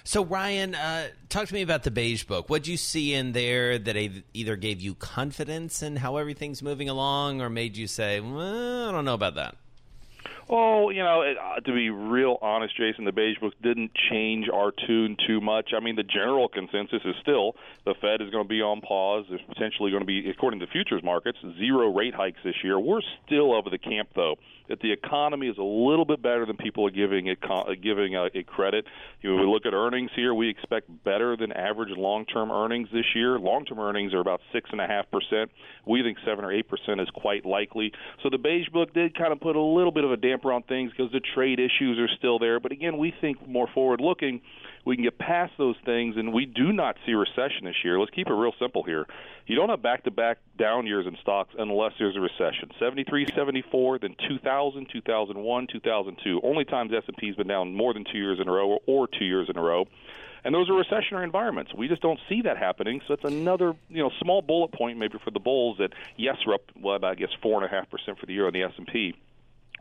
So, 0.04 0.24
Ryan, 0.24 0.74
uh, 0.74 1.08
talk 1.28 1.48
to 1.48 1.54
me 1.54 1.60
about 1.60 1.82
the 1.82 1.90
beige 1.90 2.24
book. 2.24 2.48
What 2.48 2.62
do 2.62 2.70
you 2.70 2.78
see 2.78 3.12
in 3.12 3.32
there 3.32 3.78
that 3.78 3.96
either 4.32 4.56
gave 4.56 4.80
you 4.80 4.94
confidence 4.94 5.82
in 5.82 5.96
how 5.96 6.16
everything's 6.16 6.62
moving 6.62 6.88
along, 6.88 7.42
or 7.42 7.50
made 7.50 7.76
you 7.76 7.86
say, 7.86 8.20
well, 8.20 8.88
"I 8.88 8.92
don't 8.92 9.04
know 9.04 9.14
about 9.14 9.34
that"? 9.34 9.56
Oh, 10.48 10.90
you 10.90 11.02
know, 11.02 11.22
uh, 11.22 11.60
to 11.60 11.72
be 11.72 11.90
real 11.90 12.38
honest, 12.40 12.76
Jason, 12.76 13.04
the 13.04 13.10
beige 13.10 13.38
book 13.38 13.54
didn't 13.62 13.90
change 14.10 14.48
our 14.48 14.70
tune 14.70 15.16
too 15.26 15.40
much. 15.40 15.70
I 15.76 15.80
mean, 15.80 15.96
the 15.96 16.04
general 16.04 16.48
consensus 16.48 17.02
is 17.04 17.16
still 17.20 17.56
the 17.84 17.94
Fed 18.00 18.20
is 18.22 18.30
going 18.30 18.44
to 18.44 18.48
be 18.48 18.62
on 18.62 18.80
pause. 18.80 19.26
There's 19.28 19.42
potentially 19.42 19.90
going 19.90 20.02
to 20.02 20.06
be, 20.06 20.30
according 20.30 20.60
to 20.60 20.68
futures 20.68 21.02
markets, 21.02 21.38
zero 21.58 21.92
rate 21.92 22.14
hikes 22.14 22.38
this 22.44 22.62
year. 22.62 22.78
We're 22.78 23.00
still 23.24 23.58
of 23.58 23.64
the 23.70 23.78
camp, 23.78 24.10
though, 24.14 24.36
that 24.68 24.80
the 24.80 24.92
economy 24.92 25.48
is 25.48 25.58
a 25.58 25.62
little 25.62 26.04
bit 26.04 26.22
better 26.22 26.46
than 26.46 26.56
people 26.56 26.86
are 26.86 26.90
giving 26.90 27.26
it 27.26 27.38
giving 27.82 28.14
uh, 28.14 28.28
it 28.32 28.46
credit. 28.46 28.84
You 29.22 29.30
know, 29.30 29.42
we 29.42 29.48
look 29.48 29.66
at 29.66 29.74
earnings 29.74 30.10
here, 30.14 30.32
we 30.34 30.48
expect 30.48 30.88
better 31.04 31.36
than 31.36 31.52
average 31.52 31.96
long-term 31.96 32.50
earnings 32.50 32.88
this 32.92 33.06
year. 33.14 33.38
Long-term 33.38 33.78
earnings 33.78 34.14
are 34.14 34.20
about 34.20 34.40
six 34.52 34.70
and 34.70 34.80
a 34.80 34.86
half 34.86 35.10
percent. 35.10 35.50
We 35.86 36.02
think 36.02 36.18
seven 36.24 36.44
or 36.44 36.52
eight 36.52 36.68
percent 36.68 37.00
is 37.00 37.08
quite 37.10 37.44
likely. 37.44 37.92
So 38.22 38.30
the 38.30 38.38
beige 38.38 38.68
book 38.68 38.92
did 38.92 39.16
kind 39.16 39.32
of 39.32 39.40
put 39.40 39.56
a 39.56 39.60
little 39.60 39.92
bit 39.92 40.04
of 40.04 40.12
a 40.12 40.16
damper 40.16 40.35
on 40.44 40.62
things 40.62 40.90
because 40.90 41.12
the 41.12 41.20
trade 41.34 41.58
issues 41.58 41.98
are 41.98 42.08
still 42.16 42.38
there. 42.38 42.60
But 42.60 42.72
again, 42.72 42.98
we 42.98 43.12
think 43.20 43.46
more 43.48 43.68
forward-looking 43.72 44.40
we 44.86 44.94
can 44.94 45.02
get 45.02 45.18
past 45.18 45.52
those 45.58 45.74
things, 45.84 46.16
and 46.16 46.32
we 46.32 46.46
do 46.46 46.72
not 46.72 46.96
see 47.04 47.12
recession 47.12 47.64
this 47.64 47.74
year. 47.82 47.98
Let's 47.98 48.12
keep 48.12 48.28
it 48.28 48.32
real 48.32 48.52
simple 48.56 48.84
here. 48.84 49.04
You 49.46 49.56
don't 49.56 49.68
have 49.68 49.82
back-to-back 49.82 50.38
down 50.56 50.86
years 50.86 51.06
in 51.08 51.16
stocks 51.20 51.52
unless 51.58 51.92
there's 51.98 52.16
a 52.16 52.20
recession. 52.20 52.70
73, 52.78 53.26
74, 53.34 53.98
then 53.98 54.14
2000, 54.28 54.86
2001, 54.88 55.66
2002. 55.72 56.40
Only 56.44 56.64
times 56.64 56.92
S&P's 56.96 57.34
been 57.34 57.48
down 57.48 57.74
more 57.74 57.92
than 57.92 58.04
two 58.04 58.18
years 58.18 58.38
in 58.40 58.46
a 58.46 58.52
row 58.52 58.78
or 58.86 59.08
two 59.08 59.24
years 59.24 59.48
in 59.50 59.58
a 59.58 59.60
row. 59.60 59.86
And 60.44 60.54
those 60.54 60.70
are 60.70 60.74
recessionary 60.74 61.24
environments. 61.24 61.74
We 61.74 61.88
just 61.88 62.02
don't 62.02 62.20
see 62.28 62.42
that 62.42 62.56
happening. 62.56 63.00
So 63.08 63.14
it's 63.14 63.24
another, 63.24 63.74
you 63.88 64.04
know, 64.04 64.12
small 64.22 64.40
bullet 64.40 64.70
point 64.70 64.98
maybe 64.98 65.18
for 65.24 65.32
the 65.32 65.40
bulls 65.40 65.78
that 65.78 65.92
yes, 66.16 66.36
we're 66.46 66.54
up, 66.54 66.62
well, 66.80 67.04
I 67.04 67.16
guess 67.16 67.30
four 67.42 67.60
and 67.60 67.64
a 67.64 67.74
half 67.74 67.90
percent 67.90 68.20
for 68.20 68.26
the 68.26 68.34
year 68.34 68.46
on 68.46 68.52
the 68.52 68.62
S 68.62 68.72
and 68.76 68.86
P 68.86 69.16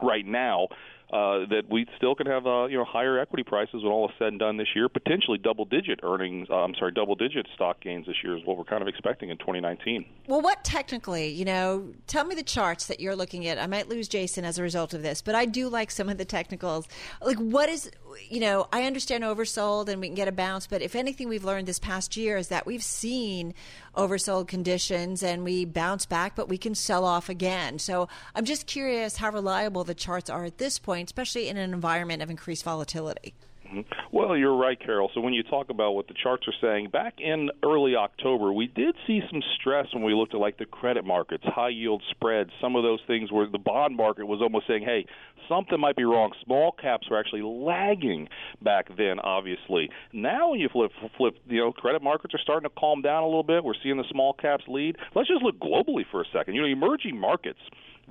right 0.01 0.25
now 0.25 0.67
uh, 1.11 1.45
that 1.49 1.63
we 1.69 1.85
still 1.97 2.15
can 2.15 2.25
have 2.25 2.47
uh, 2.47 2.65
you 2.65 2.77
know 2.77 2.83
higher 2.83 3.19
equity 3.19 3.43
prices 3.43 3.83
when 3.83 3.91
all 3.91 4.09
is 4.09 4.15
said 4.17 4.29
and 4.29 4.39
done 4.39 4.57
this 4.57 4.69
year. 4.75 4.89
Potentially 4.89 5.37
double 5.37 5.63
digit 5.65 5.99
earnings. 6.01 6.47
Uh, 6.49 6.55
I'm 6.55 6.73
sorry, 6.75 6.91
double 6.91 7.15
digit 7.15 7.47
stock 7.53 7.79
gains 7.79 8.07
this 8.07 8.15
year 8.23 8.35
is 8.35 8.43
what 8.43 8.57
we're 8.57 8.63
kind 8.63 8.81
of 8.81 8.87
expecting 8.87 9.29
in 9.29 9.37
2019. 9.37 10.05
Well, 10.27 10.41
what 10.41 10.63
technically, 10.63 11.29
you 11.29 11.45
know, 11.45 11.93
tell 12.07 12.25
me 12.25 12.33
the 12.33 12.43
charts 12.43 12.87
that 12.87 12.99
you're 12.99 13.15
looking 13.15 13.47
at. 13.47 13.59
I 13.59 13.67
might 13.67 13.87
lose 13.87 14.07
Jason 14.07 14.45
as 14.45 14.57
a 14.57 14.63
result 14.63 14.93
of 14.95 15.03
this, 15.03 15.21
but 15.21 15.35
I 15.35 15.45
do 15.45 15.69
like 15.69 15.91
some 15.91 16.09
of 16.09 16.17
the 16.17 16.25
technicals. 16.25 16.87
Like, 17.21 17.37
what 17.37 17.69
is 17.69 17.91
you 18.29 18.39
know, 18.39 18.67
I 18.71 18.83
understand 18.83 19.23
oversold 19.23 19.89
and 19.89 20.01
we 20.01 20.07
can 20.07 20.15
get 20.15 20.27
a 20.27 20.31
bounce, 20.31 20.67
but 20.67 20.81
if 20.81 20.95
anything 20.95 21.29
we've 21.29 21.43
learned 21.43 21.67
this 21.67 21.79
past 21.79 22.15
year 22.17 22.37
is 22.37 22.47
that 22.49 22.65
we've 22.65 22.83
seen 22.83 23.53
oversold 23.95 24.47
conditions 24.47 25.23
and 25.23 25.43
we 25.43 25.65
bounce 25.65 26.05
back, 26.05 26.35
but 26.35 26.49
we 26.49 26.57
can 26.57 26.75
sell 26.75 27.05
off 27.05 27.29
again. 27.29 27.79
So 27.79 28.07
I'm 28.33 28.45
just 28.45 28.67
curious 28.67 29.17
how 29.17 29.31
reliable 29.31 29.83
the 29.83 29.95
charts 29.95 30.29
are 30.29 30.45
at 30.45 30.57
this 30.57 30.79
point, 30.79 31.09
especially 31.09 31.47
in 31.47 31.57
an 31.57 31.73
environment 31.73 32.21
of 32.21 32.29
increased 32.29 32.63
volatility. 32.63 33.33
Mm-hmm. 33.65 34.15
Well, 34.15 34.37
you're 34.37 34.55
right, 34.55 34.79
Carol. 34.79 35.09
So 35.13 35.21
when 35.21 35.33
you 35.33 35.43
talk 35.43 35.69
about 35.69 35.93
what 35.93 36.07
the 36.07 36.13
charts 36.21 36.47
are 36.47 36.53
saying, 36.61 36.89
back 36.89 37.15
in 37.19 37.49
early 37.63 37.95
October, 37.95 38.53
we 38.53 38.67
did 38.67 38.95
see 39.07 39.21
some 39.31 39.41
stress 39.59 39.87
when 39.93 40.03
we 40.03 40.13
looked 40.13 40.33
at 40.33 40.39
like 40.39 40.57
the 40.57 40.65
credit 40.65 41.03
markets, 41.03 41.43
high 41.45 41.69
yield 41.69 42.03
spreads, 42.11 42.51
some 42.61 42.75
of 42.75 42.83
those 42.83 42.99
things 43.07 43.31
where 43.31 43.47
the 43.47 43.57
bond 43.57 43.95
market 43.95 44.25
was 44.27 44.41
almost 44.41 44.67
saying, 44.67 44.83
"Hey, 44.83 45.05
something 45.49 45.79
might 45.79 45.95
be 45.95 46.03
wrong." 46.03 46.31
Small 46.43 46.71
caps 46.71 47.09
were 47.09 47.19
actually 47.19 47.41
lagging 47.41 48.29
back 48.61 48.95
then, 48.95 49.19
obviously. 49.19 49.89
Now 50.13 50.51
when 50.51 50.59
you 50.59 50.69
flip 50.69 50.91
flip, 51.17 51.35
you 51.47 51.59
know, 51.59 51.71
credit 51.71 52.03
markets 52.03 52.35
are 52.35 52.39
starting 52.39 52.69
to 52.69 52.75
calm 52.79 53.01
down 53.01 53.23
a 53.23 53.27
little 53.27 53.43
bit. 53.43 53.63
We're 53.63 53.73
seeing 53.81 53.97
the 53.97 54.05
small 54.11 54.33
caps 54.33 54.65
lead. 54.67 54.97
Let's 55.15 55.27
just 55.27 55.41
look 55.43 55.59
globally 55.59 56.05
for 56.11 56.21
a 56.21 56.25
second. 56.31 56.53
You 56.53 56.61
know, 56.61 56.67
emerging 56.67 57.19
markets 57.19 57.59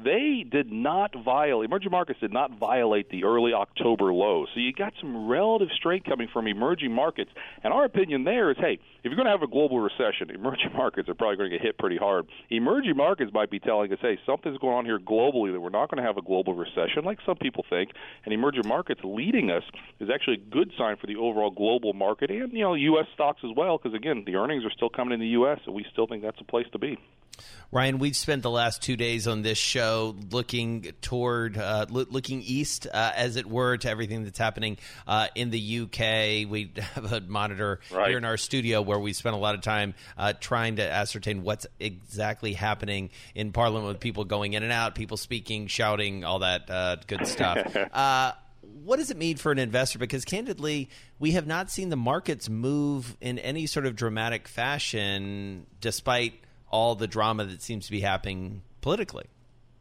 they 0.03 0.45
did 0.49 0.73
not 0.73 1.13
violate 1.25 1.67
emerging 1.67 1.91
markets 1.91 2.21
did 2.21 2.33
not 2.33 2.59
violate 2.59 3.09
the 3.11 3.25
early 3.25 3.53
October 3.53 4.13
low. 4.13 4.45
So 4.53 4.61
you 4.61 4.73
got 4.73 4.93
some 5.01 5.29
relative 5.29 5.69
strength 5.77 6.07
coming 6.07 6.29
from 6.33 6.47
emerging 6.47 6.93
markets. 6.93 7.31
And 7.63 7.73
our 7.73 7.85
opinion 7.85 8.25
there 8.25 8.51
is, 8.51 8.57
hey, 8.59 8.79
if 9.03 9.05
you're 9.05 9.17
going 9.17 9.27
to 9.27 9.31
have 9.31 9.43
a 9.43 9.47
global 9.47 9.81
recession, 9.81 10.31
emerging 10.35 10.73
markets 10.75 11.09
are 11.09 11.15
probably 11.15 11.37
going 11.37 11.51
to 11.51 11.59
get 11.59 11.65
hit 11.65 11.79
pretty 11.79 11.97
hard. 11.97 12.27
Emerging 12.51 12.97
markets 12.97 13.31
might 13.33 13.51
be 13.51 13.61
telling 13.61 13.93
us, 13.93 13.99
hey, 14.01 14.19
something's 14.27 14.59
going 14.59 14.75
on 14.75 14.85
here 14.85 14.99
globally 14.99 15.53
that 15.53 15.61
we're 15.61 15.71
not 15.71 15.91
going 15.91 16.03
to 16.03 16.07
have 16.07 16.17
a 16.17 16.23
global 16.23 16.55
recession, 16.55 17.05
like 17.05 17.19
some 17.25 17.37
people 17.37 17.65
think. 17.71 17.91
And 18.25 18.35
emerging 18.35 18.67
markets 18.67 19.01
leading 19.05 19.51
us 19.51 19.63
is 20.01 20.09
actually 20.13 20.35
a 20.35 20.51
good 20.51 20.73
sign 20.77 20.97
for 20.97 21.07
the 21.07 21.17
overall 21.17 21.51
global 21.51 21.93
market 21.93 22.31
and 22.31 22.53
you 22.53 22.61
know 22.61 22.75
U.S. 22.75 23.07
stocks 23.15 23.41
as 23.45 23.51
well, 23.57 23.79
because 23.79 23.95
again, 23.95 24.25
the 24.27 24.37
earnings 24.37 24.65
are 24.65 24.71
still 24.71 24.89
coming 24.89 25.15
in 25.15 25.21
the 25.21 25.29
U.S. 25.29 25.61
and 25.67 25.75
we 25.75 25.85
still 25.93 26.07
think 26.07 26.23
that's 26.23 26.41
a 26.41 26.45
place 26.45 26.67
to 26.73 26.79
be. 26.79 26.99
Ryan, 27.73 27.99
we've 27.99 28.17
spent 28.17 28.43
the 28.43 28.51
last 28.51 28.83
two 28.83 28.97
days 28.97 29.27
on 29.27 29.43
this 29.43 29.59
show 29.59 29.84
looking 30.31 30.93
toward, 31.01 31.59
uh, 31.59 31.87
lo- 31.89 32.07
looking 32.11 32.43
east, 32.43 32.87
uh, 32.93 33.13
as 33.15 33.37
it 33.37 33.47
were, 33.47 33.77
to 33.77 33.89
everything 33.89 34.25
that's 34.25 34.39
happening 34.39 34.79
uh, 35.07 35.29
in 35.35 35.51
the 35.51 35.81
UK. 35.81 36.49
We 36.51 36.73
have 36.95 37.13
a 37.13 37.21
monitor 37.21 37.81
right. 37.91 38.09
here 38.09 38.19
in 38.19 38.25
our 38.25 38.37
studio 38.37 38.83
where 38.83 38.99
we 38.99 39.13
spend 39.13 39.35
a 39.35 39.39
lot 39.39 39.55
of 39.55 39.61
time 39.61 39.95
uh, 40.17 40.33
trying 40.39 40.77
to 40.77 40.91
ascertain 40.91 41.43
what's 41.43 41.67
exactly 41.81 42.53
happening 42.53 43.11
in 43.35 43.53
Parliament 43.53 43.87
with 43.87 44.01
people 44.01 44.25
going 44.25 44.55
in 44.55 44.63
and 44.63 44.73
out, 44.73 44.95
people 44.95 45.17
speaking, 45.17 45.67
shouting, 45.67 46.25
all 46.25 46.41
that 46.41 46.71
uh, 46.71 46.97
good 47.07 47.27
stuff. 47.27 47.77
Uh, 47.95 48.33
what 48.85 48.97
does 48.97 49.11
it 49.11 49.17
mean 49.17 49.37
for 49.37 49.53
an 49.53 49.59
investor? 49.59 49.99
Because 49.99 50.25
candidly, 50.25 50.89
we 51.19 51.33
have 51.33 51.47
not 51.47 51.71
seen 51.71 51.89
the 51.89 51.97
markets 51.97 52.49
move 52.49 53.17
in 53.21 53.39
any 53.39 53.67
sort 53.67 53.87
of 53.87 53.97
dramatic 53.97 54.49
fashion, 54.49 55.67
despite 55.81 56.35
all 56.71 56.95
the 56.95 57.07
drama 57.07 57.45
that 57.45 57.63
seems 57.63 57.87
to 57.87 57.93
be 57.93 58.01
happening 58.01 58.63
politically. 58.81 59.27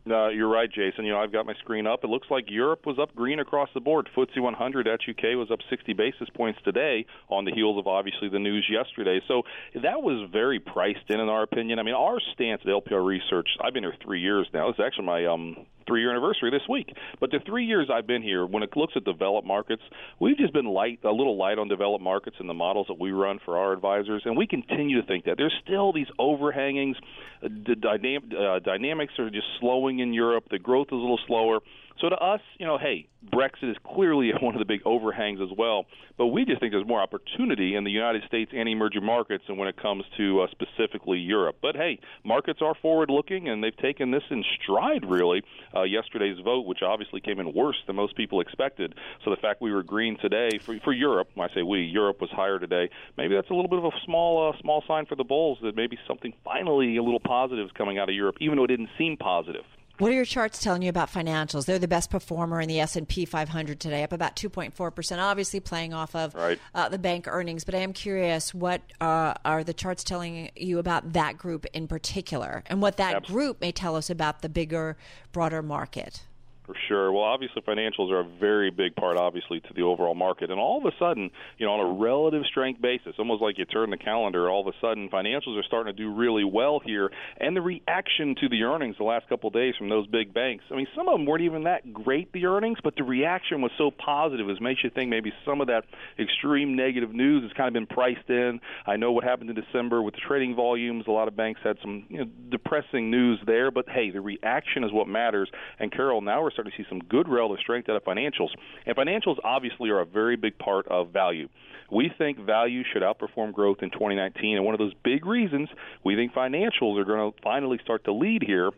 No, 0.06 0.28
you're 0.28 0.50
right, 0.50 0.70
Jason. 0.70 1.06
You 1.06 1.14
know, 1.14 1.20
I've 1.20 1.32
got 1.32 1.46
my 1.46 1.54
screen 1.56 1.88
up. 1.88 2.04
It 2.04 2.10
looks 2.10 2.28
like 2.30 2.46
Europe 2.50 2.86
was 2.86 3.00
up 3.00 3.16
green 3.16 3.40
across 3.40 3.70
the 3.74 3.80
board. 3.80 4.10
FTSE 4.16 4.42
100 4.42 4.88
at 4.88 5.00
UK 5.08 5.38
was 5.38 5.50
up 5.50 5.60
60 5.70 5.94
basis 5.94 6.28
points 6.36 6.60
today 6.66 7.06
on 7.30 7.46
the 7.46 7.52
heels 7.52 7.78
of 7.80 7.88
obviously 7.88 8.28
the 8.28 8.40
news 8.40 8.68
yesterday. 8.70 9.22
So 9.30 9.44
that 9.76 10.02
was 10.02 10.30
very 10.32 10.60
priced 10.60 11.10
in, 11.10 11.22
in 11.22 11.30
our 11.30 11.44
opinion. 11.44 11.80
I 11.80 11.84
mean, 11.84 11.96
our 11.96 12.20
stance 12.34 12.62
at 12.66 12.68
LPL 12.68 13.06
Research. 13.06 13.48
I've 13.64 13.74
been 13.74 13.84
here 13.84 13.96
three 14.04 14.20
years 14.20 14.46
now. 14.54 14.68
This 14.68 14.80
is 14.80 14.86
actually 14.86 15.06
my 15.06 15.26
um, 15.26 15.66
three 15.88 16.02
year 16.02 16.12
anniversary 16.12 16.52
this 16.52 16.68
week. 16.70 16.94
But 17.20 17.32
the 17.32 17.40
three 17.46 17.66
years 17.66 17.90
I've 17.94 18.08
been 18.08 18.22
here, 18.22 18.46
when 18.46 18.64
it 18.64 18.76
looks 18.76 18.94
at 18.96 19.04
developed 19.04 19.48
markets, 19.48 19.82
we've 20.20 20.38
just 20.38 20.54
been 20.54 20.66
light, 20.66 21.00
a 21.04 21.12
little 21.12 21.38
light 21.38 21.58
on 21.58 21.68
developed 21.68 22.04
markets 22.04 22.38
and 22.40 22.50
the 22.50 22.54
models 22.54 22.88
that 22.88 23.00
we 23.00 23.12
run 23.12 23.40
for 23.44 23.58
our 23.58 23.74
advisors, 23.74 24.24
and 24.26 24.38
we 24.38 24.48
continue 24.48 25.02
to 25.02 25.08
think 25.08 25.26
that 25.26 25.38
there's 25.38 25.54
still 25.66 25.94
these 25.94 26.08
overhangings. 26.20 26.96
The 27.42 27.76
dynam- 27.76 28.34
uh, 28.34 28.60
dynamics 28.60 29.14
are 29.20 29.30
just 29.30 29.48
slowing 29.60 30.00
in 30.00 30.14
Europe. 30.14 30.46
The 30.50 30.60
growth 30.60 30.88
is 30.88 30.94
a 30.94 30.96
little 30.96 31.20
slower. 31.28 31.60
So 32.00 32.10
to 32.10 32.16
us, 32.16 32.42
you 32.60 32.66
know, 32.66 32.78
hey, 32.78 33.08
Brexit 33.32 33.70
is 33.70 33.78
clearly 33.84 34.32
one 34.42 34.56
of 34.56 34.60
the 34.60 34.66
big 34.66 34.82
overhangs 34.86 35.40
as 35.42 35.56
well. 35.58 35.86
But 36.18 36.28
we 36.28 36.46
just 36.46 36.60
think 36.60 36.72
there's 36.72 36.88
more 36.88 37.02
opportunity 37.02 37.76
in 37.76 37.84
the 37.84 37.92
United 37.92 38.24
States 38.28 38.52
and 38.56 38.70
emerging 38.70 39.04
markets 39.04 39.44
than 39.48 39.58
when 39.58 39.68
it 39.68 39.78
comes 39.78 40.04
to 40.18 40.42
uh, 40.42 40.48
specifically 40.52 41.20
Europe. 41.20 41.58
But 41.62 41.76
hey, 41.76 42.00
markets 42.24 42.60
are 42.62 42.76
forward 42.76 43.10
looking, 43.10 43.50
and 43.50 43.64
they've 43.64 43.76
taken 43.76 44.12
this 44.12 44.24
in 44.30 44.44
stride, 44.62 45.10
really. 45.10 45.44
Uh, 45.76 45.84
yesterday's 45.84 46.38
vote, 46.40 46.66
which 46.66 46.82
obviously 46.82 47.22
came 47.22 47.40
in 47.40 47.54
worse 47.54 47.78
than 47.88 47.96
most 47.96 48.16
people 48.16 48.42
expected. 48.42 48.94
So 49.24 49.32
the 49.32 49.38
fact 49.38 49.62
we 49.62 49.72
were 49.72 49.84
green 49.84 50.18
today 50.18 50.60
for, 50.60 50.78
for 50.84 50.94
Europe, 50.94 51.30
when 51.34 51.50
I 51.50 51.54
say 51.54 51.64
we, 51.64 51.82
Europe 51.82 52.22
was 52.22 52.30
higher 52.30 52.60
today, 52.60 52.90
maybe 53.18 53.36
that's 53.36 53.50
a 53.50 53.54
little 53.54 53.70
bit 53.70 53.80
of 53.80 53.86
a 53.86 53.92
small, 54.06 54.50
uh, 54.50 54.62
small 54.62 54.84
sign 54.88 55.06
for 55.06 55.16
the 55.16 55.24
bulls 55.24 55.58
that 55.64 55.76
maybe 55.76 55.98
something 56.08 56.34
finally 56.44 56.98
a 56.98 57.04
little 57.04 57.20
positive 57.20 57.66
is 57.66 57.72
coming 57.72 57.98
out 57.98 58.10
of 58.10 58.16
Europe, 58.16 58.36
even 58.40 58.58
though 58.58 58.66
it 58.66 58.68
didn't 58.68 58.90
seem 58.98 59.18
positive. 59.18 59.64
What 60.00 60.12
are 60.12 60.16
your 60.16 60.26
charts 60.26 60.60
telling 60.60 60.82
you 60.82 60.90
about 60.90 61.12
financials? 61.12 61.66
They're 61.66 61.78
the 61.78 61.88
best 61.88 62.10
performer 62.10 62.60
in 62.60 62.68
the 62.68 62.80
S 62.80 62.96
and 62.96 63.08
P 63.08 63.26
500 63.26 63.80
today, 63.80 64.04
up 64.04 64.12
about 64.12 64.36
2.4 64.36 64.96
percent. 64.96 65.22
Obviously, 65.22 65.60
playing 65.60 65.94
off 65.94 66.16
of 66.16 66.34
right. 66.34 66.60
uh, 66.74 66.90
the 66.90 66.98
bank 66.98 67.28
earnings. 67.28 67.64
But 67.64 67.76
I 67.76 67.80
am 67.80 67.94
curious, 67.94 68.56
what 68.56 68.82
uh, 69.00 69.36
are 69.46 69.64
the 69.64 69.74
charts 69.74 70.04
telling 70.04 70.50
you 70.56 70.80
about 70.80 71.14
that 71.14 71.38
group 71.38 71.68
in 71.74 71.88
particular, 71.88 72.64
and 72.66 72.82
what 72.82 72.98
that 72.98 73.16
Absolutely. 73.16 73.34
group 73.34 73.62
may 73.62 73.72
tell 73.72 73.96
us 73.96 74.10
about 74.10 74.42
the 74.42 74.50
bigger, 74.50 74.98
broader 75.32 75.62
market? 75.62 76.24
For 76.66 76.76
sure. 76.88 77.12
Well, 77.12 77.24
obviously, 77.24 77.62
financials 77.62 78.10
are 78.12 78.22
a 78.22 78.28
very 78.40 78.72
big 78.72 78.96
part, 78.96 79.18
obviously, 79.18 79.60
to 79.60 79.74
the 79.76 79.82
overall 79.82 80.16
market. 80.16 80.50
And 80.50 80.62
all 80.62 80.78
of 80.78 80.86
a 80.86 80.96
sudden, 80.98 81.30
you 81.58 81.66
know, 81.66 81.74
on 81.74 81.82
a 81.82 82.00
relative 82.00 82.44
strength 82.46 82.82
basis, 82.82 83.16
almost 83.20 83.42
like 83.42 83.58
you 83.58 83.66
turn 83.66 83.90
the 83.90 83.98
calendar, 83.98 84.50
all 84.50 84.66
of 84.66 84.74
a 84.74 84.78
sudden, 84.80 85.10
financials 85.10 85.60
are 85.60 85.64
starting 85.64 85.94
to 85.94 86.02
do 86.02 86.14
really 86.14 86.46
well 86.46 86.80
here. 86.80 87.12
And 87.38 87.54
the 87.54 87.62
reaction 87.62 88.36
to 88.40 88.48
the 88.48 88.64
earnings 88.64 88.96
the 88.98 89.04
last 89.04 89.28
couple 89.28 89.50
of 89.50 89.54
days 89.54 89.76
from 89.78 89.90
those 89.90 90.08
big 90.08 90.34
banks, 90.34 90.64
I 90.72 90.76
mean, 90.76 90.88
some 90.96 91.10
of 91.10 91.16
them 91.16 91.26
weren't 91.26 91.44
even 91.44 91.64
that 91.64 91.92
great, 91.92 92.32
the 92.32 92.46
earnings, 92.46 92.78
but 92.82 92.96
the 92.96 93.04
reaction 93.04 93.62
was 93.62 93.72
so 93.78 93.92
positive, 93.92 94.48
it 94.50 94.62
makes 94.62 94.86
you 94.86 94.90
think 94.90 95.10
maybe 95.10 95.34
some 95.46 95.60
of 95.60 95.68
that 95.68 95.84
extreme 96.18 96.78
negative 96.78 97.14
news 97.14 97.44
has 97.44 97.52
kind 97.58 97.68
of 97.68 97.74
been 97.74 97.88
priced 97.88 98.30
in. 98.30 98.62
I 98.88 98.96
know 98.96 99.12
what 99.12 99.26
happened 99.26 99.50
in 99.50 99.56
December 99.58 100.02
with 100.02 100.14
the 100.14 100.22
trading 100.26 100.56
volumes. 100.56 101.06
A 101.08 101.12
lot 101.12 101.28
of 101.28 101.36
banks 101.36 101.60
had 101.62 101.78
some 101.82 102.06
you 102.08 102.20
know, 102.20 102.26
depressing 102.50 103.12
news 103.12 103.40
there, 103.46 103.70
but 103.70 103.90
hey, 103.90 104.12
the 104.12 104.22
reaction 104.22 104.86
is 104.86 104.94
what 104.94 105.10
matters. 105.10 105.50
And 105.78 105.92
Carol, 105.92 106.22
now 106.22 106.42
we're 106.42 106.53
starting 106.54 106.72
to 106.72 106.84
see 106.84 106.88
some 106.90 107.00
good 107.00 107.28
relative 107.28 107.62
strength 107.62 107.90
out 107.90 107.96
of 107.96 108.04
financials. 108.04 108.50
And 108.86 108.96
financials 108.96 109.38
obviously 109.44 109.90
are 109.90 110.00
a 110.00 110.06
very 110.06 110.36
big 110.36 110.58
part 110.58 110.88
of 110.88 111.12
value. 111.12 111.50
We 111.92 112.12
think 112.18 112.40
value 112.40 112.84
should 112.92 113.04
outperform 113.04 113.54
growth 113.54 113.78
in 113.82 113.92
2019, 113.92 114.56
and 114.56 114.66
one 114.66 114.74
of 114.74 114.80
those 114.80 114.94
big 115.04 115.26
reasons 115.26 115.70
we 116.04 116.16
think 116.16 116.34
financials 116.34 117.00
are 117.00 117.06
going 117.06 117.32
to 117.32 117.38
finally 117.44 117.80
start 117.84 118.06
to 118.06 118.14
lead 118.14 118.44
here 118.44 118.72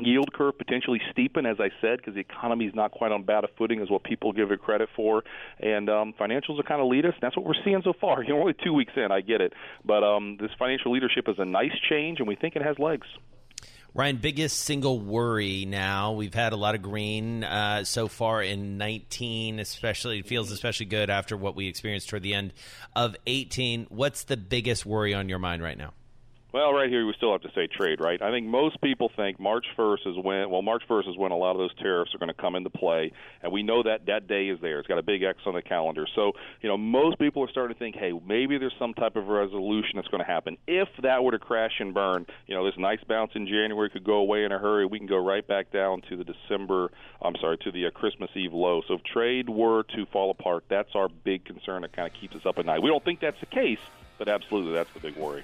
yield 0.00 0.32
curve 0.32 0.56
potentially 0.58 1.00
steepen, 1.12 1.50
as 1.50 1.58
I 1.60 1.70
said, 1.80 1.98
because 1.98 2.14
the 2.14 2.20
economy 2.20 2.66
is 2.66 2.74
not 2.74 2.90
quite 2.90 3.12
on 3.12 3.22
bad 3.22 3.44
a 3.44 3.48
footing 3.56 3.80
as 3.80 3.90
what 3.90 4.02
people 4.02 4.32
give 4.32 4.50
it 4.50 4.60
credit 4.60 4.88
for. 4.96 5.22
And 5.60 5.88
um, 5.88 6.14
financials 6.18 6.56
will 6.56 6.62
kind 6.64 6.80
of 6.80 6.88
lead 6.88 7.06
us. 7.06 7.14
That's 7.20 7.36
what 7.36 7.46
we're 7.46 7.62
seeing 7.64 7.80
so 7.84 7.92
far. 8.00 8.22
You 8.22 8.28
know, 8.30 8.36
we're 8.36 8.40
only 8.42 8.56
two 8.64 8.72
weeks 8.72 8.92
in, 8.96 9.12
I 9.12 9.20
get 9.20 9.40
it, 9.40 9.52
but 9.84 10.02
um, 10.02 10.36
this 10.40 10.50
financial 10.58 10.92
leadership 10.92 11.28
is 11.28 11.36
a 11.38 11.44
nice 11.44 11.74
change, 11.88 12.18
and 12.18 12.28
we 12.28 12.36
think 12.36 12.56
it 12.56 12.62
has 12.62 12.78
legs. 12.78 13.06
Ryan, 13.96 14.16
biggest 14.16 14.58
single 14.58 14.98
worry 14.98 15.66
now. 15.66 16.12
We've 16.12 16.34
had 16.34 16.52
a 16.52 16.56
lot 16.56 16.74
of 16.74 16.82
green 16.82 17.44
uh, 17.44 17.84
so 17.84 18.08
far 18.08 18.42
in 18.42 18.76
19, 18.76 19.60
especially 19.60 20.18
it 20.18 20.26
feels 20.26 20.50
especially 20.50 20.86
good 20.86 21.10
after 21.10 21.36
what 21.36 21.54
we 21.54 21.68
experienced 21.68 22.08
toward 22.08 22.24
the 22.24 22.34
end 22.34 22.54
of 22.96 23.14
18. 23.28 23.86
What's 23.90 24.24
the 24.24 24.36
biggest 24.36 24.84
worry 24.84 25.14
on 25.14 25.28
your 25.28 25.38
mind 25.38 25.62
right 25.62 25.78
now? 25.78 25.92
Well, 26.54 26.72
right 26.72 26.88
here 26.88 27.04
we 27.04 27.12
still 27.14 27.32
have 27.32 27.40
to 27.40 27.50
say 27.52 27.66
trade, 27.66 27.98
right? 28.00 28.22
I 28.22 28.30
think 28.30 28.46
most 28.46 28.80
people 28.80 29.10
think 29.16 29.40
March 29.40 29.66
1st 29.76 30.06
is 30.06 30.16
when 30.24 30.50
well 30.50 30.62
March 30.62 30.84
1st 30.88 31.10
is 31.10 31.16
when 31.16 31.32
a 31.32 31.36
lot 31.36 31.50
of 31.50 31.58
those 31.58 31.74
tariffs 31.82 32.14
are 32.14 32.18
going 32.18 32.28
to 32.28 32.40
come 32.40 32.54
into 32.54 32.70
play, 32.70 33.10
and 33.42 33.50
we 33.50 33.64
know 33.64 33.82
that 33.82 34.06
that 34.06 34.28
day 34.28 34.46
is 34.46 34.60
there. 34.60 34.78
It's 34.78 34.86
got 34.86 34.98
a 34.98 35.02
big 35.02 35.24
X 35.24 35.40
on 35.46 35.54
the 35.54 35.62
calendar. 35.62 36.06
So, 36.14 36.30
you 36.60 36.68
know, 36.68 36.76
most 36.76 37.18
people 37.18 37.42
are 37.42 37.48
starting 37.50 37.74
to 37.74 37.78
think, 37.80 37.96
hey, 37.96 38.12
maybe 38.24 38.56
there's 38.56 38.76
some 38.78 38.94
type 38.94 39.16
of 39.16 39.26
resolution 39.26 39.96
that's 39.96 40.06
going 40.06 40.22
to 40.22 40.30
happen. 40.30 40.56
If 40.68 40.86
that 41.02 41.24
were 41.24 41.32
to 41.32 41.40
crash 41.40 41.80
and 41.80 41.92
burn, 41.92 42.24
you 42.46 42.54
know, 42.54 42.64
this 42.64 42.78
nice 42.78 43.02
bounce 43.02 43.32
in 43.34 43.48
January 43.48 43.90
could 43.90 44.04
go 44.04 44.18
away 44.18 44.44
in 44.44 44.52
a 44.52 44.58
hurry. 44.60 44.86
We 44.86 44.98
can 44.98 45.08
go 45.08 45.18
right 45.18 45.44
back 45.44 45.72
down 45.72 46.02
to 46.08 46.16
the 46.16 46.22
December, 46.22 46.92
I'm 47.20 47.34
sorry, 47.40 47.58
to 47.64 47.72
the 47.72 47.86
uh, 47.86 47.90
Christmas 47.90 48.30
Eve 48.36 48.52
low. 48.52 48.80
So 48.86 48.94
if 48.94 49.02
trade 49.02 49.48
were 49.48 49.82
to 49.96 50.06
fall 50.06 50.30
apart, 50.30 50.66
that's 50.68 50.94
our 50.94 51.08
big 51.08 51.46
concern 51.46 51.82
that 51.82 51.92
kind 51.96 52.06
of 52.06 52.14
keeps 52.14 52.36
us 52.36 52.46
up 52.46 52.60
at 52.60 52.64
night. 52.64 52.80
We 52.80 52.90
don't 52.90 53.04
think 53.04 53.18
that's 53.18 53.40
the 53.40 53.46
case, 53.46 53.80
but 54.18 54.28
absolutely 54.28 54.74
that's 54.74 54.92
the 54.92 55.00
big 55.00 55.16
worry. 55.16 55.42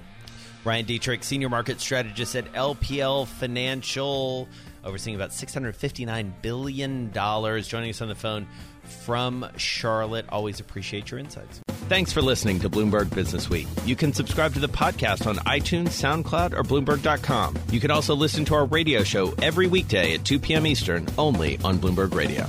Ryan 0.64 0.86
Detrick, 0.86 1.24
Senior 1.24 1.48
Market 1.48 1.80
Strategist 1.80 2.36
at 2.36 2.52
LPL 2.52 3.26
Financial, 3.26 4.48
overseeing 4.84 5.16
about 5.16 5.30
$659 5.30 6.32
billion, 6.42 7.12
joining 7.12 7.90
us 7.90 8.02
on 8.02 8.08
the 8.08 8.14
phone 8.14 8.46
from 8.82 9.46
Charlotte. 9.56 10.26
Always 10.28 10.60
appreciate 10.60 11.10
your 11.10 11.20
insights. 11.20 11.60
Thanks 11.88 12.12
for 12.12 12.22
listening 12.22 12.60
to 12.60 12.70
Bloomberg 12.70 13.12
Business 13.14 13.50
Week. 13.50 13.66
You 13.84 13.96
can 13.96 14.12
subscribe 14.12 14.54
to 14.54 14.60
the 14.60 14.68
podcast 14.68 15.26
on 15.26 15.36
iTunes, 15.38 15.88
SoundCloud, 15.88 16.52
or 16.52 16.62
Bloomberg.com. 16.62 17.56
You 17.70 17.80
can 17.80 17.90
also 17.90 18.14
listen 18.14 18.44
to 18.46 18.54
our 18.54 18.66
radio 18.66 19.02
show 19.02 19.34
every 19.42 19.66
weekday 19.66 20.14
at 20.14 20.24
2 20.24 20.38
p.m. 20.38 20.66
Eastern, 20.66 21.08
only 21.18 21.58
on 21.64 21.78
Bloomberg 21.78 22.14
Radio. 22.14 22.46